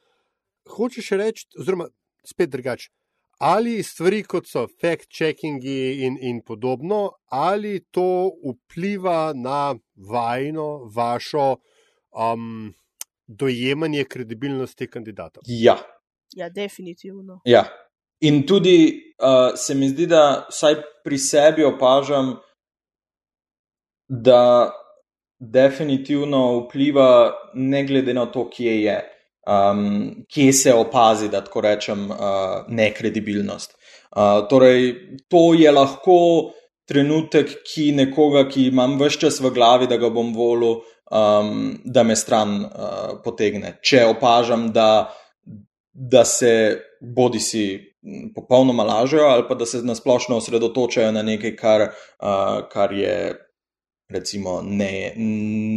Hočeš 0.71 1.11
reči, 1.19 1.49
oziroma 1.59 1.89
spet 2.25 2.49
drugače 2.49 2.89
ali 3.37 3.83
stvari, 3.83 4.23
kot 4.23 4.47
so 4.47 4.67
fact-checkingi 4.81 6.05
in, 6.05 6.17
in 6.21 6.41
podobno, 6.41 7.11
ali 7.31 7.79
to 7.91 8.31
vpliva 8.43 9.33
na 9.35 9.75
vajno, 9.95 10.89
vašo 10.95 11.55
um, 12.11 12.73
dojemanje 13.27 14.03
kredibilnosti 14.03 14.87
kandidatov? 14.87 15.43
Ja. 15.47 15.77
Ja, 16.35 16.49
definitivno. 16.49 17.41
Ja. 17.45 17.65
In 18.19 18.45
tudi 18.47 19.13
uh, 19.19 19.53
se 19.55 19.75
mi 19.75 19.89
zdi, 19.89 20.07
da 20.07 20.47
vsaj 20.49 20.75
pri 21.03 21.17
sebi 21.17 21.63
opažam, 21.63 22.35
da 24.07 24.71
definitivno 25.39 26.65
vpliva, 26.65 27.33
ne 27.53 27.83
glede 27.83 28.13
na 28.13 28.25
to, 28.25 28.49
kje 28.49 28.81
je 28.83 29.14
um, 29.45 30.25
kje 30.31 30.53
se 30.53 30.73
opazi, 30.73 31.29
da 31.29 31.43
tako 31.43 31.61
rečem, 31.61 32.09
uh, 32.11 32.17
nekredibilnost. 32.67 33.75
Uh, 34.15 34.47
torej, 34.49 34.93
to 35.29 35.53
je 35.53 35.71
lahko 35.71 36.17
trenutek, 36.87 37.49
ki 37.65 37.91
nekoga, 37.91 38.45
ki 38.49 38.69
imam 38.69 38.99
vse 39.01 39.19
čas 39.25 39.39
v 39.41 39.51
glavi, 39.53 39.89
da 39.89 39.97
ga 39.97 40.09
bom 40.13 40.33
volil, 40.35 40.81
um, 41.11 41.79
da 41.85 42.03
me 42.03 42.15
stran 42.15 42.59
uh, 42.65 43.17
potegne. 43.23 43.77
Če 43.81 44.05
opažam, 44.09 44.69
da, 44.73 45.09
da 45.93 46.25
se 46.25 46.53
bodi 47.01 47.39
si. 47.39 47.67
Popolnoma 48.35 48.83
lažejo, 48.85 49.23
ali 49.33 49.47
pa 49.47 49.55
da 49.57 49.65
se 49.65 49.79
nasplošno 49.81 50.35
osredotočajo 50.37 51.09
na 51.11 51.23
nekaj, 51.25 51.55
kar, 51.57 51.81
uh, 51.89 52.59
kar 52.69 52.91
je 52.93 53.15
recimo, 54.09 54.61
ne, 54.61 55.13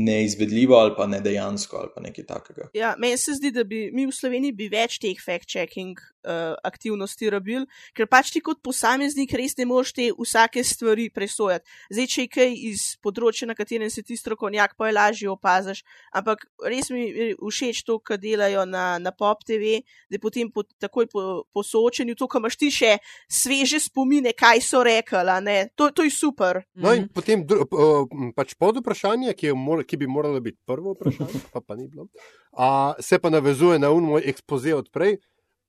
neizvedljivo 0.04 0.76
ali 0.76 0.94
pa 0.96 1.06
ne 1.06 1.20
dejansko 1.20 1.76
ali 1.76 1.88
pa 1.94 2.00
nekaj 2.00 2.26
takega. 2.26 2.68
Ja, 2.74 2.94
meni 2.98 3.18
se 3.18 3.32
zdi, 3.34 3.50
da 3.50 3.64
bi 3.64 3.90
mi 3.92 4.06
v 4.06 4.12
Sloveniji 4.12 4.52
bi 4.52 4.68
več 4.72 4.98
teh 5.02 5.16
fact-checking 5.26 6.00
uh, 6.24 6.56
aktivnosti 6.64 7.30
rabili, 7.30 7.66
ker 7.94 8.08
pač 8.10 8.32
ti 8.34 8.42
kot 8.44 8.60
posameznik 8.64 9.32
res 9.36 9.56
ne 9.58 9.66
moreš 9.68 9.92
te 9.96 10.08
vsake 10.14 10.64
stvari 10.64 11.08
presojati. 11.14 11.66
Zdaj, 11.92 12.08
če 12.12 12.24
je 12.24 12.30
kaj 12.34 12.54
iz 12.70 12.84
področja, 13.04 13.48
na 13.48 13.56
katerem 13.58 13.90
se 13.92 14.02
ti 14.02 14.16
strokovnjak 14.18 14.76
pa 14.78 14.88
je 14.88 14.96
lažje 14.96 15.30
opaziš, 15.30 15.84
ampak 16.16 16.46
res 16.64 16.90
mi 16.94 17.06
je 17.06 17.28
všeč 17.38 17.84
to, 17.86 17.98
kar 18.02 18.20
delajo 18.22 18.64
na, 18.68 18.98
na 19.02 19.12
Pop 19.14 19.44
TV, 19.46 19.82
da 20.10 20.20
potem 20.22 20.50
po, 20.52 20.64
takoj 20.80 21.08
po, 21.12 21.24
po 21.52 21.64
soočenju 21.64 22.16
to, 22.18 22.28
kar 22.30 22.42
imaš 22.42 22.58
ti 22.60 22.70
še 22.74 22.96
sveže 23.30 23.80
spomine, 23.82 24.34
kaj 24.36 24.62
so 24.64 24.82
rekli, 24.86 25.56
to, 25.76 25.90
to 25.94 26.06
je 26.06 26.12
super. 26.14 26.62
No 26.78 26.92
in 26.96 27.08
potem 27.12 27.44
uh, 27.44 28.06
pač 28.36 28.54
pod 28.58 28.80
vprašanje, 28.82 29.34
ki, 29.38 29.52
mor, 29.56 29.84
ki 29.86 29.98
bi 30.00 30.10
moralo 30.10 30.40
biti 30.44 30.58
prvo 30.66 30.94
vprašanje, 30.96 31.48
pa, 31.52 31.62
pa 31.64 31.78
ni 31.78 31.88
bilo, 31.88 32.08
a, 32.52 32.94
se 33.00 33.18
pa 33.18 33.30
navezuje 33.30 33.78
na 33.78 33.90
unmo 33.94 34.18
ekspoze 34.18 34.74
odprej, 34.74 35.18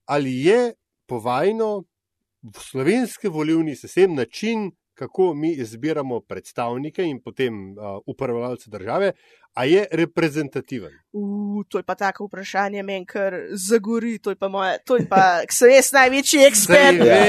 ali 0.09 0.33
je 0.45 0.73
povajno 1.05 1.83
v 2.41 2.59
slovenski 2.59 3.27
volivni 3.27 3.75
sistem 3.75 4.15
način, 4.15 4.71
kako 4.93 5.33
mi 5.33 5.51
izbiramo 5.51 6.19
predstavnike 6.19 7.03
in 7.03 7.21
potem 7.21 7.53
uh, 7.71 8.01
upravljalce 8.05 8.69
države, 8.69 9.11
a 9.53 9.65
je 9.65 9.85
reprezentativen? 9.91 10.91
Uh, 11.11 11.65
to 11.69 11.79
je 11.79 11.83
pa 11.83 11.95
tako 11.95 12.25
vprašanje, 12.25 12.83
meni 12.83 13.05
kar 13.05 13.33
zagori, 13.51 14.17
to 14.19 14.29
je 14.29 14.35
pa 14.35 14.47
moje, 14.47 14.77
to 14.85 14.97
je 14.97 15.05
pa, 15.09 15.41
sem 15.51 15.71
jaz 15.71 15.91
največji 15.91 16.43
ekspert. 16.47 17.05
Ja, 17.05 17.25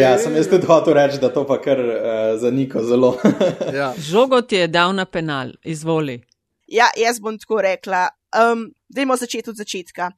ja, 0.00 0.18
sem 0.18 0.36
jaz 0.36 0.48
tudi 0.50 0.66
hotel 0.66 0.94
reči, 0.94 1.20
da 1.20 1.32
to 1.32 1.46
pa 1.46 1.60
kar 1.62 1.78
uh, 1.78 1.94
zanika 2.40 2.82
zelo. 2.82 3.16
ja. 3.78 3.92
Žogo 3.98 4.42
ti 4.42 4.64
je 4.64 4.68
dal 4.68 4.94
na 4.94 5.04
penal, 5.04 5.52
izvoli. 5.64 6.22
Ja, 6.66 6.88
jaz 6.96 7.20
bom 7.20 7.38
tako 7.38 7.60
rekla. 7.62 8.08
Um, 8.32 8.70
Dajmo 8.88 9.16
začeti 9.16 9.50
od 9.50 9.56
začetka. 9.56 10.10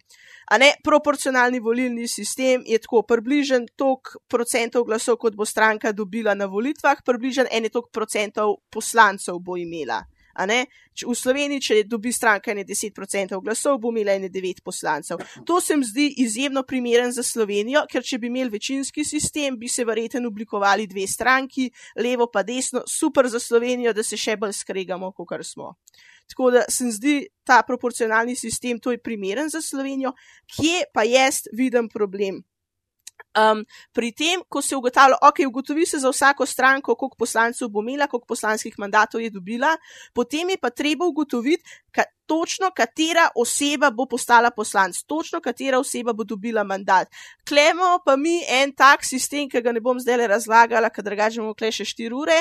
A 0.50 0.58
ne 0.58 0.74
proporcionalni 0.84 1.60
volilni 1.60 2.08
sistem 2.08 2.62
je 2.66 2.78
tako 2.78 3.02
približen 3.02 3.66
toliko 3.76 4.20
procentov 4.28 4.84
glasov, 4.84 5.16
kot 5.16 5.34
bo 5.34 5.44
stranka 5.44 5.92
dobila 5.92 6.34
na 6.34 6.46
volitvah, 6.46 7.00
približen 7.04 7.48
ene 7.50 7.68
toliko 7.68 7.90
procentov 7.92 8.58
poslancev 8.70 9.38
bo 9.40 9.56
imela. 9.56 10.04
V 10.34 11.14
Sloveniji, 11.14 11.60
če 11.62 11.76
dobi 11.86 12.10
stranka 12.12 12.50
ene 12.50 12.64
10% 12.66 13.38
glasov, 13.42 13.78
bo 13.78 13.92
imela 13.94 14.16
ene 14.18 14.28
9 14.28 14.62
poslancev. 14.66 15.22
To 15.46 15.60
se 15.60 15.76
mi 15.76 15.86
zdi 15.86 16.08
izjemno 16.24 16.64
primeren 16.66 17.12
za 17.12 17.22
Slovenijo, 17.22 17.84
ker 17.90 18.02
če 18.02 18.18
bi 18.18 18.26
imeli 18.26 18.50
večinski 18.50 19.04
sistem, 19.04 19.58
bi 19.58 19.68
se 19.68 19.84
verjetno 19.84 20.28
oblikovali 20.28 20.88
dve 20.90 21.06
stranki, 21.06 21.70
levo 21.96 22.26
pa 22.26 22.42
desno, 22.42 22.82
super 22.86 23.28
za 23.30 23.38
Slovenijo, 23.38 23.92
da 23.94 24.02
se 24.02 24.18
še 24.18 24.36
bolj 24.36 24.52
skregamo, 24.58 25.12
kot 25.14 25.38
smo. 25.46 25.76
Tako 26.30 26.50
da 26.50 26.64
se 26.68 26.84
mi 26.84 26.92
zdi 26.92 27.14
ta 27.44 27.62
proporcionalni 27.66 28.36
sistem, 28.36 28.78
to 28.80 28.92
je 28.92 29.02
primeren 29.02 29.50
za 29.50 29.60
Slovenijo, 29.62 30.12
kje 30.56 30.84
pa 30.94 31.04
jaz 31.04 31.44
vidim 31.52 31.88
problem. 31.88 32.42
Um, 33.34 33.64
pri 33.92 34.12
tem, 34.14 34.42
ko 34.48 34.62
se 34.62 34.76
ugotavlja, 34.76 35.16
ok, 35.26 35.40
ugotovi 35.48 35.86
se 35.86 35.98
za 35.98 36.10
vsako 36.10 36.46
stranko, 36.46 36.94
koliko 36.94 37.16
poslancev 37.18 37.68
bo 37.68 37.82
imela, 37.82 38.06
koliko 38.06 38.26
poslanskih 38.30 38.74
mandatov 38.78 39.20
je 39.20 39.30
dobila, 39.30 39.72
potem 40.14 40.50
je 40.50 40.58
pa 40.62 40.70
treba 40.70 41.06
ugotoviti, 41.06 41.64
ka, 41.90 42.04
točno 42.26 42.70
katera 42.70 43.28
oseba 43.34 43.90
bo 43.90 44.06
postala 44.06 44.50
poslanc, 44.50 45.02
točno 45.02 45.40
katera 45.40 45.78
oseba 45.78 46.12
bo 46.12 46.24
dobila 46.24 46.64
mandat. 46.64 47.08
Klemo 47.48 47.98
pa 48.04 48.16
mi 48.16 48.38
en 48.48 48.72
tak 48.72 49.04
sistem, 49.04 49.48
ki 49.50 49.60
ga 49.60 49.72
ne 49.72 49.82
bom 49.82 49.98
zdaj 50.00 50.16
le 50.16 50.30
razlagala, 50.30 50.90
ker 50.90 51.04
drugače 51.04 51.42
bomo 51.42 51.56
kle 51.58 51.72
še 51.74 51.84
4 51.90 52.14
ure, 52.14 52.38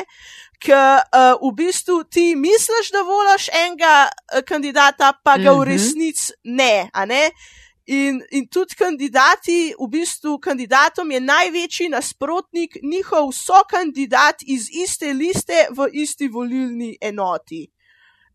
ker 0.62 1.02
uh, 1.02 1.34
v 1.42 1.52
bistvu 1.58 2.04
ti 2.04 2.36
misliš, 2.36 2.94
da 2.94 3.02
volaš 3.02 3.50
enega 3.50 3.96
uh, 4.06 4.46
kandidata, 4.46 5.14
pa 5.24 5.38
ga 5.38 5.52
mm 5.52 5.56
-hmm. 5.56 5.60
v 5.60 5.66
mhm. 5.66 5.72
resnici 5.72 6.34
ne, 6.44 6.90
a 6.94 7.06
ne. 7.06 7.32
In, 7.86 8.22
in 8.32 8.48
tudi 8.48 8.76
kandidati, 8.80 9.74
v 9.76 9.88
bistvu 9.92 10.38
kandidatom 10.40 11.10
je 11.12 11.20
največji 11.20 11.90
nasprotnik 11.92 12.78
njihov 12.80 13.34
sokandidat 13.36 14.46
iz 14.48 14.70
iste 14.72 15.12
liste 15.14 15.68
v 15.76 15.90
isti 15.92 16.30
volilni 16.32 16.96
enoti. 17.02 17.68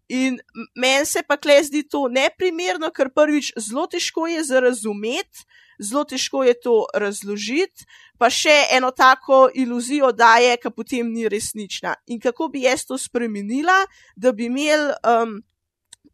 In 0.08 0.38
meni 0.76 1.06
se 1.06 1.22
pa 1.22 1.36
kle 1.36 1.62
zdi 1.64 1.82
to 1.88 2.08
neprimerno, 2.12 2.92
ker 2.92 3.08
prvič 3.08 3.52
zelo 3.56 3.86
težko 3.88 4.26
je 4.28 4.44
za 4.44 4.60
razumeti, 4.60 5.44
zelo 5.80 6.04
težko 6.04 6.44
je 6.44 6.54
to 6.60 6.76
razložiti, 6.94 7.88
pa 8.18 8.28
še 8.28 8.68
eno 8.76 8.90
tako 8.90 9.48
iluzijo 9.54 10.12
daje, 10.12 10.56
ki 10.60 10.72
potem 10.76 11.12
ni 11.12 11.28
resnična. 11.28 11.94
In 12.12 12.20
kako 12.20 12.48
bi 12.52 12.64
jaz 12.68 12.84
to 12.84 12.98
spremenila, 13.00 13.84
da 14.16 14.32
bi 14.32 14.52
imel. 14.52 14.92
Um, 15.04 15.40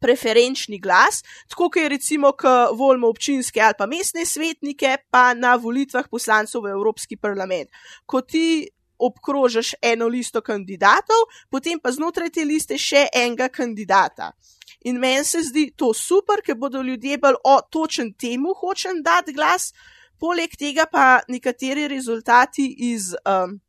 Preferenčni 0.05 0.77
glas, 0.77 1.23
tako 1.49 1.71
kot 1.73 1.81
je 1.81 1.89
recimo, 1.89 2.35
ko 2.37 2.53
volimo 2.77 3.09
občinske 3.09 3.61
ali 3.61 3.77
pa 3.77 3.89
mestne 3.89 4.25
svetnike, 4.29 4.97
pa 5.09 5.33
na 5.33 5.55
volitvah 5.57 6.05
poslancev 6.11 6.61
v 6.61 6.75
Evropski 6.77 7.17
parlament. 7.17 7.73
Ko 8.05 8.21
ti 8.21 8.67
obkrožiš 8.97 9.73
eno 9.81 10.07
listo 10.07 10.41
kandidatov, 10.41 11.27
potem 11.49 11.79
pa 11.79 11.91
znotraj 11.91 12.31
te 12.31 12.45
liste 12.45 12.77
še 12.79 13.07
enega 13.13 13.49
kandidata. 13.49 14.31
In 14.85 14.99
meni 15.01 15.25
se 15.25 15.41
zdi 15.41 15.71
to 15.75 15.93
super, 15.93 16.41
ker 16.45 16.55
bodo 16.55 16.81
ljudje 16.85 17.17
bolj 17.17 17.39
o 17.43 17.57
točen 17.71 18.13
temu 18.13 18.53
hočem 18.53 19.01
dati 19.03 19.33
glas, 19.33 19.73
poleg 20.21 20.53
tega 20.57 20.85
pa 20.91 21.21
nekateri 21.27 21.87
rezultati 21.91 22.69
iz. 22.93 23.13
Um, 23.25 23.59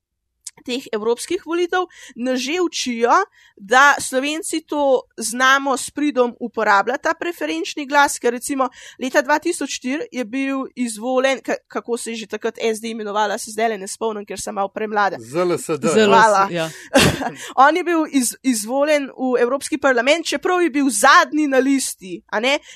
teh 0.65 0.87
evropskih 0.93 1.43
volitev, 1.47 1.87
nas 2.17 2.41
že 2.41 2.61
učijo, 2.61 3.13
da 3.57 3.95
slovenci 4.01 4.61
to 4.67 5.03
znamo 5.17 5.77
s 5.77 5.91
pridom 5.91 6.35
uporabljati, 6.41 7.03
ta 7.03 7.15
preferenčni 7.15 7.87
glas, 7.87 8.19
ker 8.19 8.33
recimo 8.33 8.69
leta 9.03 9.23
2004 9.23 10.07
je 10.13 10.25
bil 10.25 10.67
izvoljen, 10.75 11.41
kako 11.69 11.97
se 11.97 12.11
je 12.11 12.17
že 12.17 12.27
takrat 12.27 12.59
SD 12.75 12.85
imenovala, 12.85 13.39
se 13.39 13.51
zdaj 13.51 13.69
le 13.69 13.79
ne 13.79 13.89
spomnim, 13.89 14.27
ker 14.27 14.41
sem 14.41 14.55
malo 14.55 14.69
premlada. 14.69 15.17
Zelo 15.21 15.59
se 15.59 15.77
da. 15.77 15.89
Zelo 15.89 16.17
hvala. 16.17 16.49
Ja. 16.51 16.71
On 17.67 17.77
je 17.77 17.85
bil 17.85 18.05
iz, 18.11 18.35
izvoljen 18.43 19.11
v 19.17 19.41
Evropski 19.41 19.79
parlament, 19.79 20.27
čeprav 20.27 20.63
je 20.63 20.71
bil 20.71 20.91
zadnji 20.91 21.47
na 21.47 21.59
listi, 21.59 22.23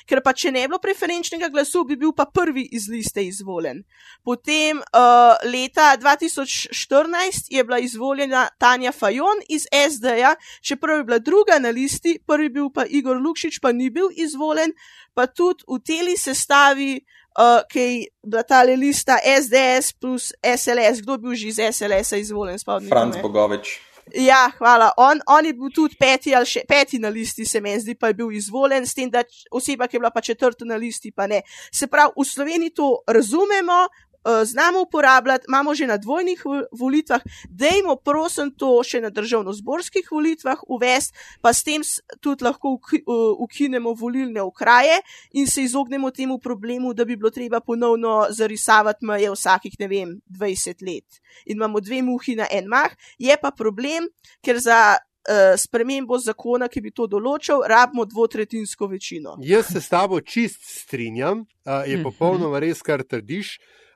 ker 0.05 0.21
pa 0.23 0.33
če 0.33 0.51
ne 0.51 0.61
bi 0.61 0.71
bilo 0.71 0.79
preferenčnega 0.79 1.49
glasu, 1.49 1.83
bi 1.85 1.95
bil 1.95 2.13
pa 2.13 2.25
prvi 2.25 2.67
iz 2.71 2.87
liste 2.89 3.23
izvoljen. 3.25 3.83
Potem 4.23 4.77
uh, 4.77 5.35
leta 5.51 5.97
2014 5.97 7.49
je 7.49 7.63
bila 7.63 7.70
izvoljena 7.79 8.47
Tanja 8.57 8.91
Fajon 8.91 9.43
iz 9.49 9.65
SD-ja, 9.89 10.35
čeprav 10.61 10.97
je 10.97 11.03
bila 11.03 11.19
druga 11.19 11.59
na 11.59 11.69
listi, 11.69 12.19
prvi 12.27 12.49
bil 12.49 12.69
pa 12.73 12.85
Igor 12.85 13.17
Lukšič, 13.17 13.59
pa 13.59 13.71
ni 13.71 13.89
bil 13.89 14.09
izvoljen, 14.15 14.73
pa 15.13 15.27
tudi 15.27 15.63
v 15.67 15.79
teli 15.79 16.17
sestavi, 16.17 16.99
uh, 17.39 17.61
ki 17.69 17.79
je 17.79 18.07
bila 18.23 18.43
ta 18.43 18.63
lista 18.63 19.17
SDS 19.41 19.93
plus 19.93 20.31
SLS, 20.43 21.01
kdo 21.01 21.17
bil 21.17 21.35
že 21.35 21.47
iz 21.47 21.59
SLS-a 21.71 22.17
izvoljen? 22.17 22.59
Franz 22.89 23.17
Bogovič. 23.21 23.79
Ja, 24.15 24.51
hvala. 24.57 24.91
On, 24.97 25.19
on 25.27 25.45
je 25.45 25.53
bil 25.53 25.69
tudi 25.71 25.95
peti, 25.95 26.33
še, 26.45 26.65
peti 26.67 26.99
na 26.99 27.09
listi, 27.09 27.45
se 27.45 27.61
mi 27.61 27.71
zdi, 27.79 27.95
pa 27.95 28.09
je 28.11 28.17
bil 28.19 28.31
izvoljen, 28.35 28.85
s 28.85 28.97
tem, 28.97 29.09
da 29.09 29.23
oseba, 29.51 29.87
ki 29.87 29.95
je 29.95 30.01
bila 30.01 30.11
pa 30.11 30.21
četrta 30.21 30.65
na 30.65 30.75
listi, 30.75 31.13
pa 31.15 31.27
ne. 31.31 31.43
Se 31.71 31.87
pravi, 31.87 32.11
v 32.17 32.25
Sloveniji 32.27 32.73
to 32.75 32.89
razumemo, 33.07 33.85
Eh, 33.85 34.10
znamo 34.45 34.81
uporabljati, 34.81 35.45
imamo 35.47 35.75
že 35.75 35.87
na 35.87 35.97
dvojnih 35.97 36.43
volitvah, 36.71 37.21
dajmo 37.49 37.95
prosim 37.95 38.51
to 38.57 38.83
še 38.83 39.01
na 39.01 39.09
državno-zborskih 39.09 40.11
volitvah 40.11 40.61
uvesti, 40.67 41.17
pa 41.41 41.53
s 41.53 41.63
tem 41.63 41.81
tudi 42.19 42.45
lahko 42.45 42.77
eh, 42.93 43.01
ukinemo 43.39 43.93
volilne 43.93 44.41
okraje 44.41 45.01
in 45.33 45.47
se 45.47 45.63
izognemo 45.63 46.11
temu 46.11 46.37
problemu, 46.39 46.93
da 46.93 47.05
bi 47.05 47.15
bilo 47.15 47.29
treba 47.29 47.59
ponovno 47.59 48.27
zarisavati 48.29 49.05
meje 49.05 49.31
vsakih, 49.31 49.79
ne 49.79 49.87
vem, 49.87 50.19
20 50.29 50.85
let. 50.85 51.21
In 51.45 51.57
imamo 51.57 51.79
dve 51.79 52.01
muhi 52.01 52.35
na 52.35 52.47
en 52.51 52.67
mah, 52.67 52.91
je 53.17 53.37
pa 53.41 53.51
problem, 53.51 54.09
ker 54.41 54.59
za. 54.59 54.97
Uh, 55.21 55.53
spremembo 55.53 56.17
zakona, 56.17 56.65
ki 56.65 56.81
bi 56.81 56.89
to 56.97 57.05
določil, 57.05 57.59
rabimo 57.69 58.07
dvotretinsko 58.09 58.87
večino. 58.89 59.35
Jaz 59.45 59.67
se 59.69 59.77
s 59.77 59.91
tabo 59.91 60.17
čist 60.17 60.65
strinjam, 60.65 61.43
je 61.61 61.99
mhm. 61.99 62.07
popolnoma 62.07 62.57
res, 62.57 62.81
kar 62.81 63.03
trdiš. 63.05 63.51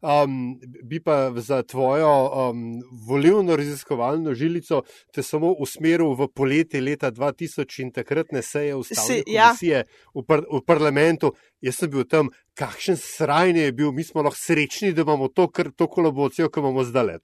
Um, 0.06 0.60
bi 0.84 1.00
pa 1.02 1.34
za 1.42 1.64
tvojo 1.64 2.50
um, 2.50 2.82
volilno 3.08 3.56
raziskovalno 3.56 4.34
žilico 4.34 4.84
te 5.14 5.24
samo 5.24 5.50
usmeril 5.60 6.14
v 6.14 6.28
poletje 6.36 6.82
leta 6.82 7.10
2000 7.12 7.82
in 7.82 7.92
takratne 7.92 8.42
seje 8.42 8.76
ustavne 8.76 9.24
ja. 9.26 9.48
komisije 9.48 9.84
v, 10.14 10.24
par 10.28 10.44
v 10.46 10.62
parlamentu. 10.68 11.34
Jaz 11.62 11.80
sem 11.82 11.90
bil 11.90 12.06
tam, 12.06 12.30
kakšen 12.54 13.00
srajni 13.02 13.66
je 13.66 13.72
bil, 13.72 13.92
mi 13.92 14.04
smo 14.04 14.22
lahko 14.22 14.38
srečni, 14.38 14.94
da 14.94 15.02
imamo 15.02 15.32
to, 15.34 15.48
kar, 15.50 15.72
to 15.74 15.88
kolabocijo, 15.90 16.52
ki 16.54 16.62
imamo 16.62 16.84
zdaj. 16.86 17.18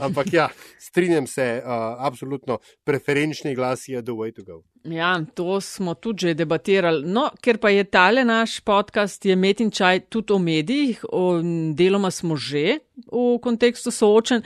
Ampak 0.00 0.32
ja, 0.32 0.48
strinjam 0.78 1.26
se, 1.26 1.62
uh, 1.64 1.72
absolutno, 2.06 2.58
preferenčni 2.84 3.54
glas 3.54 3.88
je 3.88 4.02
the 4.02 4.12
way 4.12 4.32
to 4.34 4.42
go. 4.42 4.62
Ja, 4.84 5.20
to 5.34 5.60
smo 5.60 5.94
tudi 5.94 6.26
že 6.26 6.34
debatirali. 6.34 7.02
No, 7.06 7.30
ker 7.42 7.58
pa 7.58 7.70
je 7.74 7.84
tale 7.84 8.24
naš 8.24 8.60
podcast, 8.60 9.24
je 9.24 9.36
Metin 9.36 9.70
Čaj 9.70 10.06
tudi 10.08 10.32
o 10.32 10.38
medijih, 10.38 11.04
o, 11.10 11.40
deloma 11.74 12.10
smo 12.10 12.36
že 12.36 12.78
v 13.12 13.24
kontekstu 13.42 13.90
soočen, 13.90 14.42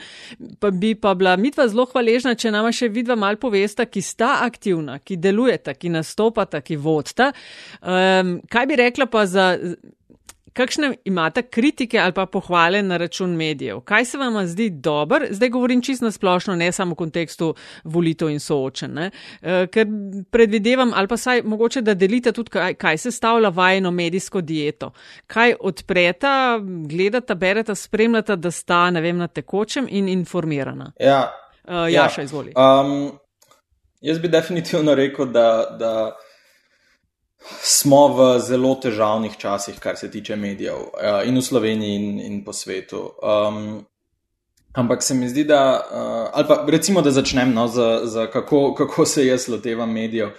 pa 0.59 0.71
bi 0.71 0.95
pa 0.95 1.13
bila 1.15 1.37
mitva 1.37 1.67
zelo 1.71 1.85
hvaležna, 1.85 2.35
če 2.35 2.51
nama 2.51 2.71
še 2.73 2.89
vidva 2.91 3.15
mal 3.15 3.37
povesta, 3.39 3.85
ki 3.85 4.01
sta 4.01 4.41
aktivna, 4.45 4.99
ki 4.99 5.17
delujeta, 5.21 5.75
ki 5.77 5.93
nastopata, 5.93 6.61
ki 6.61 6.75
vodta. 6.75 7.31
Um, 7.81 8.39
kaj 8.51 8.67
bi 8.67 8.81
rekla 8.81 9.07
pa 9.07 9.25
za 9.29 9.53
kakšne 10.53 10.93
imate 11.05 11.41
kritike 11.41 11.99
ali 11.99 12.13
pa 12.13 12.25
pohvale 12.25 12.81
na 12.81 12.97
račun 12.97 13.35
medijev? 13.35 13.79
Kaj 13.79 14.05
se 14.05 14.17
vam 14.17 14.47
zdi 14.47 14.69
dober? 14.69 15.27
Zdaj 15.29 15.49
govorim 15.49 15.81
čisto 15.81 16.05
na 16.05 16.11
splošno, 16.11 16.55
ne 16.55 16.71
samo 16.71 16.93
v 16.93 16.95
kontekstu 16.95 17.53
volitev 17.83 18.29
in 18.29 18.39
soočen. 18.39 18.93
Ne? 18.93 19.11
Eh, 19.41 19.67
ker 19.67 19.87
predvidevam, 20.31 20.91
ali 20.95 21.07
pa 21.07 21.17
saj 21.17 21.41
mogoče, 21.41 21.81
da 21.81 21.93
delite 21.93 22.31
tudi, 22.31 22.49
kaj, 22.49 22.73
kaj 22.73 22.97
se 22.97 23.11
stavlja 23.11 23.49
vajeno 23.49 23.91
medijsko 23.91 24.41
dieto. 24.41 24.91
Kaj 25.27 25.55
odpreta, 25.59 26.59
gledata, 26.89 27.35
bereta, 27.35 27.75
spremljata, 27.75 28.35
da 28.35 28.51
sta, 28.51 28.89
ne 28.91 29.01
vem, 29.01 29.17
na 29.17 29.27
tekočem 29.27 29.87
in 29.89 30.09
informirana. 30.09 30.91
Ja, 30.99 31.31
uh, 31.63 31.87
Jaša, 31.91 32.21
ja. 32.21 32.25
izvoli. 32.25 32.53
Um, 32.55 33.11
jaz 34.01 34.19
bi 34.19 34.27
definitivno 34.27 34.95
rekel, 34.95 35.25
da. 35.25 35.77
da 35.79 36.11
smo 37.61 38.07
v 38.07 38.39
zelo 38.39 38.75
težavnih 38.75 39.37
časih, 39.37 39.79
kar 39.79 39.97
se 39.97 40.11
tiče 40.11 40.35
medijev, 40.35 40.75
uh, 40.75 41.21
in 41.27 41.37
v 41.37 41.41
Sloveniji, 41.41 41.95
in, 41.95 42.19
in 42.19 42.43
po 42.45 42.53
svetu. 42.53 43.01
Um, 43.21 43.85
ampak 44.73 45.03
se 45.03 45.13
mi 45.13 45.29
zdi, 45.29 45.43
da, 45.43 45.81
uh, 45.81 46.29
ali 46.33 46.47
pa 46.47 46.65
recimo, 46.67 47.01
da 47.01 47.11
začnem, 47.11 47.53
no, 47.53 47.67
za, 47.67 48.01
za 48.03 48.27
kako, 48.31 48.73
kako 48.77 49.05
se 49.05 49.25
jaz 49.27 49.47
lotevam 49.47 49.91
medijev. 49.91 50.29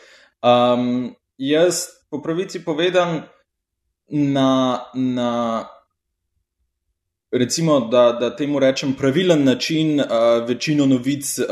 Um, 0.42 1.14
jaz, 1.38 1.86
po 2.10 2.22
pravici 2.22 2.64
povedan, 2.64 3.22
na, 4.08 4.80
na 4.94 5.64
recimo, 7.32 7.80
da, 7.80 8.12
da 8.12 8.36
temu 8.36 8.58
rečem 8.58 8.94
pravilen 8.94 9.44
način, 9.44 10.00
uh, 10.00 10.06
večino 10.48 10.86
novic 10.86 11.38
uh, 11.38 11.46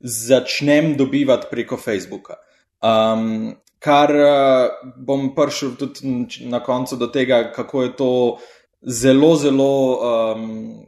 začnem 0.00 0.96
dobivati 0.96 1.46
preko 1.50 1.76
Facebooka. 1.76 2.34
Um, 2.82 3.54
kar 3.78 4.10
uh, 4.14 4.92
bom 4.96 5.30
prišel 5.34 5.76
tudi 5.78 6.46
na 6.50 6.60
koncu 6.64 6.96
do 6.96 7.06
tega, 7.06 7.52
kako 7.54 7.82
je 7.82 7.92
to 7.96 8.12
zelo, 8.82 9.36
zelo 9.36 9.72
um, 9.98 10.86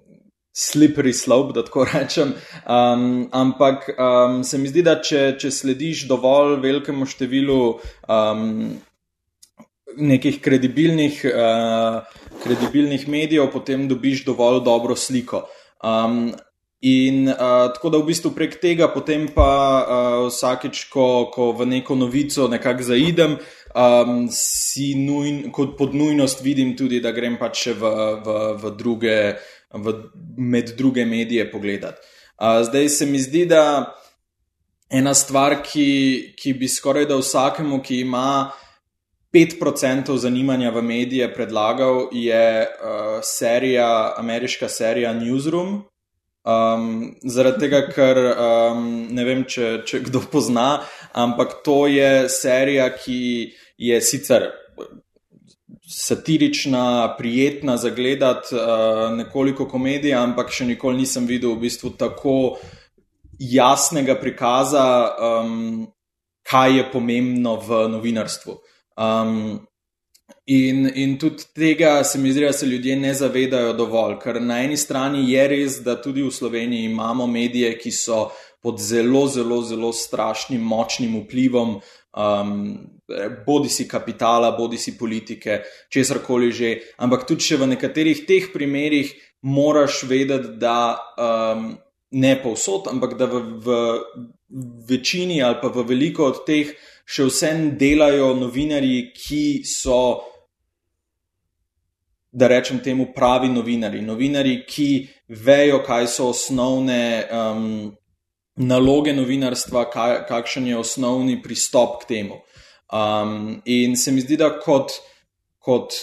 slippery 0.55 1.13
slope, 1.13 1.55
da 1.55 1.65
tako 1.65 1.87
rečem. 1.95 2.35
Um, 2.67 3.29
ampak 3.33 3.91
um, 3.95 4.45
se 4.45 4.59
mi 4.59 4.69
zdi, 4.69 4.83
da 4.83 4.99
če, 5.03 5.37
če 5.39 5.51
slediš 5.51 6.07
dovolj 6.11 6.59
velikemu 6.63 7.07
številu 7.07 7.63
um, 8.09 8.47
nekih 9.97 10.39
kredibilnih, 10.43 11.25
uh, 11.31 12.21
kredibilnih 12.45 13.09
medijev, 13.11 13.51
potem 13.53 13.89
dobiš 13.91 14.25
dovolj 14.29 14.63
dobro 14.67 14.97
sliko. 14.97 15.45
Um, 15.83 16.31
In 16.81 17.29
uh, 17.29 17.37
tako 17.75 17.91
da 17.93 17.99
v 18.01 18.09
bistvu 18.09 18.31
prek 18.33 18.55
tega, 18.57 18.87
potem 18.89 19.27
pa 19.29 19.45
uh, 19.45 20.29
vsakeč, 20.31 20.87
ko, 20.89 21.29
ko 21.29 21.51
v 21.53 21.67
neko 21.69 21.93
novico 21.93 22.47
nekako 22.49 22.87
zaidem, 22.89 23.37
um, 23.77 24.23
si 24.33 24.95
nujn, 24.97 25.51
kot 25.53 25.77
pod 25.77 25.93
nujnost 25.93 26.41
vidim 26.41 26.73
tudi, 26.79 27.03
da 27.05 27.13
grem 27.13 27.37
pač 27.37 27.67
v, 27.77 27.91
v, 28.25 28.39
v 28.63 28.73
druge, 28.81 29.19
v, 29.77 29.95
med 30.41 30.73
druge 30.79 31.05
medije 31.05 31.45
pogledat. 31.53 32.01
Uh, 32.41 32.65
zdaj 32.65 32.89
se 32.89 33.07
mi 33.07 33.21
zdi, 33.21 33.45
da 33.45 33.93
ena 34.89 35.13
stvar, 35.13 35.61
ki, 35.61 36.33
ki 36.33 36.57
bi 36.57 36.65
skoraj 36.65 37.05
da 37.13 37.21
vsakemu, 37.21 37.83
ki 37.85 38.01
ima 38.09 38.57
5% 39.37 40.17
zanimanja 40.17 40.73
v 40.73 40.81
medije, 40.83 41.29
predlagal, 41.29 42.09
je 42.17 42.65
uh, 42.65 43.21
serija, 43.21 44.15
ameriška 44.17 44.73
serija 44.73 45.13
Newsroom. 45.13 45.90
Um, 46.41 47.17
zaradi 47.29 47.67
tega, 47.67 47.83
ker 47.93 48.19
um, 48.31 48.87
ne 49.13 49.25
vem, 49.29 49.45
če, 49.45 49.83
če 49.85 50.01
kdo 50.07 50.23
pozna, 50.33 50.81
ampak 51.13 51.59
to 51.67 51.85
je 51.91 52.31
serija, 52.33 52.89
ki 52.97 53.21
je 53.77 54.01
sicer 54.01 54.49
satirična, 55.91 57.17
prijetna 57.19 57.77
za 57.77 57.91
gledati, 57.93 58.55
uh, 58.57 59.11
nekoliko 59.17 59.69
komedija, 59.69 60.23
ampak 60.25 60.53
še 60.55 60.71
nikoli 60.71 61.03
nisem 61.03 61.29
videl 61.29 61.57
v 61.59 61.67
bistvu 61.67 61.93
tako 62.01 62.37
jasnega 63.41 64.17
prikaza 64.21 64.87
um, 65.17 65.89
kaj 66.51 66.77
je 66.77 66.85
pomembno 66.93 67.57
v 67.57 67.89
novinarstvu. 67.89 68.57
Um, 68.97 69.61
in, 70.45 70.91
in 70.95 71.19
tudi 71.19 71.45
tega 71.55 72.05
se 72.05 72.19
mi 72.19 72.33
zdi, 72.33 72.45
da 72.45 72.53
se 72.53 72.67
ljudje 72.67 72.97
ne 72.97 73.15
zavedajo 73.15 73.73
dovolj, 73.73 74.19
ker 74.23 74.41
na 74.43 74.61
eni 74.65 74.77
strani 74.77 75.25
je 75.31 75.49
res, 75.49 75.81
da 75.85 75.97
tudi 76.03 76.23
v 76.23 76.31
Sloveniji 76.33 76.91
imamo 76.91 77.27
medije, 77.27 77.77
ki 77.79 77.93
so 77.95 78.29
pod 78.63 78.81
zelo, 78.81 79.27
zelo, 79.29 79.63
zelo 79.63 79.93
strašnim, 79.93 80.61
močnim 80.61 81.17
vplivom. 81.23 81.81
Um, 82.11 82.57
bodi 83.47 83.69
si 83.71 83.87
kapitala, 83.89 84.51
bodi 84.59 84.79
si 84.79 84.97
politike, 84.99 85.63
česar 85.91 86.19
koli 86.27 86.51
že. 86.53 86.73
Ampak 86.99 87.27
tudi 87.27 87.57
v 87.57 87.71
nekaterih 87.75 88.25
teh 88.27 88.51
primerih 88.53 89.15
moraš 89.43 90.03
vedeti, 90.09 90.59
da 90.59 90.99
um, 91.17 91.79
ne 92.11 92.35
povsod, 92.43 92.91
ampak 92.91 93.15
da 93.19 93.27
v, 93.27 93.43
v 93.63 93.69
večini 94.89 95.43
ali 95.43 95.59
pa 95.63 95.69
v 95.69 95.87
veliko 95.87 96.27
od 96.27 96.43
teh 96.47 96.75
še 97.11 97.27
vsem 97.27 97.71
delajo 97.79 98.35
novinarji, 98.39 99.01
ki 99.17 99.45
so, 99.67 100.21
da 102.31 102.47
rečem 102.51 102.79
temu, 102.85 103.11
pravi 103.15 103.51
novinari. 103.51 104.03
Novinari, 104.07 104.61
ki 104.69 104.91
vejo, 105.29 105.83
kaj 105.87 106.07
so 106.13 106.31
osnovne. 106.31 107.01
Um, 107.31 107.67
naloge 108.61 109.13
novinarstva, 109.17 109.85
kaj, 109.91 110.15
kakšen 110.29 110.67
je 110.69 110.79
osnovni 110.79 111.39
pristop 111.43 112.03
k 112.03 112.09
temu. 112.09 112.41
Um, 112.93 113.63
in 113.65 113.97
se 113.97 114.13
mi 114.13 114.21
zdi, 114.21 114.37
da 114.37 114.51
kot, 114.61 114.93
kot 115.63 115.97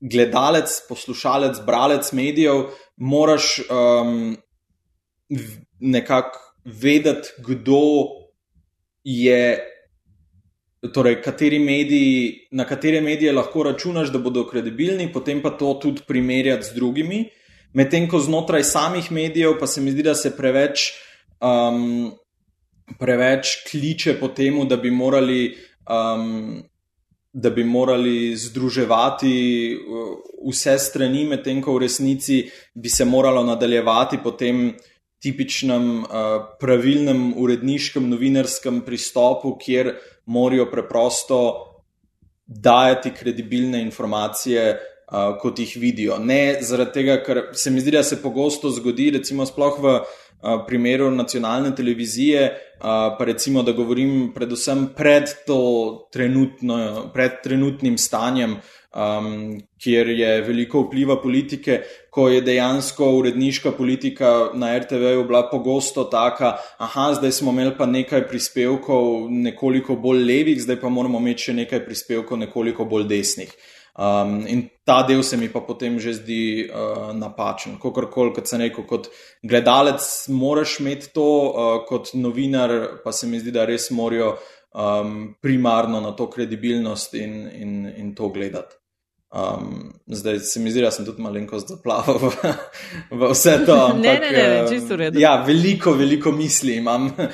gledalec, 0.00 0.72
poslušalec, 0.88 1.62
bralec 1.66 2.12
medijev, 2.12 2.68
moraš 2.96 3.58
um, 3.70 4.36
nekako 5.80 6.38
vedeti, 6.64 7.34
kdo 7.46 7.82
je. 9.04 9.74
Torej, 10.94 11.22
kateri 11.22 11.58
mediji, 11.58 12.48
na 12.50 12.64
katere 12.64 13.00
medije 13.00 13.32
lahko 13.32 13.62
računaš, 13.66 14.12
da 14.14 14.18
bodo 14.18 14.44
kredibilni, 14.46 15.08
potem 15.12 15.42
pa 15.42 15.50
to 15.50 15.74
tudi 15.82 16.04
primerjati 16.06 16.66
z 16.66 16.74
drugimi. 16.74 17.24
Medtem 17.74 18.06
ko 18.08 18.20
znotraj 18.20 18.62
samih 18.64 19.12
medijev, 19.12 19.58
pa 19.58 19.66
se 19.66 19.80
mi 19.80 19.90
zdi, 19.90 20.02
da 20.06 20.14
se 20.14 20.36
preveč 20.36 20.90
uh, 20.90 21.08
um, 21.40 22.12
preveč 22.98 23.62
kliče 23.70 24.18
po 24.20 24.28
tem, 24.28 24.60
da 24.68 24.76
bi 24.76 24.90
morali. 24.90 25.54
Um, 25.86 26.64
Da 27.38 27.50
bi 27.52 27.62
morali 27.64 28.32
združevati 28.36 29.30
uh, 29.76 30.14
vse 30.48 30.78
strani, 30.80 31.26
medtem 31.28 31.60
ko 31.62 31.74
v 31.76 31.82
resnici 31.84 32.38
bi 32.74 32.88
se 32.88 33.04
moralo 33.04 33.42
nadaljevati 33.44 34.18
po 34.24 34.32
tem 34.32 34.72
tipičnem, 35.22 35.88
uh, 36.04 36.10
pravilnem, 36.60 37.32
uredniškem, 37.36 38.06
novinarskem 38.10 38.82
pristopu, 38.86 39.56
kjer 39.58 39.96
morajo 40.26 40.68
preprosto 40.70 41.40
dajati 42.46 43.12
kredibilne 43.16 43.80
informacije, 43.82 44.68
uh, 44.74 45.34
kot 45.42 45.58
jih 45.58 45.74
vidijo. 45.80 46.18
Ne 46.18 46.58
zaradi 46.62 47.00
tega, 47.00 47.18
ker 47.24 47.42
se 47.52 47.70
mi 47.70 47.82
zdi, 47.82 47.96
da 47.98 48.02
se 48.02 48.22
pogosto 48.22 48.70
zgodi, 48.70 49.10
recimo, 49.18 49.46
sploh 49.46 49.82
v 49.82 49.98
primeru 50.66 51.10
nacionalne 51.10 51.74
televizije, 51.76 52.50
pa 52.80 53.24
recimo, 53.26 53.62
da 53.62 53.72
govorim 53.72 54.32
predvsem 54.34 54.88
pred, 54.96 55.24
pred 57.12 57.40
trenutnim 57.42 57.98
stanjem, 57.98 58.58
um, 58.94 59.60
kjer 59.78 60.08
je 60.08 60.42
veliko 60.42 60.82
vpliva 60.86 61.18
politike, 61.22 61.80
ko 62.10 62.28
je 62.28 62.40
dejansko 62.42 63.10
uredniška 63.18 63.72
politika 63.72 64.50
na 64.54 64.78
RTV-ju 64.78 65.24
bila 65.24 65.48
pogosto 65.50 66.04
taka, 66.04 66.56
aha, 66.78 67.12
zdaj 67.14 67.32
smo 67.32 67.52
imeli 67.52 67.74
pa 67.78 67.86
nekaj 67.86 68.26
prispevkov 68.28 69.30
nekoliko 69.30 69.96
bolj 69.96 70.24
levih, 70.24 70.62
zdaj 70.62 70.80
pa 70.80 70.88
moramo 70.88 71.18
imeti 71.18 71.50
še 71.50 71.58
nekaj 71.62 71.84
prispevkov 71.86 72.38
nekoliko 72.38 72.84
bolj 72.84 73.08
desnih. 73.08 73.52
Um, 73.98 74.46
in 74.46 74.68
ta 74.86 75.02
del 75.02 75.24
se 75.26 75.36
mi 75.36 75.48
pa 75.50 75.58
potem 75.60 75.98
že 75.98 76.12
zdi 76.14 76.70
uh, 76.70 77.10
napačen. 77.18 77.80
Kakorkoli, 77.82 78.30
kot 78.36 78.46
sem 78.46 78.62
rekel, 78.62 78.86
kot 78.86 79.08
gledalec, 79.42 80.06
moraš 80.30 80.78
imeti 80.78 81.10
to, 81.10 81.26
uh, 81.50 81.80
kot 81.88 82.14
novinar, 82.14 83.02
pa 83.02 83.10
se 83.12 83.26
mi 83.26 83.40
zdi, 83.42 83.50
da 83.50 83.66
res 83.66 83.90
morajo 83.90 84.36
um, 84.70 85.34
primarno 85.42 85.98
na 86.00 86.12
to 86.14 86.28
kredibilnost 86.30 87.18
in, 87.18 87.48
in, 87.50 87.72
in 87.96 88.14
to 88.14 88.30
gledati. 88.30 88.78
Um, 89.34 89.90
zdaj 90.06 90.38
se 90.46 90.60
mi 90.60 90.70
zdi, 90.70 90.80
da 90.86 90.92
sem 90.94 91.04
tudi 91.04 91.22
malenkost 91.22 91.68
zaplaval 91.74 92.22
v, 92.22 92.30
v 93.10 93.32
vse 93.34 93.56
to. 93.66 93.74
Ampak, 93.74 94.22
ne, 94.22 94.30
ne, 94.30 94.46
ne, 94.46 94.62
čisto 94.70 94.96
redo. 94.96 95.18
Ja, 95.18 95.34
veliko, 95.42 95.92
veliko 95.98 96.30
misli 96.32 96.78
imam 96.78 97.10
uh, 97.18 97.26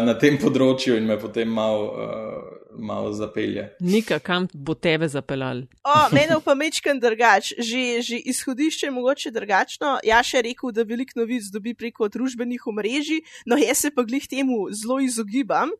na 0.00 0.16
tem 0.16 0.40
področju 0.40 0.96
in 0.96 1.12
me 1.12 1.20
potem 1.20 1.52
malo. 1.52 1.92
Uh, 1.92 2.59
malo 2.78 3.12
zapelje. 3.12 3.68
Nika, 3.80 4.18
kam 4.18 4.46
bo 4.54 4.74
tebe 4.74 5.08
zapeljal? 5.08 5.64
Mene 6.12 6.38
pa 6.44 6.54
mečkam 6.54 7.00
drugač, 7.00 7.52
že, 7.58 8.02
že 8.02 8.16
izhodišče 8.32 8.86
je 8.86 8.94
mogoče 8.94 9.30
drugačno. 9.30 9.98
Ja, 10.06 10.22
še 10.22 10.42
rekel, 10.46 10.72
da 10.72 10.86
veliko 10.86 11.20
novic 11.20 11.50
dobi 11.52 11.74
preko 11.74 12.08
družbenih 12.08 12.66
omrežij, 12.66 13.22
no 13.46 13.58
jaz 13.60 13.86
se 13.86 13.90
pa 13.94 14.04
glih 14.06 14.26
temu 14.28 14.68
zelo 14.70 15.00
izogibam. 15.00 15.72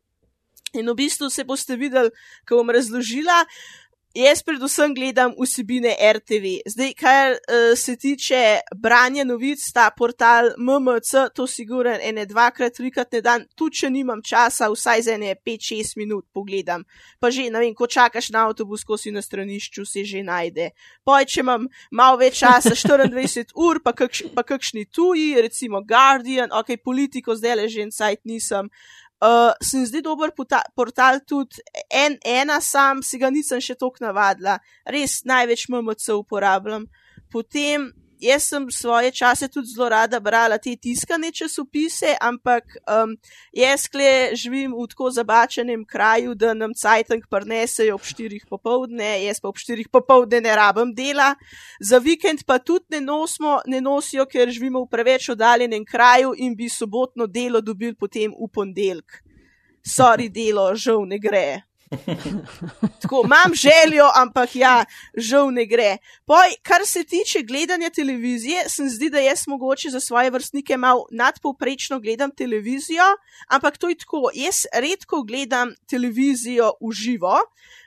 In 0.73 0.87
v 0.87 0.95
bistvu 0.95 1.27
se 1.29 1.43
boste 1.43 1.75
videli, 1.75 2.13
ko 2.47 2.61
bom 2.61 2.71
razložila. 2.71 3.43
Jaz 4.11 4.41
predvsem 4.43 4.91
gledam 4.93 5.31
vsebine 5.39 5.95
RTV. 6.13 6.45
Zdaj, 6.67 6.93
kar 6.99 7.31
uh, 7.31 7.77
se 7.79 7.95
tiče 7.95 8.59
branja 8.75 9.23
novic, 9.23 9.63
ta 9.71 9.85
portal 9.97 10.49
MMC, 10.59 11.29
to 11.35 11.47
si 11.47 11.63
govorim 11.65 11.95
ene 12.03 12.25
dvakrat, 12.25 12.75
trikrat 12.75 13.13
na 13.13 13.21
dan, 13.21 13.45
tudi 13.55 13.79
če 13.79 13.89
nimam 13.89 14.19
časa, 14.19 14.67
vsaj 14.67 15.05
za 15.07 15.15
ene 15.15 15.31
5-6 15.47 15.95
minut 15.95 16.25
pogledam. 16.33 16.83
Pa 17.23 17.31
že, 17.31 17.47
ne 17.47 17.63
vem, 17.63 17.71
ko 17.71 17.87
čakaš 17.87 18.33
na 18.35 18.49
avtobus, 18.49 18.83
ko 18.83 18.99
si 18.99 19.15
na 19.15 19.23
stranišču, 19.23 19.85
se 19.87 20.03
že 20.03 20.25
najde. 20.27 20.73
Poj, 21.07 21.29
če 21.31 21.45
imam 21.45 21.69
malo 21.91 22.19
več 22.19 22.43
časa, 22.43 22.75
24 22.75 23.55
ur, 23.55 23.79
pa, 23.79 23.95
kakš, 23.95 24.25
pa 24.35 24.43
kakšni 24.43 24.89
tuji, 24.91 25.39
recimo 25.39 25.79
Guardian, 25.87 26.51
ok, 26.51 26.75
politiko 26.83 27.31
zdaj 27.39 27.55
le 27.61 27.71
že 27.71 27.87
en 27.87 27.95
sajt 27.95 28.27
nisem. 28.27 28.67
Uh, 29.21 29.53
se 29.61 29.77
mi 29.77 29.85
zdi 29.85 30.01
dober 30.01 30.31
portal, 30.75 31.19
tudi 31.27 31.61
en, 31.93 32.17
ena 32.25 32.57
sam, 32.61 33.03
si 33.05 33.19
ga 33.21 33.29
nisem 33.29 33.61
še 33.61 33.75
tako 33.77 34.01
navadila, 34.01 34.55
res 34.89 35.19
največ 35.29 35.67
MMC 35.69 36.15
uporabljam. 36.17 36.87
Potem 37.29 37.91
jaz 38.21 38.43
sem 38.43 38.71
svoje 38.71 39.11
čase 39.11 39.47
tudi 39.47 39.67
zelo 39.67 39.89
rada 39.89 40.19
brala 40.19 40.57
te 40.57 40.75
tiskane 40.75 41.31
časopise, 41.31 42.15
ampak 42.21 42.63
um, 42.85 43.15
jaz 43.53 43.87
kle 43.89 44.35
živim 44.35 44.75
v 44.77 44.85
tako 44.89 45.09
zabačenem 45.11 45.85
kraju, 45.85 46.35
da 46.35 46.53
nam 46.53 46.73
cajtank 46.77 47.25
prnesejo 47.29 47.95
ob 47.95 48.05
štirih 48.05 48.45
popovdne, 48.49 49.23
jaz 49.25 49.41
pa 49.41 49.49
ob 49.49 49.57
štirih 49.57 49.89
popovdne 49.89 50.41
ne 50.41 50.55
rabim 50.55 50.93
dela, 50.93 51.33
za 51.79 51.97
vikend 51.97 52.45
pa 52.45 52.59
tudi 52.59 52.97
ne, 52.97 53.01
nosimo, 53.01 53.59
ne 53.65 53.81
nosijo, 53.81 54.25
ker 54.29 54.49
živimo 54.49 54.85
v 54.85 54.91
preveč 54.91 55.29
oddaljenem 55.33 55.85
kraju 55.85 56.35
in 56.37 56.55
bi 56.55 56.69
sobotno 56.69 57.27
delo 57.27 57.61
dobil 57.61 57.95
potem 57.95 58.31
v 58.37 58.47
ponedeljek. 58.53 59.21
Sorry, 59.81 60.29
delo, 60.29 60.69
žal 60.75 61.07
ne 61.09 61.17
gre. 61.17 61.70
Tako, 63.01 63.21
imam 63.25 63.53
željo, 63.53 64.05
ampak 64.15 64.55
ja, 64.55 64.85
žal 65.17 65.51
ne 65.53 65.65
gre. 65.65 65.97
Poj, 66.25 66.55
kar 66.63 66.85
se 66.85 67.03
tiče 67.03 67.41
gledanja 67.41 67.89
televizije, 67.89 68.69
se 68.69 68.83
mi 68.83 68.89
zdi, 68.89 69.09
da 69.09 69.19
jaz 69.19 69.47
mogoče 69.47 69.89
za 69.89 69.99
svoje 69.99 70.29
vrstnike 70.29 70.77
malo 70.77 71.05
nadpovprečno 71.11 71.99
gledam 71.99 72.31
televizijo, 72.31 73.03
ampak 73.47 73.77
to 73.77 73.89
je 73.89 73.97
tako. 73.97 74.29
Jaz 74.33 74.65
redko 74.73 75.23
gledam 75.23 75.73
televizijo 75.89 76.71
v 76.81 76.91
živo. 76.93 77.37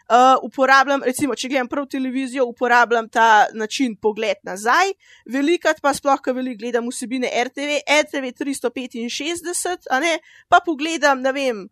Uh, 0.04 0.36
uporabljam, 0.42 1.00
recimo, 1.02 1.32
če 1.34 1.48
gledam 1.48 1.68
prav 1.68 1.86
televizijo, 1.88 2.44
uporabljam 2.44 3.06
ta 3.08 3.46
način 3.56 3.94
pogled 3.96 4.36
nazaj, 4.44 4.90
velikrat 5.24 5.80
pa 5.80 5.94
sploh, 5.96 6.20
ko 6.20 6.34
veliko 6.36 6.60
gledam 6.60 6.90
vsebine 6.92 7.30
RTV, 7.48 7.78
RTV 7.88 8.34
365, 8.36 9.88
ne, 10.04 10.18
pa 10.48 10.60
pogledam, 10.60 11.24
ne 11.24 11.32
vem, 11.32 11.64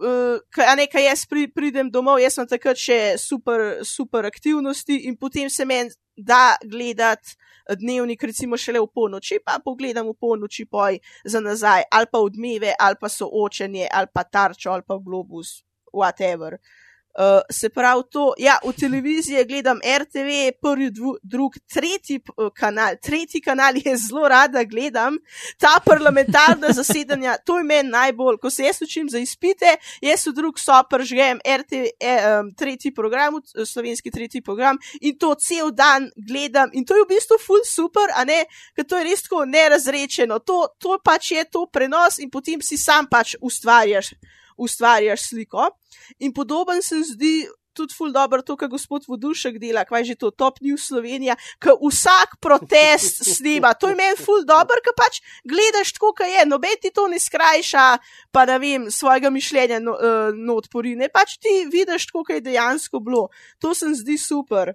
uh, 0.00 0.74
nekaj 0.76 1.04
jaz 1.04 1.26
pri, 1.26 1.48
pridem 1.52 1.90
domov, 1.90 2.20
jaz 2.22 2.38
sem 2.38 2.48
takrat 2.48 2.80
še 2.80 3.16
super, 3.18 3.84
super 3.84 4.26
aktivnosti 4.26 5.04
in 5.08 5.16
potem 5.16 5.50
se 5.50 5.64
meni 5.64 5.94
da 6.16 6.56
gledati 6.64 7.36
dnevnik, 7.78 8.22
recimo 8.24 8.56
šele 8.56 8.80
v 8.80 8.88
polnoči, 8.94 9.38
pa 9.44 9.58
pogledam 9.62 10.08
v 10.08 10.16
polnoči 10.16 10.64
poj 10.64 10.96
za 11.24 11.40
nazaj, 11.44 11.84
ali 11.92 12.08
pa 12.10 12.18
odmeve, 12.24 12.72
ali 12.80 12.96
pa 13.00 13.10
soočenje, 13.12 13.86
ali 13.92 14.08
pa 14.12 14.24
tarčo, 14.24 14.72
ali 14.72 14.86
pa 14.88 14.96
globus, 14.96 15.60
whatever. 15.92 16.56
Uh, 16.56 16.87
Uh, 17.18 17.40
se 17.50 17.68
pravi, 17.68 18.02
to, 18.10 18.32
ja, 18.38 18.58
v 18.62 18.72
televiziji 18.78 19.44
gledam 19.44 19.80
RTV, 19.82 20.52
prvi, 20.62 20.90
dvu, 20.90 21.16
drug, 21.22 21.56
tretji 21.74 22.20
uh, 22.36 22.46
kanal. 22.54 22.94
Tretji 23.02 23.40
kanal 23.40 23.74
je 23.74 23.96
zelo 23.96 24.28
rada 24.28 24.62
gledam, 24.64 25.16
ta 25.58 25.80
parlamentarna 25.84 26.70
zasedanja, 26.72 27.36
to 27.44 27.58
je 27.58 27.64
meni 27.64 27.90
najbolj. 27.90 28.38
Ko 28.38 28.50
se 28.50 28.68
jaz 28.68 28.78
učim 28.82 29.10
za 29.10 29.18
izpite, 29.18 29.74
jaz 30.00 30.26
v 30.26 30.34
drug 30.36 30.62
sopr 30.62 31.02
žgem 31.02 31.42
RTV, 31.42 31.90
eh, 31.98 32.38
um, 32.38 32.54
tretji 32.54 32.94
program, 32.94 33.42
slovenski 33.66 34.14
tretji 34.14 34.40
program 34.40 34.78
in 35.00 35.18
to 35.18 35.34
cel 35.34 35.74
dan 35.74 36.10
gledam 36.16 36.70
in 36.72 36.86
to 36.86 36.94
je 36.94 37.02
v 37.02 37.14
bistvu 37.16 37.42
full 37.42 37.66
super, 37.66 38.14
a 38.14 38.24
ne, 38.24 38.44
ker 38.78 38.86
to 38.86 38.94
je 38.94 39.10
res 39.10 39.26
tako 39.26 39.42
nerazrečeno. 39.44 40.38
To, 40.38 40.68
to 40.78 41.00
pač 41.02 41.34
je 41.34 41.44
to 41.50 41.66
prenos 41.66 42.22
in 42.22 42.30
potem 42.30 42.62
si 42.62 42.78
sam 42.78 43.10
pač 43.10 43.34
ustvarjaš 43.42 44.14
ustvarjaš 44.58 45.28
sliko. 45.30 45.70
In 46.18 46.34
podoben 46.34 46.82
se 46.82 47.02
zdi 47.12 47.46
tudi 47.78 47.94
ful 47.94 48.12
dobro 48.12 48.42
to, 48.42 48.56
kar 48.58 48.68
gospod 48.68 49.06
Vodušek 49.08 49.58
dela, 49.62 49.84
kaj 49.86 50.04
že 50.10 50.16
to 50.18 50.30
top 50.34 50.58
news 50.64 50.88
Slovenija, 50.88 51.36
ki 51.62 51.76
vsak 51.78 52.38
protest 52.42 53.22
snima. 53.36 53.74
To 53.78 53.92
je 53.92 53.98
meni 53.98 54.18
ful 54.18 54.42
dobro, 54.48 54.82
ker 54.84 54.96
pač 54.98 55.20
gledaš 55.46 55.94
tako, 55.96 56.12
kaj 56.18 56.34
je, 56.34 56.46
noben 56.50 56.80
ti 56.82 56.90
to 56.94 57.06
ne 57.12 57.20
skrajša, 57.22 57.86
pa 58.34 58.44
ne 58.50 58.58
vem, 58.62 58.88
svojega 58.90 59.30
mišljenja 59.30 59.78
no, 59.84 59.94
uh, 59.94 60.34
not 60.34 60.70
porine, 60.72 61.10
pač 61.12 61.38
ti 61.42 61.54
vidiš 61.70 62.10
tako, 62.10 62.26
kaj 62.26 62.40
je 62.40 62.46
dejansko 62.50 63.02
bilo. 63.04 63.28
To 63.62 63.74
se 63.74 63.88
mi 63.88 63.98
zdi 63.98 64.18
super. 64.18 64.74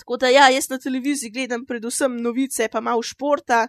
Tako 0.00 0.16
da 0.20 0.32
ja, 0.32 0.48
jaz 0.50 0.68
na 0.72 0.80
televiziji 0.82 1.30
gledam 1.30 1.62
predvsem 1.68 2.16
novice, 2.22 2.68
pa 2.72 2.80
malo 2.80 3.04
športa. 3.04 3.66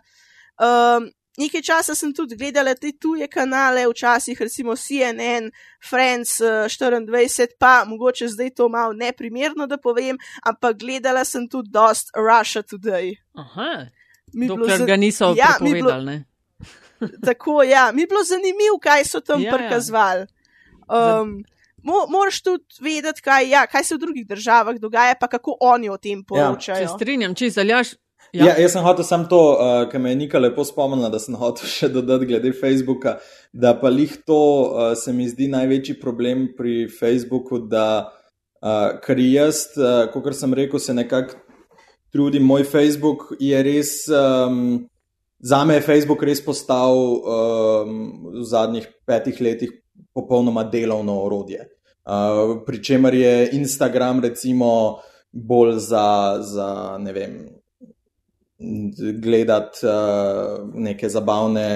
Um, 0.56 1.12
nekaj 1.38 1.62
časa 1.62 1.96
sem 1.96 2.14
tudi 2.14 2.36
gledala 2.36 2.76
te 2.76 2.92
tuje 2.92 3.28
kanale, 3.28 3.88
včasih 3.90 4.42
recimo 4.42 4.76
CNN, 4.76 5.52
France 5.90 6.44
24, 6.44 7.58
pa 7.60 7.84
mogoče 7.88 8.28
zdaj 8.28 8.54
to 8.56 8.70
malo 8.70 8.94
neprimerno, 8.94 9.68
da 9.68 9.78
povem, 9.78 10.18
ampak 10.44 10.78
gledala 10.78 11.26
sem 11.26 11.48
tudi 11.50 11.70
dost 11.72 12.12
Russia 12.16 12.64
Today. 12.64 13.16
Aha, 13.34 13.88
dokler 14.34 14.86
ga 14.86 14.96
niso 14.96 15.34
ja, 15.38 15.56
povedali. 15.60 16.24
Tako, 17.28 17.64
ja, 17.64 17.92
mi 17.92 18.02
je 18.02 18.08
bilo 18.08 18.24
zanimivo, 18.24 18.80
kaj 18.82 19.04
so 19.06 19.20
tam 19.20 19.42
ja, 19.42 19.52
prikazvali. 19.52 20.26
Um, 20.88 21.44
mo, 21.84 22.06
moraš 22.10 22.42
tudi 22.42 22.64
vedeti, 22.80 23.22
kaj, 23.22 23.50
ja, 23.50 23.68
kaj 23.68 23.84
se 23.84 23.96
v 23.96 24.00
drugih 24.00 24.28
državah 24.28 24.80
dogaja, 24.80 25.16
pa 25.20 25.28
kako 25.28 25.58
oni 25.60 25.90
o 25.90 25.98
tem 25.98 26.20
ja. 26.20 26.26
poročajo. 26.28 26.82
Ja, 26.82 26.88
se 26.88 26.96
strinjam, 26.96 27.36
če 27.36 27.50
zaljaš. 27.50 27.96
Ja. 28.36 28.50
Ja, 28.50 28.54
jaz 28.60 28.74
sem 28.76 28.84
hotel 28.84 29.06
samo 29.08 29.30
to, 29.32 29.40
uh, 29.56 29.86
kar 29.88 30.02
me 30.04 30.12
je 30.12 30.18
Nika 30.20 30.40
lepo 30.42 30.66
spomnila, 30.68 31.08
da 31.10 31.22
sem 31.24 31.38
hotel 31.40 31.70
še 31.78 31.88
dodati 31.94 32.28
glede 32.28 32.52
Facebooka, 32.58 33.16
da 33.54 33.72
pa 33.80 33.92
lih 33.94 34.12
to 34.28 34.40
uh, 34.66 34.92
se 35.00 35.14
mi 35.16 35.30
zdi 35.32 35.48
največji 35.54 35.96
problem 36.02 36.50
pri 36.58 36.90
Facebooku, 36.92 37.62
da 37.72 37.88
uh, 38.60 38.98
kar 39.06 39.22
jaz, 39.24 39.70
uh, 39.80 40.04
kot 40.12 40.36
sem 40.36 40.58
rekel, 40.58 40.84
se 40.84 40.98
nekako 40.98 41.40
trudim. 42.12 42.44
Moj 42.44 42.68
Facebook 42.68 43.32
je 43.40 43.64
res, 43.64 43.96
um, 44.12 44.84
za 45.40 45.64
me 45.64 45.80
je 45.80 45.88
Facebook 45.88 46.28
res 46.28 46.44
postal 46.44 46.96
um, 47.16 47.98
v 48.36 48.44
zadnjih 48.52 48.92
petih 49.08 49.40
letih 49.40 49.72
popolnoma 50.16 50.68
delovno 50.68 51.22
orodje. 51.24 51.70
Uh, 52.04 52.60
Pričemer 52.68 53.16
je 53.16 53.36
Instagram, 53.56 54.26
recimo, 54.28 54.72
bolj 55.32 55.80
za, 55.88 56.08
za 56.44 56.98
ne 57.00 57.16
vem 57.16 57.38
gledati 59.22 59.86
uh, 59.86 60.70
neke 60.74 61.10
zabavne 61.10 61.68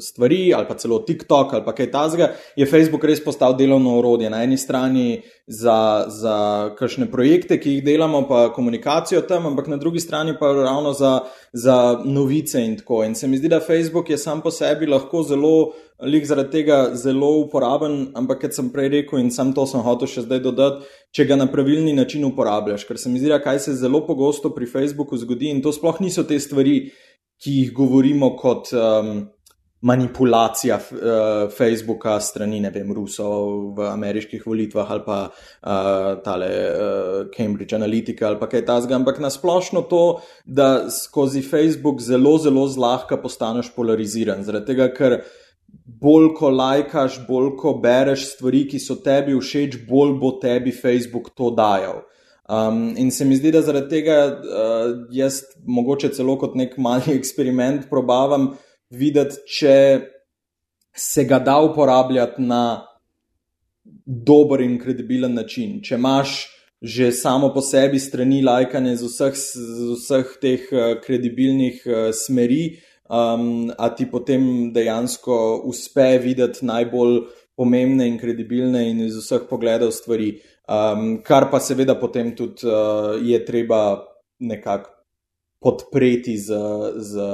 stvari, 0.00 0.54
ali 0.54 0.66
pa 0.68 0.74
celo 0.74 0.98
TikTok, 0.98 1.52
ali 1.52 1.64
pa 1.64 1.74
kaj 1.74 1.90
tasga, 1.90 2.28
je 2.56 2.66
Facebook 2.66 3.04
res 3.04 3.24
postal 3.24 3.56
delovno 3.56 3.98
orodje. 3.98 4.30
Na 4.30 4.42
eni 4.42 4.56
strani 4.58 5.22
za, 5.46 6.04
za 6.08 6.36
kakšne 6.78 7.10
projekte, 7.10 7.58
ki 7.60 7.76
jih 7.76 7.84
delamo, 7.84 8.24
pa 8.28 8.52
komunikacijo 8.52 9.22
tam, 9.28 9.46
ampak 9.46 9.68
na 9.68 9.76
drugi 9.76 10.00
strani 10.00 10.36
pa 10.40 10.52
ravno 10.52 10.92
za, 10.92 11.20
za 11.52 11.78
novice 12.04 12.64
in 12.64 12.76
tako. 12.78 13.04
In 13.04 13.14
se 13.14 13.28
mi 13.28 13.38
zdi, 13.38 13.48
da 13.48 13.60
Facebook 13.60 14.10
je 14.10 14.18
sam 14.18 14.40
po 14.40 14.50
sebi 14.50 14.86
lahko 14.86 15.22
zelo 15.22 15.72
lik 16.02 16.26
zaradi 16.26 16.50
tega 16.50 16.78
zelo 16.98 17.30
uporaben, 17.42 18.12
ampak 18.18 18.42
kot 18.46 18.56
sem 18.56 18.70
prej 18.74 18.90
rekel 18.96 19.20
in 19.22 19.30
sam 19.30 19.52
to 19.54 19.66
sem 19.68 19.82
hotel 19.84 20.10
še 20.10 20.26
zdaj 20.26 20.42
dodati, 20.44 20.88
če 21.14 21.26
ga 21.28 21.38
na 21.38 21.48
pravilni 21.50 21.94
način 21.96 22.24
uporabljaš. 22.28 22.86
Ker 22.88 22.98
se 22.98 23.12
mi 23.12 23.22
zdi, 23.22 23.32
kaj 23.44 23.62
se 23.66 23.76
zelo 23.78 24.02
pogosto 24.06 24.50
pri 24.54 24.66
Facebooku 24.66 25.18
zgodi 25.18 25.52
in 25.52 25.62
to 25.62 25.72
sploh 25.74 26.00
niso 26.02 26.26
te 26.28 26.40
stvari, 26.40 26.80
ki 27.42 27.60
jih 27.60 27.76
govorimo 27.76 28.34
kot. 28.38 28.74
Um, 28.74 29.30
Manipulacija 29.82 30.76
uh, 30.78 31.50
Facebooka 31.50 32.12
strani, 32.22 32.60
ne 32.62 32.70
vem, 32.70 32.92
Rusov 32.94 33.72
v 33.74 33.88
ameriških 33.90 34.44
volitvah 34.46 34.92
ali 34.94 35.02
pa 35.02 35.16
uh, 35.26 36.20
tale 36.22 36.50
uh, 36.54 37.16
Cambridge 37.34 37.74
Analytica 37.74 38.28
ali 38.28 38.38
pa 38.38 38.46
kaj 38.46 38.62
tasga, 38.68 38.94
ampak 38.94 39.18
nasplošno 39.18 39.82
to, 39.90 40.20
da 40.46 40.86
skozi 40.86 41.42
Facebook 41.42 41.98
zelo, 41.98 42.36
zelo 42.38 42.68
zlahka 42.70 43.18
postaneš 43.18 43.72
polariziran. 43.74 44.46
Zaradi 44.46 44.70
tega, 44.70 44.86
ker 44.94 45.18
bolj 46.00 46.32
ko 46.38 46.50
lajkaš, 46.50 47.18
bolj 47.28 47.52
ko 47.60 47.74
bereš 47.82 48.26
stvari, 48.32 48.64
ki 48.68 48.80
so 48.80 48.96
tebi 49.04 49.34
všeč, 49.38 49.82
bolj 49.88 50.16
bo 50.20 50.34
tebi 50.42 50.72
Facebook 50.72 51.32
to 51.36 51.50
dajal. 51.54 52.02
Um, 52.48 52.94
in 52.98 53.10
se 53.10 53.24
mi 53.24 53.36
zdi, 53.36 53.52
da 53.54 53.62
zaradi 53.62 53.88
tega 53.88 54.16
uh, 54.28 54.94
jaz 55.14 55.42
mogoče 55.66 56.10
celo 56.16 56.36
kot 56.40 56.56
nek 56.58 56.74
mali 56.78 57.14
eksperiment 57.18 57.88
probavam 57.90 58.52
videti, 58.90 59.40
če 59.48 59.76
se 60.92 61.24
ga 61.24 61.38
da 61.40 61.60
uporabljati 61.64 62.42
na 62.42 62.64
dober 64.04 64.60
in 64.60 64.76
kredibilen 64.80 65.34
način. 65.34 65.80
Če 65.82 66.00
imaš 66.00 66.40
že 66.82 67.12
samo 67.14 67.52
po 67.54 67.62
sebi 67.62 68.00
strani 68.02 68.40
lajkanje 68.42 68.96
z 68.98 69.06
vseh, 69.06 69.36
z 69.38 69.90
vseh 70.00 70.30
teh 70.42 70.64
uh, 70.74 70.96
kredibilnih 70.98 71.84
uh, 71.86 72.08
smeri, 72.10 72.64
uh, 72.72 72.91
um, 73.12 73.70
a 73.78 73.90
ti 73.94 74.08
potem 74.10 74.72
dejansko 74.72 75.62
uspe 75.68 76.16
videti 76.18 76.64
najbolj 76.66 77.20
pomembne 77.56 78.08
in 78.08 78.16
kredibilne 78.18 78.86
in 78.88 79.04
iz 79.04 79.18
vseh 79.20 79.44
pogledov 79.48 79.92
stvari, 79.92 80.32
um, 80.66 81.20
kar 81.24 81.50
pa 81.52 81.60
seveda 81.60 81.98
potem 82.00 82.32
tudi 82.36 82.64
uh, 82.64 83.18
je 83.20 83.44
treba 83.44 84.00
nekako 84.40 84.90
podpreti 85.62 86.34
z, 86.38 86.56
z 86.96 87.28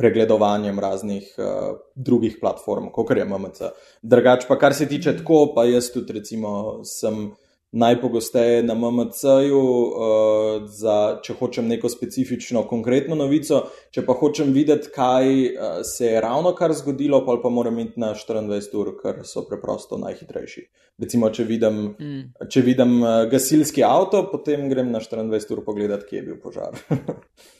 pregledovanjem 0.00 0.78
raznih 0.80 1.34
uh, 1.36 1.76
drugih 1.94 2.38
platform, 2.40 2.88
kot 2.94 3.10
je 3.12 3.26
MMC. 3.26 3.68
Drugač 4.02 4.46
pa 4.48 4.56
kar 4.58 4.74
se 4.74 4.88
tiče 4.88 5.18
tako, 5.18 5.50
pa 5.54 5.66
jaz 5.68 5.90
tudi 5.92 6.16
recimo 6.16 6.80
sem 6.88 7.28
najpogosteje 7.72 8.62
na 8.62 8.74
MMC-ju, 8.74 9.60
uh, 9.62 11.20
če 11.22 11.36
hočem 11.38 11.68
neko 11.70 11.88
specifično, 11.88 12.64
konkretno 12.66 13.14
novico. 13.18 13.62
Če 13.94 14.02
pa 14.06 14.16
hočem 14.18 14.50
videti, 14.54 14.90
kaj 14.94 15.30
uh, 15.30 15.78
se 15.86 16.10
je 16.10 16.22
ravno 16.22 16.52
kar 16.58 16.74
zgodilo, 16.74 17.22
pa, 17.26 17.38
pa 17.42 17.52
moram 17.52 17.78
iti 17.78 18.00
na 18.00 18.12
24 18.18 18.74
ur, 18.80 18.92
ker 18.98 19.22
so 19.28 19.44
preprosto 19.46 20.00
najhitrejši. 20.02 20.66
Recimo, 21.00 21.30
če 21.30 21.46
vidim, 21.46 21.80
mm. 21.94 22.50
če 22.50 22.66
vidim 22.66 22.98
uh, 23.04 23.22
gasilski 23.30 23.86
avto, 23.86 24.26
potem 24.32 24.66
grem 24.72 24.90
na 24.90 25.02
24 25.04 25.56
ur 25.56 25.64
pogledat, 25.66 26.08
kje 26.08 26.20
je 26.20 26.26
bil 26.26 26.42
požar. 26.42 26.74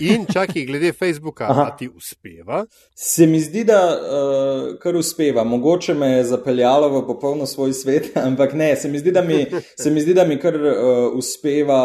In 0.00 0.26
čakaj, 0.32 0.64
glede 0.64 0.92
Facebooka, 0.92 1.46
ali 1.48 1.70
ti 1.78 1.88
uspeva? 1.96 2.66
Se 2.94 3.26
mi 3.26 3.40
zdi, 3.40 3.64
da 3.64 3.80
uh, 3.90 4.78
kar 4.78 4.96
uspeva. 4.96 5.44
Mogoče 5.44 5.94
me 5.94 6.06
je 6.06 6.24
zapeljalo 6.24 6.88
v 6.88 7.06
popolno 7.06 7.46
svoj 7.46 7.72
svet, 7.72 8.12
ampak 8.28 8.54
ne, 8.54 8.76
se 8.76 8.88
mi 8.88 8.98
zdi, 8.98 9.12
da 9.12 9.22
mi, 9.22 9.46
mi, 9.90 10.00
zdi, 10.00 10.14
da 10.14 10.24
mi 10.24 10.38
kar 10.40 10.54
uh, 10.54 11.16
uspeva 11.18 11.82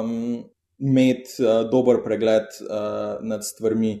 um, 0.00 0.44
imeti 0.78 1.44
uh, 1.44 1.68
dober 1.70 2.00
pregled 2.04 2.48
uh, 2.64 3.20
nad 3.20 3.44
stvarmi. 3.44 3.98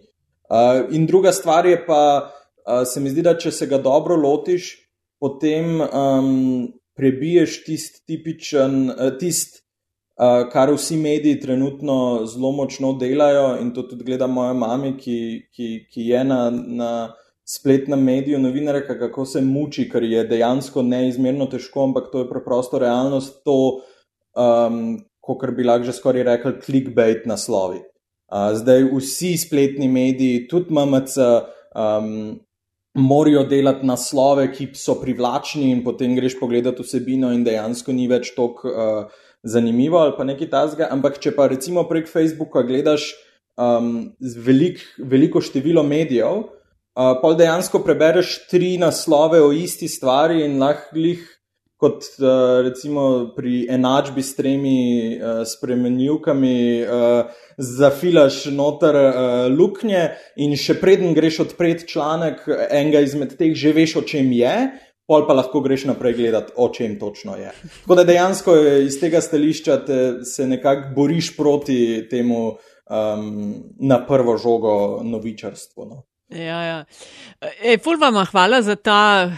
Uh, 0.48 0.94
in 0.96 1.06
druga 1.06 1.32
stvar 1.32 1.66
je 1.66 1.84
pa, 1.86 2.30
uh, 2.64 2.86
se 2.88 3.00
mi 3.00 3.12
zdi, 3.12 3.22
da 3.22 3.36
če 3.36 3.52
se 3.52 3.68
ga 3.68 3.78
dobro 3.78 4.16
lotiš, 4.16 4.72
potem 5.20 5.84
um, 5.84 6.72
prebiješ 6.96 7.60
tisti 7.64 8.00
tipičen, 8.06 8.88
uh, 8.88 9.12
tisti 9.20 9.63
kar 10.52 10.70
vsi 10.70 10.96
mediji 10.96 11.40
trenutno 11.40 12.26
zelo 12.26 12.52
močno 12.52 12.92
delajo 12.98 13.56
in 13.60 13.72
to 13.74 13.82
tudi 13.82 14.04
gleda 14.04 14.26
moja 14.26 14.52
mama, 14.52 14.92
ki, 14.98 15.48
ki, 15.52 15.86
ki 15.90 16.08
je 16.08 16.24
na, 16.24 16.50
na 16.50 16.90
spletnem 17.44 18.02
mediju 18.02 18.38
novinarka, 18.38 18.98
kako 18.98 19.24
se 19.26 19.40
muči, 19.40 19.88
ker 19.90 20.02
je 20.02 20.24
dejansko 20.28 20.82
neizmerno 20.82 21.46
težko, 21.50 21.88
ampak 21.88 22.08
to 22.12 22.22
je 22.22 22.28
preprosto 22.30 22.78
realnost, 22.78 23.42
to, 23.44 23.82
um, 24.38 24.78
kot 25.20 25.44
bi 25.56 25.66
lahko 25.66 25.90
že 25.90 25.96
skoraj 25.98 26.24
rekel, 26.30 26.56
clickbait 26.62 27.26
naslovi. 27.26 27.82
Uh, 28.32 28.54
zdaj 28.56 28.88
vsi 28.94 29.34
spletni 29.38 29.90
mediji, 29.92 30.46
tudi 30.48 30.72
MMC, 30.72 31.28
um, 31.76 32.38
morajo 32.94 33.44
delati 33.50 33.86
naslove, 33.86 34.46
ki 34.54 34.70
so 34.78 34.96
privlačni, 35.02 35.68
in 35.74 35.84
potem 35.84 36.14
greš 36.16 36.38
pogledat 36.40 36.80
vsebino, 36.80 37.32
in 37.34 37.44
dejansko 37.44 37.92
ni 37.92 38.08
več 38.08 38.32
toliko. 38.38 38.72
Uh, 38.72 39.22
zanimivo 39.44 39.98
ali 40.00 40.16
pa 40.16 40.24
nekaj 40.24 40.50
tasga. 40.50 40.88
Ampak 40.90 41.20
če 41.22 41.34
pa 41.36 41.46
recimo 41.52 41.84
prek 41.88 42.08
Facebooka 42.10 42.64
gledaš 42.66 43.12
um, 43.60 44.14
velik, 44.18 44.82
veliko 44.98 45.42
število 45.44 45.84
medijev, 45.86 46.42
uh, 46.44 47.14
pa 47.20 47.34
dejansko 47.36 47.84
prebereš 47.84 48.40
tri 48.50 48.74
naslove 48.80 49.42
o 49.44 49.52
isti 49.52 49.88
stvari 49.88 50.44
in 50.48 50.58
lahko 50.62 50.98
jih. 50.98 51.30
Kot 51.84 52.06
uh, 52.22 52.62
recimo 52.64 53.34
pri 53.34 53.66
enačbi 53.68 54.22
s 54.22 54.36
tremi 54.38 54.78
uh, 55.18 55.42
spremenljivkami, 55.44 56.58
uh, 56.86 57.32
zafilaš 57.58 58.44
noter 58.54 58.96
uh, 58.96 59.10
luknje, 59.52 60.04
in 60.40 60.54
še 60.56 60.78
preden 60.80 61.12
greš 61.18 61.42
odpreti 61.44 61.90
članek, 61.90 62.46
enega 62.70 63.02
izmed 63.04 63.34
teh 63.36 63.52
že 63.58 63.74
veš, 63.76 63.96
o 64.00 64.04
čem 64.06 64.30
je, 64.32 64.54
pol 65.06 65.26
pa 65.26 65.36
lahko 65.36 65.60
greš 65.60 65.84
naprej 65.90 66.14
gledati, 66.14 66.52
o 66.56 66.68
čem 66.68 66.98
točno 66.98 67.36
je. 67.36 67.52
Tako 67.80 67.94
da 67.94 68.04
dejansko 68.04 68.56
iz 68.86 69.00
tega 69.00 69.20
stališča 69.20 69.80
se 70.24 70.46
nekako 70.46 70.94
boriš 70.96 71.36
proti 71.36 72.06
temu 72.10 72.48
um, 72.48 73.54
na 73.80 74.06
prvo 74.06 74.36
žogo 74.36 75.02
novičarstvu. 75.02 75.86
No. 75.86 76.02
Ja, 76.34 76.62
ja. 76.62 76.84
E, 77.62 77.76
ful 77.78 77.98
vam 78.00 78.16
hvala 78.26 78.58
za 78.62 78.74
ta 78.76 79.30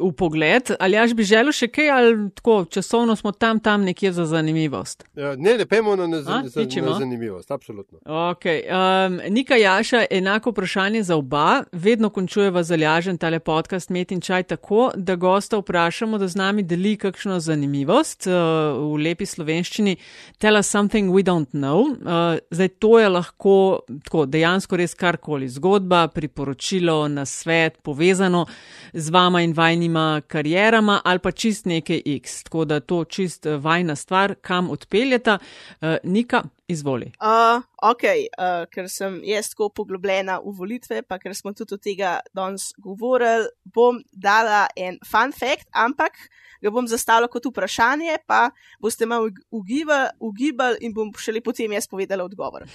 uh, 0.00 0.12
pogled. 0.16 0.70
Ali 0.80 0.96
jaš 0.96 1.14
bi 1.14 1.24
želel 1.24 1.54
še 1.54 1.68
kaj, 1.70 1.90
ali 1.94 2.14
tako 2.34 2.64
časovno 2.70 3.14
smo 3.16 3.32
tam, 3.32 3.60
tam 3.62 3.84
nekje 3.86 4.12
za 4.12 4.26
zanimivost? 4.26 5.04
Ja, 5.14 5.36
ne, 5.38 5.54
ne 5.60 5.66
pejmo 5.66 5.94
na, 5.96 6.08
na, 6.10 6.18
A, 6.18 6.40
za, 6.48 6.64
na 6.82 6.96
zanimivost, 6.98 7.50
absolutno. 7.50 7.98
Okay. 8.04 8.64
Um, 8.66 9.20
Nika 9.30 9.56
Jaša, 9.56 10.04
enako 10.10 10.50
vprašanje 10.50 11.02
za 11.06 11.16
oba. 11.16 11.62
Vedno 11.72 12.10
končujeva 12.10 12.62
zalažen 12.66 13.18
tale 13.18 13.38
podcast 13.38 13.90
Met 13.90 14.10
in 14.12 14.20
čaj 14.20 14.48
tako, 14.50 14.90
da 14.96 15.14
gosta 15.16 15.60
vprašamo, 15.62 16.18
da 16.18 16.28
z 16.28 16.36
nami 16.36 16.66
deli 16.66 16.96
kakšno 16.98 17.38
zanimivost 17.40 18.26
uh, 18.26 18.34
v 18.74 18.98
lepi 19.06 19.26
slovenščini. 19.26 19.96
Tell 20.38 20.58
us 20.58 20.66
something 20.66 21.14
we 21.14 21.22
don't 21.22 21.54
know. 21.54 21.94
Uh, 21.94 22.42
zdaj 22.50 22.74
to 22.82 22.98
je 22.98 23.08
lahko 23.08 23.56
tako, 24.04 24.26
dejansko 24.26 24.82
res 24.82 24.98
karkoli. 24.98 25.48
Zgodba, 25.48 26.08
priporočila 26.08 26.39
sporočilo, 26.40 27.08
na 27.08 27.26
svet, 27.26 27.78
povezano 27.82 28.46
z 28.92 29.10
vama 29.10 29.42
in 29.42 29.52
vajnima 29.52 30.22
karjerama, 30.26 31.00
ali 31.04 31.18
pa 31.18 31.30
čist 31.30 31.66
nekaj 31.66 32.02
X. 32.06 32.42
Tako 32.44 32.64
da 32.64 32.80
to 32.80 33.04
čist 33.04 33.46
eh, 33.46 33.56
vajna 33.56 33.96
stvar, 33.96 34.34
kam 34.40 34.70
odpeljeta. 34.70 35.38
Uh, 35.80 35.96
Nika, 36.04 36.42
izvoli. 36.68 37.12
Uh, 37.20 37.62
ok, 37.82 38.04
uh, 38.04 38.64
ker 38.72 38.88
sem 38.88 39.20
jaz 39.24 39.50
tako 39.52 39.68
poglobljena 39.68 40.38
v 40.40 40.54
volitve, 40.56 41.02
pa 41.02 41.18
ker 41.18 41.34
smo 41.36 41.52
tudi 41.52 41.74
od 41.74 41.82
tega 41.82 42.20
danes 42.34 42.70
govorili, 42.78 43.50
bom 43.64 44.00
dala 44.12 44.66
en 44.76 44.98
fun 45.04 45.36
fact, 45.36 45.68
ampak. 45.72 46.16
Ga 46.60 46.68
bom 46.68 46.84
zastavila 46.84 47.28
kot 47.32 47.46
vprašanje, 47.48 48.18
pa 48.28 48.50
boste 48.84 49.06
malo 49.08 49.30
ugibali 49.48 50.76
in 50.84 50.92
bom 50.92 51.08
šele 51.16 51.40
potem 51.40 51.72
jaz 51.72 51.88
povedala 51.88 52.24
odgovor. 52.24 52.66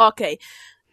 Ok. 0.00 0.20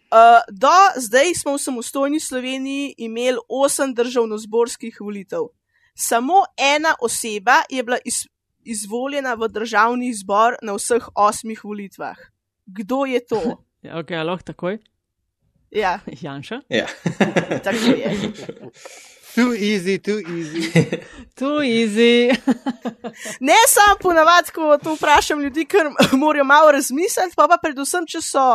Uh, 0.07 0.39
do 0.47 0.71
zdaj 0.95 1.33
smo 1.35 1.53
v 1.53 1.59
samostojni 1.59 2.19
Sloveniji 2.19 2.95
imeli 2.97 3.37
osem 3.49 3.95
državno-zborskih 3.95 4.97
volitev. 4.99 5.49
Samo 5.95 6.45
ena 6.75 6.95
oseba 7.01 7.61
je 7.69 7.83
bila 7.83 7.97
iz, 8.05 8.23
izvoljena 8.63 9.33
v 9.33 9.47
državni 9.47 10.13
zbor 10.13 10.55
na 10.61 10.73
vseh 10.73 11.09
osmih 11.15 11.63
volitvah. 11.63 12.17
Kdo 12.65 13.05
je 13.05 13.25
to? 13.25 13.41
Ja, 13.81 13.99
ok, 13.99 14.11
aloh, 14.11 14.41
takoj. 14.41 14.79
Ja. 15.71 15.99
Janša. 16.23 16.61
Ja. 16.69 16.87
Tako 17.63 17.77
je. 17.77 18.31
Too 19.35 19.53
easy, 19.53 19.97
too 20.01 20.19
easy. 20.19 20.81
too 21.35 21.61
easy. 21.61 22.33
Ne 23.39 23.59
samo 23.67 23.97
ponavadi, 24.01 24.51
ko 24.55 24.77
to 24.83 24.95
vprašam 24.95 25.41
ljudi, 25.41 25.65
ker 25.65 25.91
morajo 26.21 26.43
malo 26.43 26.71
razmisliti, 26.71 27.35
pa 27.35 27.47
pa 27.47 27.59
predvsem, 27.61 28.05
če 28.07 28.21
so 28.21 28.47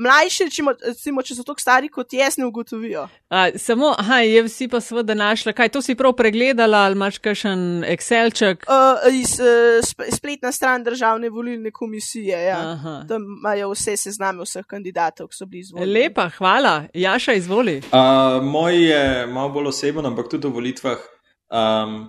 mlajši, 0.00 0.46
recimo, 0.86 1.22
če 1.22 1.36
so 1.36 1.44
tako 1.46 1.62
stari 1.62 1.90
kot 1.92 2.12
jaz, 2.14 2.38
ne 2.38 2.46
ugotovijo. 2.46 3.06
A, 3.30 3.46
samo, 3.58 3.92
aha, 3.98 4.20
je 4.26 4.42
vsi 4.46 4.68
pa 4.70 4.80
seveda 4.82 5.14
našla, 5.18 5.52
kaj 5.56 5.72
to 5.74 5.82
si 5.84 5.96
prav 5.98 6.14
pregledala 6.18 6.84
ali 6.88 6.98
imaš 6.98 7.18
kakšen 7.22 7.84
Excelček? 7.88 8.64
Uh, 8.70 9.08
iz, 9.14 9.36
uh, 9.42 10.06
spletna 10.14 10.52
stran 10.52 10.84
državne 10.84 11.30
volilne 11.30 11.70
komisije, 11.70 12.42
ja. 12.44 12.60
tam 13.08 13.26
imajo 13.38 13.72
vse 13.74 13.96
sezname 13.96 14.46
vseh 14.46 14.66
kandidatov, 14.66 15.30
ki 15.30 15.40
so 15.40 15.46
bili 15.46 15.66
izvoljeni. 15.66 15.92
Lepa, 15.92 16.28
hvala. 16.38 16.74
Jaša, 16.94 17.36
izvoli. 17.38 17.80
Uh, 17.90 18.40
moj 18.44 18.80
je 18.84 19.26
malo 19.26 19.52
bolj 19.54 19.72
oseben, 19.74 20.06
ampak 20.06 20.30
tudi 20.30 20.48
v 20.48 20.56
volitvah. 20.56 21.02
Um, 21.50 22.08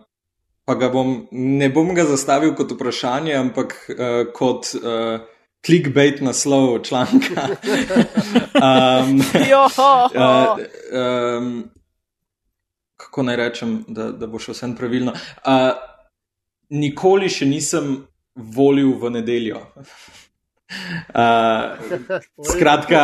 Pa 0.71 0.77
ga 0.79 0.87
bom, 0.87 1.25
ne 1.35 1.67
bom 1.67 1.89
ga 1.91 2.05
zastavil 2.07 2.53
kot 2.55 2.69
vprašanje, 2.71 3.33
ampak 3.35 3.73
uh, 3.91 4.21
kot 4.31 4.69
uh, 4.79 5.19
clickbait 5.65 6.21
naslov 6.23 6.77
članka. 6.87 7.49
um, 8.55 9.19
uh, 10.15 10.61
um, 10.95 11.49
kako 12.95 13.23
naj 13.27 13.35
rečem, 13.35 13.73
da, 13.87 14.13
da 14.15 14.31
bo 14.31 14.39
šlo 14.39 14.55
vse 14.55 14.71
pravilno? 14.77 15.11
Uh, 15.43 15.73
nikoli 16.71 17.27
še 17.27 17.49
nisem 17.51 17.97
volil 18.55 18.95
v 18.95 19.11
nedeljo. 19.19 19.65
Uh, 21.11 21.77
skratka, 22.55 23.01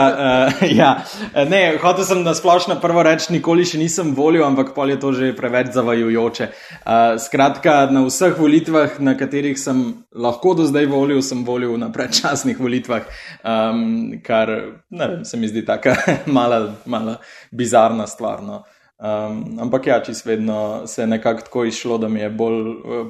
uh, 0.52 0.64
ja. 0.80 1.04
ne, 1.50 1.78
hotel 1.82 2.06
sem 2.08 2.24
na 2.24 2.34
splošno 2.38 2.78
prvo 2.82 3.04
reči, 3.04 3.34
nikoli 3.36 3.66
še 3.68 3.80
nisem 3.82 4.14
volil, 4.16 4.46
ampak 4.48 4.72
pol 4.76 4.94
je 4.94 5.00
to 5.02 5.12
že 5.18 5.34
preveč 5.36 5.74
zavajujoče. 5.76 6.48
Uh, 6.48 7.18
skratka, 7.20 7.90
na 7.92 8.06
vseh 8.08 8.38
volitvah, 8.40 9.00
na 9.04 9.18
katerih 9.20 9.60
sem 9.60 9.84
lahko 10.16 10.56
do 10.58 10.68
zdaj 10.70 10.88
volil, 10.92 11.20
sem 11.26 11.44
volil 11.48 11.76
na 11.82 11.92
predčasnih 11.92 12.60
volitvah, 12.60 13.06
um, 13.44 14.16
kar 14.24 14.54
vem, 14.88 15.22
se 15.28 15.38
mi 15.38 15.52
zdi 15.52 15.66
tako 15.68 15.98
mala, 16.38 16.80
mala 16.86 17.20
bizarna 17.52 18.08
stvar. 18.08 18.44
No. 18.44 18.64
Um, 18.98 19.60
ampak 19.62 19.92
ja, 19.92 20.00
čist 20.02 20.26
vedno 20.26 20.88
se 20.88 21.04
je 21.04 21.08
nekako 21.08 21.42
tako 21.42 21.66
izšlo, 21.70 21.98
da 22.02 22.08
mi 22.08 22.24
je 22.24 22.30
bolj 22.30 22.64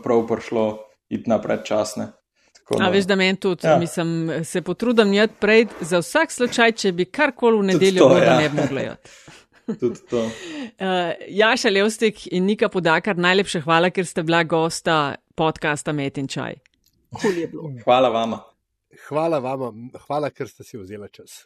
prav 0.04 0.26
prišlo 0.28 0.66
iti 1.10 1.30
na 1.30 1.38
predčasne. 1.42 2.12
A 2.76 2.90
veš, 2.92 3.06
da 3.08 3.16
meni 3.16 3.38
tudi, 3.40 3.68
ja. 3.68 3.78
mislim, 3.80 4.44
se 4.44 4.62
potrudim 4.62 5.14
jed 5.14 5.32
prej 5.40 5.66
za 5.82 6.02
vsak 6.04 6.32
slučaj, 6.32 6.72
če 6.72 6.92
bi 6.92 7.06
karkoli 7.06 7.62
v 7.62 7.68
nedeljo 7.72 8.10
bilo, 8.10 8.20
ja. 8.20 8.38
ne 8.42 8.50
bi 8.50 8.60
mogla 8.60 8.82
jeti. 8.82 9.12
Tudi 9.80 10.00
to. 10.10 10.24
Uh, 10.24 11.12
Jaša 11.28 11.70
Levstik 11.70 12.28
in 12.32 12.46
Nika 12.46 12.70
Podakar, 12.70 13.18
najlepša 13.18 13.62
hvala, 13.64 13.92
ker 13.92 14.08
ste 14.08 14.24
bila 14.24 14.44
gosta 14.44 15.16
podcasta 15.36 15.92
Met 15.96 16.18
in 16.18 16.28
Čaj. 16.28 16.60
Hvala 17.84 18.10
vama. 18.10 18.40
Hvala 19.08 19.40
vama, 19.40 19.72
hvala, 20.08 20.32
ker 20.32 20.50
ste 20.50 20.64
si 20.64 20.80
vzeli 20.80 21.08
čas. 21.12 21.46